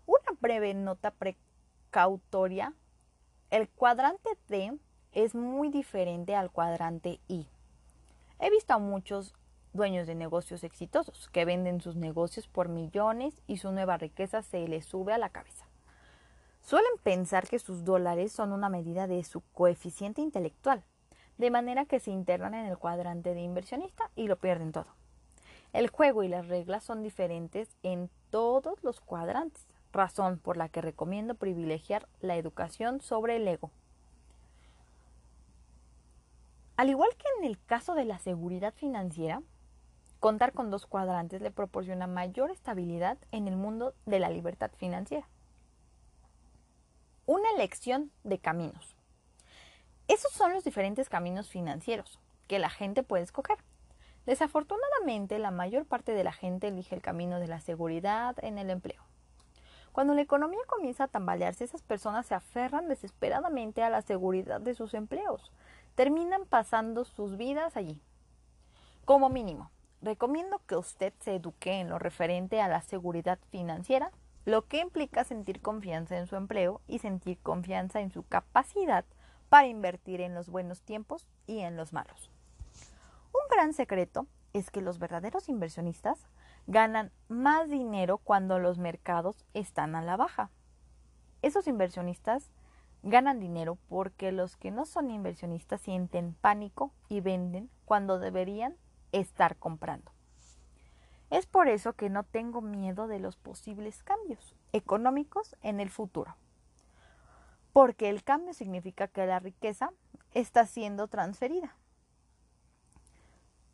Una 0.05 0.39
breve 0.39 0.75
nota 0.75 1.13
precautoria 1.13 2.75
el 3.57 3.71
cuadrante 3.71 4.29
D 4.49 4.79
es 5.13 5.35
muy 5.35 5.71
diferente 5.71 6.35
al 6.35 6.51
cuadrante 6.51 7.21
I. 7.27 7.49
He 8.39 8.51
visto 8.51 8.75
a 8.75 8.79
muchos 8.79 9.35
dueños 9.73 10.07
de 10.07 10.15
negocios 10.15 10.63
exitosos 10.63 11.31
que 11.31 11.47
venden 11.47 11.81
sus 11.81 11.97
negocios 11.97 12.49
por 12.49 12.69
millones 12.69 13.41
y 13.47 13.57
su 13.57 13.73
nueva 13.73 13.97
riqueza 13.97 14.43
se 14.43 14.69
les 14.69 14.85
sube 14.85 15.15
a 15.15 15.19
la 15.19 15.31
cabeza. 15.31 15.65
Suelen 16.61 16.99
pensar 17.03 17.49
que 17.49 17.59
sus 17.59 17.83
dólares 17.83 18.31
son 18.31 18.53
una 18.53 18.69
medida 18.69 19.07
de 19.07 19.25
su 19.25 19.41
coeficiente 19.41 20.21
intelectual, 20.21 20.85
de 21.39 21.51
manera 21.51 21.87
que 21.87 21.99
se 21.99 22.11
internan 22.11 22.53
en 22.53 22.67
el 22.67 22.77
cuadrante 22.77 23.33
de 23.33 23.41
inversionista 23.41 24.11
y 24.17 24.29
lo 24.29 24.37
pierden 24.37 24.73
todo. 24.73 24.89
El 25.73 25.89
juego 25.89 26.25
y 26.25 26.29
las 26.29 26.49
reglas 26.49 26.85
son 26.85 27.03
diferentes 27.03 27.75
en 27.83 28.11
todos 28.29 28.85
los 28.85 29.01
cuadrantes 29.01 29.67
razón 29.97 30.39
por 30.39 30.57
la 30.57 30.69
que 30.69 30.81
recomiendo 30.81 31.35
privilegiar 31.35 32.07
la 32.21 32.37
educación 32.37 33.01
sobre 33.01 33.37
el 33.37 33.49
ego. 33.49 33.71
Al 36.77 36.91
igual 36.91 37.11
que 37.17 37.27
en 37.39 37.47
el 37.47 37.59
caso 37.65 37.95
de 37.95 38.05
la 38.05 38.19
seguridad 38.19 38.75
financiera, 38.75 39.43
contar 40.21 40.53
con 40.53 40.71
dos 40.71 40.87
cuadrantes 40.87 41.41
le 41.41 41.51
proporciona 41.51 42.07
mayor 42.07 42.51
estabilidad 42.51 43.17
en 43.33 43.49
el 43.49 43.57
mundo 43.57 43.95
de 44.05 44.21
la 44.21 44.29
libertad 44.29 44.71
financiera. 44.77 45.27
Una 47.25 47.51
elección 47.53 48.13
de 48.25 48.39
caminos. 48.39 48.95
Esos 50.07 50.33
son 50.33 50.53
los 50.53 50.65
diferentes 50.65 51.09
caminos 51.09 51.49
financieros 51.49 52.21
que 52.47 52.59
la 52.59 52.71
gente 52.71 53.03
puede 53.03 53.25
escoger. 53.25 53.59
Desafortunadamente, 54.27 55.39
la 55.39 55.51
mayor 55.51 55.87
parte 55.87 56.13
de 56.13 56.25
la 56.25 56.33
gente 56.33 56.69
elige 56.69 56.95
el 56.95 57.03
camino 57.03 57.41
de 57.41 57.49
la 57.49 57.61
seguridad 57.61 58.37
en 58.45 58.59
el 58.59 58.71
empleo. 58.71 59.06
Cuando 59.97 60.13
la 60.13 60.21
economía 60.21 60.61
comienza 60.67 61.05
a 61.05 61.09
tambalearse, 61.09 61.65
esas 61.65 61.81
personas 61.81 62.27
se 62.27 62.35
aferran 62.35 62.87
desesperadamente 62.87 63.83
a 63.83 63.89
la 63.89 64.03
seguridad 64.03 64.61
de 64.61 64.75
sus 64.75 64.93
empleos. 64.93 65.51
Terminan 65.95 66.45
pasando 66.45 67.07
sus 67.07 67.39
vidas 67.39 67.79
allí. 67.79 67.99
Como 69.07 69.31
mínimo, 69.31 69.71
recomiendo 70.03 70.61
que 70.67 70.77
usted 70.77 71.15
se 71.21 71.37
eduque 71.37 71.81
en 71.81 71.89
lo 71.89 71.99
referente 71.99 72.61
a 72.61 72.69
la 72.69 72.83
seguridad 72.83 73.39
financiera, 73.51 74.11
lo 74.45 74.67
que 74.67 74.81
implica 74.81 75.25
sentir 75.25 75.63
confianza 75.63 76.19
en 76.19 76.27
su 76.27 76.37
empleo 76.37 76.83
y 76.87 76.99
sentir 76.99 77.39
confianza 77.39 78.03
en 78.03 78.11
su 78.11 78.23
capacidad 78.23 79.07
para 79.49 79.67
invertir 79.67 80.21
en 80.21 80.35
los 80.35 80.51
buenos 80.51 80.83
tiempos 80.83 81.27
y 81.47 81.61
en 81.61 81.79
los 81.79 81.95
malos. 81.95 82.31
Un 83.33 83.49
gran 83.51 83.73
secreto 83.73 84.27
es 84.53 84.71
que 84.71 84.83
los 84.83 84.99
verdaderos 84.99 85.49
inversionistas 85.49 86.19
ganan 86.67 87.13
más 87.29 87.71
dinero 87.71 88.19
cuando 88.19 88.59
los 88.59 88.79
mercados 88.79 89.45
están 89.55 89.95
a 89.95 90.03
la 90.03 90.17
baja. 90.17 90.51
Esos 91.43 91.69
inversionistas 91.69 92.51
ganan 93.03 93.39
dinero 93.39 93.79
porque 93.89 94.33
los 94.33 94.57
que 94.57 94.73
no 94.73 94.85
son 94.85 95.11
inversionistas 95.11 95.81
sienten 95.81 96.35
pánico 96.35 96.93
y 97.09 97.21
venden 97.21 97.71
cuando 97.85 98.19
deberían 98.19 98.77
estar 99.13 99.57
comprando. 99.57 100.11
Es 101.31 101.47
por 101.47 101.69
eso 101.69 101.93
que 101.93 102.11
no 102.11 102.25
tengo 102.25 102.61
miedo 102.61 103.07
de 103.07 103.21
los 103.21 103.37
posibles 103.37 104.03
cambios 104.03 104.55
económicos 104.73 105.57
en 105.63 105.81
el 105.81 105.91
futuro. 105.91 106.37
Porque 107.73 108.09
el 108.09 108.25
cambio 108.25 108.55
significa 108.55 109.07
que 109.07 109.27
la 109.27 109.39
riqueza 109.39 109.91
está 110.35 110.67
siendo 110.67 111.09
transferida. 111.09 111.77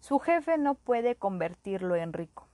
Su 0.01 0.19
jefe 0.19 0.59
no 0.59 0.75
puede 0.75 1.15
convertirlo 1.15 1.95
en 1.95 2.13
rico 2.13 2.49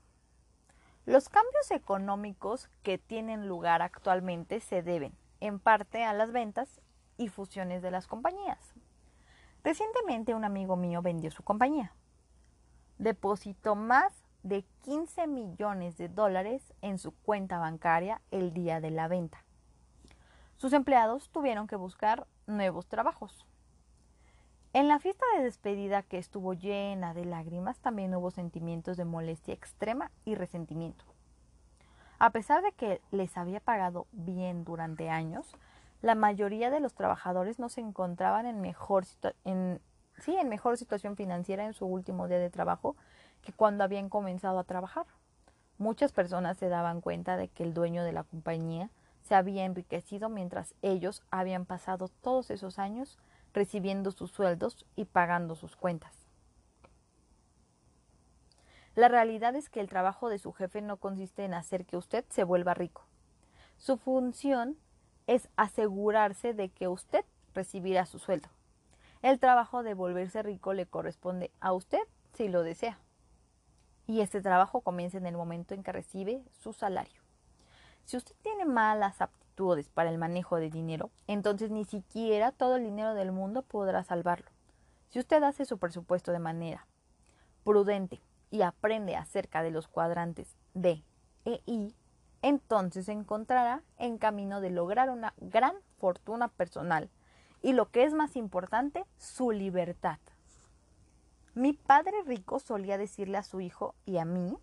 Los 1.09 1.31
cambios 1.31 1.71
económicos 1.71 2.69
que 2.83 2.99
tienen 2.99 3.49
lugar 3.49 3.81
actualmente 3.81 4.61
se 4.61 4.83
deben, 4.83 5.17
en 5.41 5.59
parte, 5.59 6.05
a 6.05 6.13
las 6.13 6.33
ventas 6.33 6.83
y 7.17 7.29
fusiones 7.29 7.81
de 7.81 7.91
las 7.91 8.07
compañías. 8.07 8.59
Recientemente 9.65 10.35
un 10.35 10.45
amigo 10.45 10.77
mío 10.77 11.01
vendió 11.01 11.31
su 11.31 11.43
compañía. 11.43 11.95
Depositó 12.99 13.75
más 13.75 14.13
de 14.43 14.67
15 14.83 15.29
millones 15.29 15.97
de 15.97 16.11
dólares 16.11 16.75
en 16.83 16.99
su 16.99 17.13
cuenta 17.13 17.59
bancaria 17.59 18.21
el 18.31 18.53
día 18.53 18.83
de 18.83 18.91
la 18.91 19.09
venta. 19.09 19.43
Sus 20.59 20.75
empleados 20.75 21.31
tuvieron 21.31 21.69
que 21.69 21.77
buscar 21.77 22.27
nuevos 22.47 22.87
trabajos. 22.87 23.47
En 24.79 24.87
la 24.87 25.01
fiesta 25.01 25.27
de 25.35 25.43
despedida 25.43 26.05
que 26.05 26.19
estuvo 26.19 26.55
llena 26.55 27.13
de 27.13 27.25
lágrimas 27.25 27.81
también 27.81 28.15
hubo 28.15 28.31
sentimientos 28.31 28.97
de 28.97 29.05
molestia 29.05 29.53
extrema 29.53 30.13
y 30.25 30.37
resentimiento. 30.37 31.05
A 32.21 32.31
pesar 32.31 32.63
de 32.63 32.71
que 32.71 33.01
les 33.11 33.37
había 33.37 33.59
pagado 33.59 34.07
bien 34.13 34.63
durante 34.63 35.11
años, 35.11 35.53
la 36.01 36.15
mayoría 36.15 36.71
de 36.71 36.79
los 36.79 36.95
trabajadores 36.95 37.59
no 37.59 37.69
se 37.69 37.81
encontraban 37.81 38.47
en 38.47 38.61
mejor, 38.61 39.05
en, 39.45 39.81
en 40.29 40.49
mejor 40.49 40.79
situación 40.79 41.17
financiera 41.17 41.65
en 41.65 41.75
su 41.75 41.85
último 41.85 42.29
día 42.29 42.39
de 42.39 42.49
trabajo 42.49 42.95
que 43.43 43.53
cuando 43.53 43.83
habían 43.83 44.09
comenzado 44.09 44.61
a 44.61 44.65
trabajar. 44.65 45.07
Muchas 45.77 46.13
personas 46.13 46.57
se 46.57 46.69
daban 46.69 47.01
cuenta 47.01 47.37
de 47.37 47.49
que 47.49 47.65
el 47.65 47.75
dueño 47.75 48.05
de 48.05 48.13
la 48.13 48.23
compañía 48.23 48.91
se 49.23 49.35
había 49.35 49.65
enriquecido 49.65 50.29
mientras 50.29 50.77
ellos 50.83 51.25
habían 51.33 51.67
pasado 51.67 52.07
todos 52.23 52.53
esos 52.53 52.79
años 52.79 53.19
recibiendo 53.59 54.13
sus 54.13 54.31
sueldos 54.31 54.87
y 54.95 55.05
pagando 55.05 55.57
sus 55.57 55.75
cuentas. 55.75 56.15
La 58.95 59.09
realidad 59.09 59.57
es 59.57 59.69
que 59.69 59.81
el 59.81 59.89
trabajo 59.89 60.29
de 60.29 60.39
su 60.39 60.53
jefe 60.53 60.81
no 60.81 60.99
consiste 60.99 61.45
en 61.45 61.55
hacer 61.55 61.85
que 61.85 61.97
usted 61.97 62.25
se 62.29 62.45
vuelva 62.45 62.75
rico. 62.75 63.05
Su 63.77 63.97
función 63.97 64.77
es 65.27 65.49
asegurarse 65.57 66.55
de 66.55 66.69
que 66.69 66.87
usted 66.87 67.25
recibirá 67.53 68.07
su 68.07 68.21
sueldo. 68.21 68.49
El 69.23 69.41
trabajo 69.41 69.83
de 69.83 69.95
volverse 69.95 70.41
rico 70.45 70.73
le 70.73 70.87
corresponde 70.87 71.51
a 71.59 71.73
usted 71.73 72.03
si 72.35 72.47
lo 72.47 72.63
desea. 72.63 73.01
Y 74.07 74.21
este 74.21 74.41
trabajo 74.41 74.83
comienza 74.83 75.19
en 75.19 75.27
el 75.27 75.37
momento 75.37 75.75
en 75.75 75.83
que 75.83 75.91
recibe 75.91 76.45
su 76.53 76.73
salario. 76.73 77.21
Si 78.05 78.17
usted 78.17 78.37
tiene 78.43 78.67
malas 78.67 79.21
aptitudes 79.21 79.38
para 79.93 80.11
el 80.11 80.19
manejo 80.19 80.57
de 80.57 80.71
dinero, 80.71 81.11
entonces 81.27 81.71
ni 81.71 81.85
siquiera 81.85 82.53
todo 82.53 82.77
el 82.77 82.85
dinero 82.85 83.15
del 83.15 83.33
mundo 83.33 83.63
podrá 83.63 84.05
salvarlo. 84.05 84.51
Si 85.09 85.19
usted 85.19 85.43
hace 85.43 85.65
su 85.65 85.79
presupuesto 85.79 86.31
de 86.31 86.39
manera 86.39 86.87
prudente 87.65 88.21
y 88.51 88.63
aprende 88.63 89.17
acerca 89.17 89.63
de 89.63 89.71
los 89.71 89.89
cuadrantes 89.89 90.57
D 90.75 91.03
e 91.45 91.61
I, 91.67 91.95
entonces 92.41 93.07
se 93.07 93.13
encontrará 93.13 93.83
en 93.97 94.19
camino 94.19 94.61
de 94.61 94.71
lograr 94.71 95.11
una 95.11 95.35
gran 95.39 95.75
fortuna 95.99 96.49
personal 96.49 97.11
y 97.61 97.73
lo 97.73 97.91
que 97.91 98.05
es 98.05 98.15
más 98.15 98.37
importante, 98.37 99.05
su 99.17 99.51
libertad. 99.51 100.19
Mi 101.55 101.73
padre 101.73 102.23
rico 102.25 102.61
solía 102.61 102.97
decirle 102.97 103.39
a 103.39 103.43
su 103.43 103.61
hijo 103.61 103.97
y 104.07 104.19
a 104.19 104.25
mí, 104.25 104.57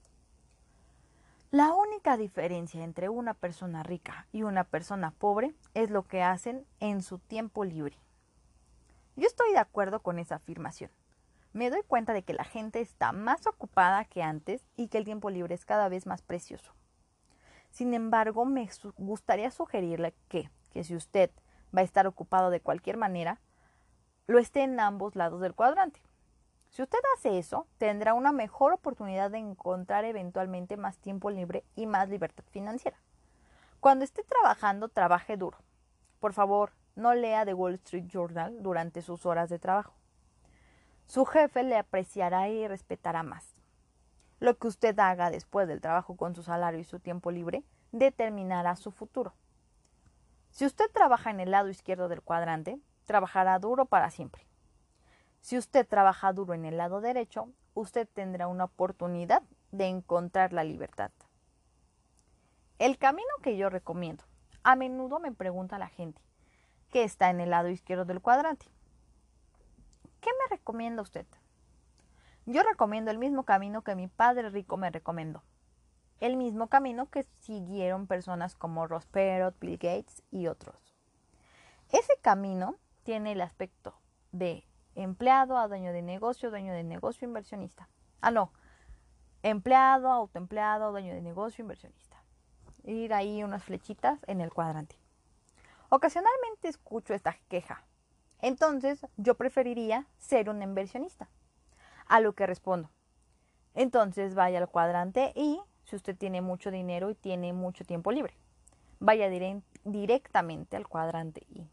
la 1.56 1.72
única 1.74 2.18
diferencia 2.18 2.84
entre 2.84 3.08
una 3.08 3.34
persona 3.34 3.82
rica 3.82 4.28
y 4.34 4.43
una 4.43 4.66
persona 4.66 5.12
pobre 5.12 5.56
es 5.74 5.89
lo 5.89 6.03
que 6.03 6.22
hacen 6.22 6.66
en 6.82 7.01
su 7.01 7.18
tiempo 7.18 7.64
libre. 7.64 7.97
Yo 9.16 9.26
estoy 9.26 9.53
de 9.53 9.60
acuerdo 9.60 10.01
con 10.01 10.20
esa 10.20 10.36
afirmación. 10.36 10.91
Me 11.53 11.70
doy 11.70 11.82
cuenta 11.88 12.12
de 12.12 12.24
que 12.24 12.34
la 12.34 12.43
gente 12.43 12.82
está 12.82 13.14
más 13.14 13.47
ocupada 13.47 14.03
que 14.03 14.22
antes 14.22 14.68
y 14.76 14.89
que 14.89 14.97
el 14.97 15.06
tiempo 15.06 15.30
libre 15.30 15.56
es 15.56 15.64
cada 15.64 15.88
vez 15.88 16.06
más 16.06 16.22
precioso. 16.22 16.74
Sin 17.72 17.93
embargo, 17.93 18.43
me 18.43 18.70
gustaría 18.97 19.49
sugerirle 19.49 20.14
que, 20.28 20.49
que 20.74 20.84
si 20.84 20.93
usted 20.93 21.32
va 21.74 21.80
a 21.80 21.86
estar 21.86 22.06
ocupado 22.06 22.49
de 22.49 22.60
cualquier 22.60 22.97
manera, 22.97 23.39
lo 24.28 24.39
esté 24.39 24.64
en 24.64 24.78
ambos 24.82 25.16
lados 25.16 25.39
del 25.39 25.56
cuadrante. 25.56 26.01
Si 26.76 26.82
usted 26.82 26.99
hace 27.15 27.38
eso, 27.38 27.67
tendrá 27.78 28.13
una 28.13 28.34
mejor 28.34 28.73
oportunidad 28.73 29.32
de 29.32 29.38
encontrar 29.38 30.03
eventualmente 30.03 30.76
más 30.76 30.97
tiempo 30.97 31.30
libre 31.30 31.63
y 31.78 31.86
más 31.86 32.09
libertad 32.09 32.43
financiera. 32.51 32.97
Cuando 33.80 34.03
esté 34.03 34.23
trabajando, 34.23 34.89
trabaje 34.89 35.38
duro. 35.38 35.57
Por 36.19 36.34
favor, 36.34 36.73
no 36.97 37.13
lea 37.13 37.45
The 37.45 37.53
Wall 37.53 37.76
Street 37.76 38.07
Journal 38.07 38.61
durante 38.61 39.01
sus 39.01 39.26
horas 39.26 39.47
de 39.49 39.57
trabajo. 39.57 39.93
Su 41.05 41.23
jefe 41.23 41.63
le 41.63 41.78
apreciará 41.78 42.49
y 42.49 42.67
respetará 42.67 43.23
más. 43.23 43.55
Lo 44.41 44.57
que 44.57 44.67
usted 44.67 44.99
haga 44.99 45.30
después 45.30 45.69
del 45.69 45.80
trabajo 45.80 46.17
con 46.17 46.36
su 46.36 46.43
salario 46.43 46.82
y 46.82 46.84
su 46.84 46.99
tiempo 46.99 47.32
libre 47.32 47.63
determinará 47.93 48.76
su 48.76 48.91
futuro. 48.91 49.34
Si 50.49 50.65
usted 50.65 50.91
trabaja 50.91 51.30
en 51.30 51.39
el 51.39 51.51
lado 51.51 51.69
izquierdo 51.69 52.09
del 52.09 52.21
cuadrante, 52.21 52.82
trabajará 53.05 53.59
duro 53.59 53.86
para 53.86 54.09
siempre. 54.09 54.45
Si 55.46 55.60
usted 55.60 55.88
trabaja 55.88 56.34
duro 56.34 56.56
en 56.56 56.66
el 56.66 56.78
lado 56.78 57.02
derecho, 57.02 57.50
usted 57.76 58.10
tendrá 58.12 58.48
una 58.48 58.64
oportunidad 58.64 59.43
de 59.72 59.86
encontrar 59.86 60.54
la 60.54 60.64
libertad. 60.64 61.12
El 62.80 62.98
camino 62.98 63.30
que 63.43 63.56
yo 63.56 63.70
recomiendo. 63.70 64.24
A 64.64 64.76
menudo 64.76 65.20
me 65.20 65.32
pregunta 65.32 65.78
la 65.78 65.88
gente 65.88 66.20
que 66.89 67.04
está 67.04 67.30
en 67.30 67.41
el 67.41 67.52
lado 67.52 67.70
izquierdo 67.70 68.06
del 68.06 68.22
cuadrante. 68.22 68.66
¿Qué 70.20 70.32
me 70.32 70.58
recomienda 70.58 71.04
usted? 71.04 71.28
Yo 72.48 72.64
recomiendo 72.64 73.12
el 73.12 73.20
mismo 73.20 73.43
camino 73.43 73.84
que 73.84 73.93
mi 73.93 74.08
padre 74.08 74.50
rico 74.50 74.78
me 74.78 74.89
recomendó. 74.89 75.43
El 76.22 76.38
mismo 76.38 76.70
camino 76.70 77.12
que 77.12 77.22
siguieron 77.41 78.08
personas 78.08 78.56
como 78.56 78.88
Ross 78.88 79.06
Perot, 79.06 79.60
Bill 79.60 79.78
Gates 79.78 80.24
y 80.32 80.48
otros. 80.48 80.98
Ese 81.91 82.14
camino 82.24 82.78
tiene 83.04 83.34
el 83.34 83.41
aspecto 83.41 83.93
de 84.32 84.66
empleado 84.96 85.58
a 85.58 85.68
dueño 85.68 85.93
de 85.93 86.02
negocio, 86.02 86.50
dueño 86.50 86.74
de 86.74 86.84
negocio, 86.84 87.28
inversionista. 87.28 87.89
Ah, 88.22 88.32
no. 88.32 88.52
Empleado, 89.43 90.10
autoempleado, 90.10 90.91
dueño 90.91 91.14
de 91.14 91.22
negocio, 91.22 91.62
inversionista. 91.62 92.24
Ir 92.84 93.14
ahí 93.14 93.43
unas 93.43 93.64
flechitas 93.64 94.20
en 94.28 94.41
el 94.41 94.52
cuadrante. 94.52 94.98
Ocasionalmente 95.89 96.68
escucho 96.68 97.14
esta 97.14 97.38
queja. 97.48 97.84
Entonces, 98.41 99.06
yo 99.18 99.36
preferiría 99.36 100.08
ser 100.18 100.50
un 100.50 100.62
inversionista. 100.62 101.30
A 102.08 102.20
lo 102.22 102.34
que 102.34 102.48
respondo. 102.48 102.89
Entonces 103.74 104.36
vaya 104.36 104.60
al 104.60 104.70
cuadrante 104.70 105.34
y 105.36 105.60
si 105.84 105.96
usted 105.96 106.16
tiene 106.16 106.41
mucho 106.41 106.72
dinero 106.72 107.10
y 107.10 107.16
tiene 107.16 107.52
mucho 107.52 107.84
tiempo 107.84 108.12
libre. 108.12 108.38
Vaya 109.00 109.30
directamente 109.84 110.78
al 110.78 110.88
cuadrante 110.88 111.46
I. 111.50 111.68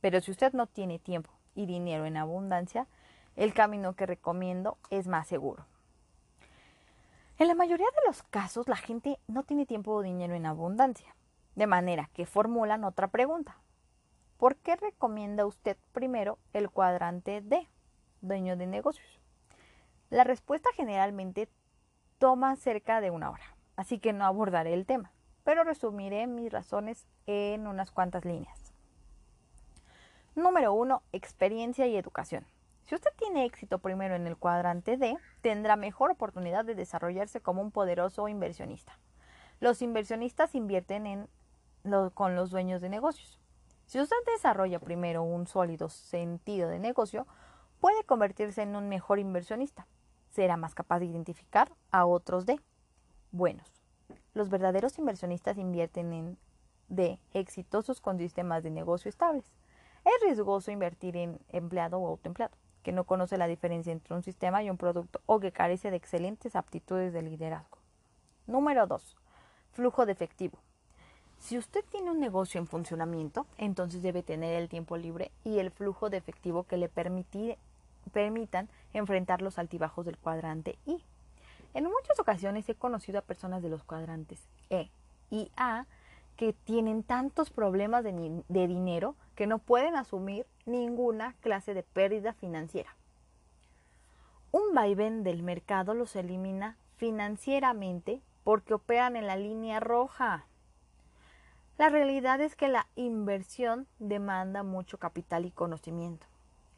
Pero 0.00 0.20
si 0.20 0.30
usted 0.30 0.52
no 0.52 0.66
tiene 0.66 0.98
tiempo 0.98 1.37
y 1.58 1.66
dinero 1.66 2.06
en 2.06 2.16
abundancia, 2.16 2.86
el 3.34 3.52
camino 3.52 3.94
que 3.94 4.06
recomiendo 4.06 4.78
es 4.90 5.08
más 5.08 5.26
seguro. 5.26 5.66
En 7.36 7.48
la 7.48 7.56
mayoría 7.56 7.86
de 7.86 8.06
los 8.06 8.22
casos 8.22 8.68
la 8.68 8.76
gente 8.76 9.18
no 9.26 9.42
tiene 9.42 9.66
tiempo 9.66 9.92
o 9.92 10.02
dinero 10.02 10.34
en 10.34 10.46
abundancia, 10.46 11.16
de 11.56 11.66
manera 11.66 12.10
que 12.14 12.26
formulan 12.26 12.84
otra 12.84 13.08
pregunta. 13.08 13.58
¿Por 14.36 14.54
qué 14.54 14.76
recomienda 14.76 15.46
usted 15.46 15.76
primero 15.92 16.38
el 16.52 16.70
cuadrante 16.70 17.40
D, 17.40 17.66
dueño 18.20 18.56
de 18.56 18.68
negocios? 18.68 19.20
La 20.10 20.22
respuesta 20.22 20.70
generalmente 20.76 21.48
toma 22.18 22.54
cerca 22.54 23.00
de 23.00 23.10
una 23.10 23.30
hora, 23.30 23.56
así 23.74 23.98
que 23.98 24.12
no 24.12 24.24
abordaré 24.24 24.74
el 24.74 24.86
tema, 24.86 25.10
pero 25.42 25.64
resumiré 25.64 26.28
mis 26.28 26.52
razones 26.52 27.08
en 27.26 27.66
unas 27.66 27.90
cuantas 27.90 28.24
líneas. 28.24 28.67
Número 30.38 30.72
1. 30.72 31.02
Experiencia 31.10 31.88
y 31.88 31.96
educación. 31.96 32.46
Si 32.84 32.94
usted 32.94 33.10
tiene 33.16 33.44
éxito 33.44 33.80
primero 33.80 34.14
en 34.14 34.28
el 34.28 34.36
cuadrante 34.36 34.96
D, 34.96 35.16
tendrá 35.40 35.74
mejor 35.74 36.12
oportunidad 36.12 36.64
de 36.64 36.76
desarrollarse 36.76 37.40
como 37.40 37.60
un 37.60 37.72
poderoso 37.72 38.28
inversionista. 38.28 39.00
Los 39.58 39.82
inversionistas 39.82 40.54
invierten 40.54 41.06
en 41.08 41.28
con 42.14 42.36
los 42.36 42.50
dueños 42.50 42.80
de 42.80 42.88
negocios. 42.88 43.40
Si 43.86 44.00
usted 44.00 44.16
desarrolla 44.32 44.78
primero 44.78 45.24
un 45.24 45.48
sólido 45.48 45.88
sentido 45.88 46.68
de 46.68 46.78
negocio, 46.78 47.26
puede 47.80 48.04
convertirse 48.04 48.62
en 48.62 48.76
un 48.76 48.88
mejor 48.88 49.18
inversionista 49.18 49.88
será 50.30 50.56
más 50.56 50.72
capaz 50.72 51.00
de 51.00 51.06
identificar 51.06 51.72
a 51.90 52.06
otros 52.06 52.46
de 52.46 52.60
buenos. 53.32 53.82
Los 54.34 54.50
verdaderos 54.50 55.00
inversionistas 55.00 55.58
invierten 55.58 56.12
en 56.12 56.38
de 56.86 57.18
exitosos 57.32 58.00
con 58.00 58.18
sistemas 58.18 58.62
de 58.62 58.70
negocio 58.70 59.08
estables. 59.08 59.52
Es 60.08 60.22
riesgoso 60.22 60.70
invertir 60.70 61.18
en 61.18 61.38
empleado 61.50 61.98
o 61.98 62.08
autoempleado, 62.08 62.56
que 62.82 62.92
no 62.92 63.04
conoce 63.04 63.36
la 63.36 63.46
diferencia 63.46 63.92
entre 63.92 64.14
un 64.14 64.22
sistema 64.22 64.62
y 64.62 64.70
un 64.70 64.78
producto 64.78 65.20
o 65.26 65.38
que 65.38 65.52
carece 65.52 65.90
de 65.90 65.98
excelentes 65.98 66.56
aptitudes 66.56 67.12
de 67.12 67.20
liderazgo. 67.20 67.76
Número 68.46 68.86
2. 68.86 69.16
Flujo 69.72 70.06
de 70.06 70.12
efectivo. 70.12 70.56
Si 71.38 71.58
usted 71.58 71.84
tiene 71.90 72.10
un 72.10 72.20
negocio 72.20 72.58
en 72.58 72.66
funcionamiento, 72.66 73.46
entonces 73.58 74.00
debe 74.00 74.22
tener 74.22 74.56
el 74.56 74.70
tiempo 74.70 74.96
libre 74.96 75.30
y 75.44 75.58
el 75.58 75.70
flujo 75.70 76.08
de 76.08 76.16
efectivo 76.16 76.62
que 76.62 76.78
le 76.78 76.88
permitir, 76.88 77.58
permitan 78.10 78.70
enfrentar 78.94 79.42
los 79.42 79.58
altibajos 79.58 80.06
del 80.06 80.16
cuadrante 80.16 80.78
I. 80.86 81.04
En 81.74 81.84
muchas 81.84 82.18
ocasiones 82.18 82.66
he 82.70 82.74
conocido 82.74 83.18
a 83.18 83.22
personas 83.22 83.62
de 83.62 83.68
los 83.68 83.84
cuadrantes 83.84 84.40
E 84.70 84.90
y 85.30 85.50
A 85.58 85.84
que 86.38 86.54
tienen 86.54 87.02
tantos 87.02 87.50
problemas 87.50 88.04
de, 88.04 88.42
de 88.48 88.66
dinero 88.66 89.14
que 89.38 89.46
no 89.46 89.60
pueden 89.60 89.94
asumir 89.94 90.48
ninguna 90.66 91.34
clase 91.34 91.72
de 91.72 91.84
pérdida 91.84 92.32
financiera. 92.32 92.96
Un 94.50 94.74
vaivén 94.74 95.22
del 95.22 95.44
mercado 95.44 95.94
los 95.94 96.16
elimina 96.16 96.76
financieramente 96.96 98.20
porque 98.42 98.74
operan 98.74 99.14
en 99.14 99.28
la 99.28 99.36
línea 99.36 99.78
roja. 99.78 100.46
La 101.76 101.88
realidad 101.88 102.40
es 102.40 102.56
que 102.56 102.66
la 102.66 102.88
inversión 102.96 103.86
demanda 104.00 104.64
mucho 104.64 104.98
capital 104.98 105.46
y 105.46 105.52
conocimiento. 105.52 106.26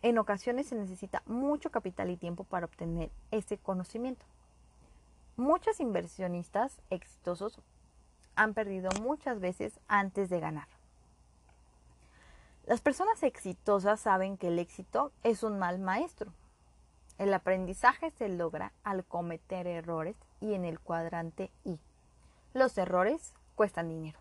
En 0.03 0.19
ocasiones 0.19 0.67
se 0.67 0.75
necesita 0.75 1.23
mucho 1.25 1.71
capital 1.71 2.11
y 2.11 2.19
tiempo 2.19 2.45
para 2.45 2.67
obtener 2.67 3.11
ese 3.31 3.57
conocimiento. 3.57 4.27
Muchos 5.39 5.81
inversionistas 5.81 6.83
exitosos 6.91 7.59
han 8.37 8.53
perdido 8.53 8.91
muchas 9.01 9.41
veces 9.41 9.81
antes 9.89 10.29
de 10.29 10.41
ganar. 10.41 10.80
Las 12.67 12.81
personas 12.81 13.23
exitosas 13.23 14.01
saben 14.01 14.37
que 14.37 14.49
el 14.49 14.59
éxito 14.59 15.13
es 15.23 15.43
un 15.43 15.59
mal 15.59 15.79
maestro. 15.79 16.33
El 17.19 17.35
aprendizaje 17.35 18.11
se 18.13 18.29
logra 18.29 18.73
al 18.85 19.05
cometer 19.05 19.67
errores 19.67 20.17
y 20.41 20.55
en 20.55 20.65
el 20.65 20.81
cuadrante 20.81 21.51
I. 21.65 21.79
Los 22.55 22.79
errores 22.79 23.35
cuestan 23.55 23.89
dinero. 23.89 24.19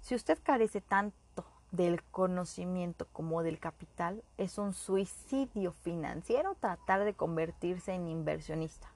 Si 0.00 0.14
usted 0.14 0.38
carece 0.42 0.80
tanto 0.80 1.44
del 1.70 2.02
conocimiento 2.04 3.06
como 3.12 3.42
del 3.42 3.58
capital, 3.58 4.22
es 4.36 4.58
un 4.58 4.74
suicidio 4.74 5.72
financiero 5.72 6.54
tratar 6.60 7.04
de 7.04 7.14
convertirse 7.14 7.94
en 7.94 8.08
inversionista. 8.08 8.92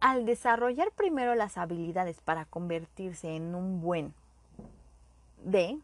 Al 0.00 0.24
desarrollar 0.24 0.90
primero 0.92 1.34
las 1.34 1.58
habilidades 1.58 2.20
para 2.20 2.44
convertirse 2.44 3.34
en 3.34 3.54
un 3.54 3.80
buen 3.80 4.14
D, 5.44 5.78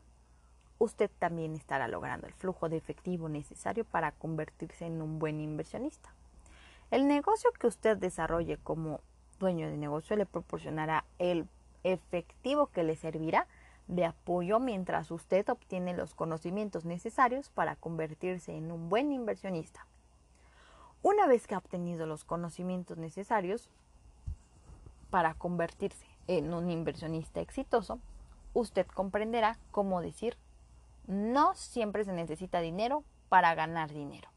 usted 0.79 1.11
también 1.19 1.55
estará 1.55 1.87
logrando 1.87 2.27
el 2.27 2.33
flujo 2.33 2.71
de 2.71 2.79
efectivo 2.79 3.29
necesario 3.29 3.85
para 3.85 4.13
convertirse 4.13 4.87
en 4.87 5.03
un 5.03 5.19
buen 5.19 5.41
inversionista. 5.41 6.15
El 6.91 7.07
negocio 7.07 7.51
que 7.53 7.67
usted 7.67 7.99
desarrolle 7.99 8.57
como 8.57 9.01
dueño 9.39 9.69
de 9.69 9.77
negocio 9.77 10.17
le 10.17 10.27
proporcionará 10.27 11.05
el 11.19 11.47
efectivo 11.85 12.69
que 12.69 12.83
le 12.83 12.97
servirá 12.97 13.47
de 13.87 14.07
apoyo 14.07 14.61
mientras 14.61 15.11
usted 15.11 15.49
obtiene 15.49 15.95
los 15.95 16.15
conocimientos 16.15 16.85
necesarios 16.85 17.51
para 17.51 17.77
convertirse 17.77 18.57
en 18.57 18.73
un 18.73 18.89
buen 18.89 19.13
inversionista. 19.13 19.87
Una 21.03 21.27
vez 21.27 21.47
que 21.47 21.55
ha 21.55 21.59
obtenido 21.59 22.07
los 22.07 22.25
conocimientos 22.25 22.97
necesarios 22.99 23.69
para 25.11 25.35
convertirse 25.35 26.07
en 26.29 26.55
un 26.55 26.71
inversionista 26.71 27.41
exitoso, 27.41 27.99
usted 28.53 28.87
comprenderá 28.87 29.59
cómo 29.71 30.01
decir 30.01 30.37
no 31.07 31.55
siempre 31.55 32.05
se 32.05 32.13
necesita 32.13 32.61
dinero 32.61 33.05
para 33.29 33.55
ganar 33.55 33.93
dinero. 33.93 34.29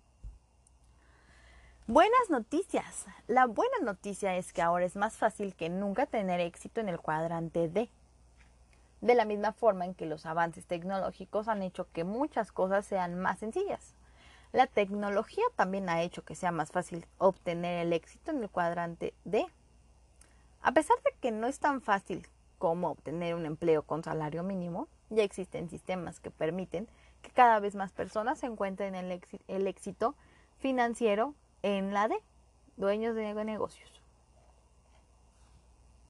Buenas 1.85 2.29
noticias. 2.29 3.05
La 3.27 3.45
buena 3.45 3.77
noticia 3.83 4.37
es 4.37 4.53
que 4.53 4.61
ahora 4.61 4.85
es 4.85 4.95
más 4.95 5.17
fácil 5.17 5.53
que 5.53 5.69
nunca 5.69 6.05
tener 6.05 6.39
éxito 6.39 6.79
en 6.79 6.89
el 6.89 6.99
cuadrante 6.99 7.67
D. 7.67 7.89
De 9.01 9.15
la 9.15 9.25
misma 9.25 9.51
forma 9.51 9.85
en 9.85 9.93
que 9.93 10.05
los 10.05 10.25
avances 10.25 10.65
tecnológicos 10.65 11.49
han 11.49 11.61
hecho 11.61 11.91
que 11.91 12.05
muchas 12.05 12.53
cosas 12.53 12.85
sean 12.85 13.19
más 13.19 13.39
sencillas. 13.39 13.95
La 14.53 14.65
tecnología 14.65 15.43
también 15.55 15.89
ha 15.89 16.03
hecho 16.03 16.23
que 16.23 16.35
sea 16.35 16.51
más 16.51 16.71
fácil 16.71 17.05
obtener 17.17 17.85
el 17.85 17.91
éxito 17.91 18.31
en 18.31 18.43
el 18.43 18.49
cuadrante 18.49 19.13
D. 19.25 19.45
A 20.61 20.71
pesar 20.71 20.95
de 21.03 21.13
que 21.19 21.31
no 21.31 21.47
es 21.47 21.59
tan 21.59 21.81
fácil 21.81 22.25
como 22.63 22.91
obtener 22.91 23.35
un 23.35 23.45
empleo 23.45 23.83
con 23.83 24.05
salario 24.05 24.41
mínimo, 24.41 24.87
ya 25.09 25.23
existen 25.23 25.69
sistemas 25.69 26.21
que 26.21 26.31
permiten 26.31 26.87
que 27.21 27.29
cada 27.29 27.59
vez 27.59 27.75
más 27.75 27.91
personas 27.91 28.39
se 28.39 28.45
encuentren 28.45 28.95
el, 28.95 29.67
éxito 29.67 30.15
financiero 30.59 31.35
en 31.61 31.93
la 31.93 32.07
D, 32.07 32.15
dueños 32.77 33.15
de 33.15 33.33
negocios. 33.43 34.02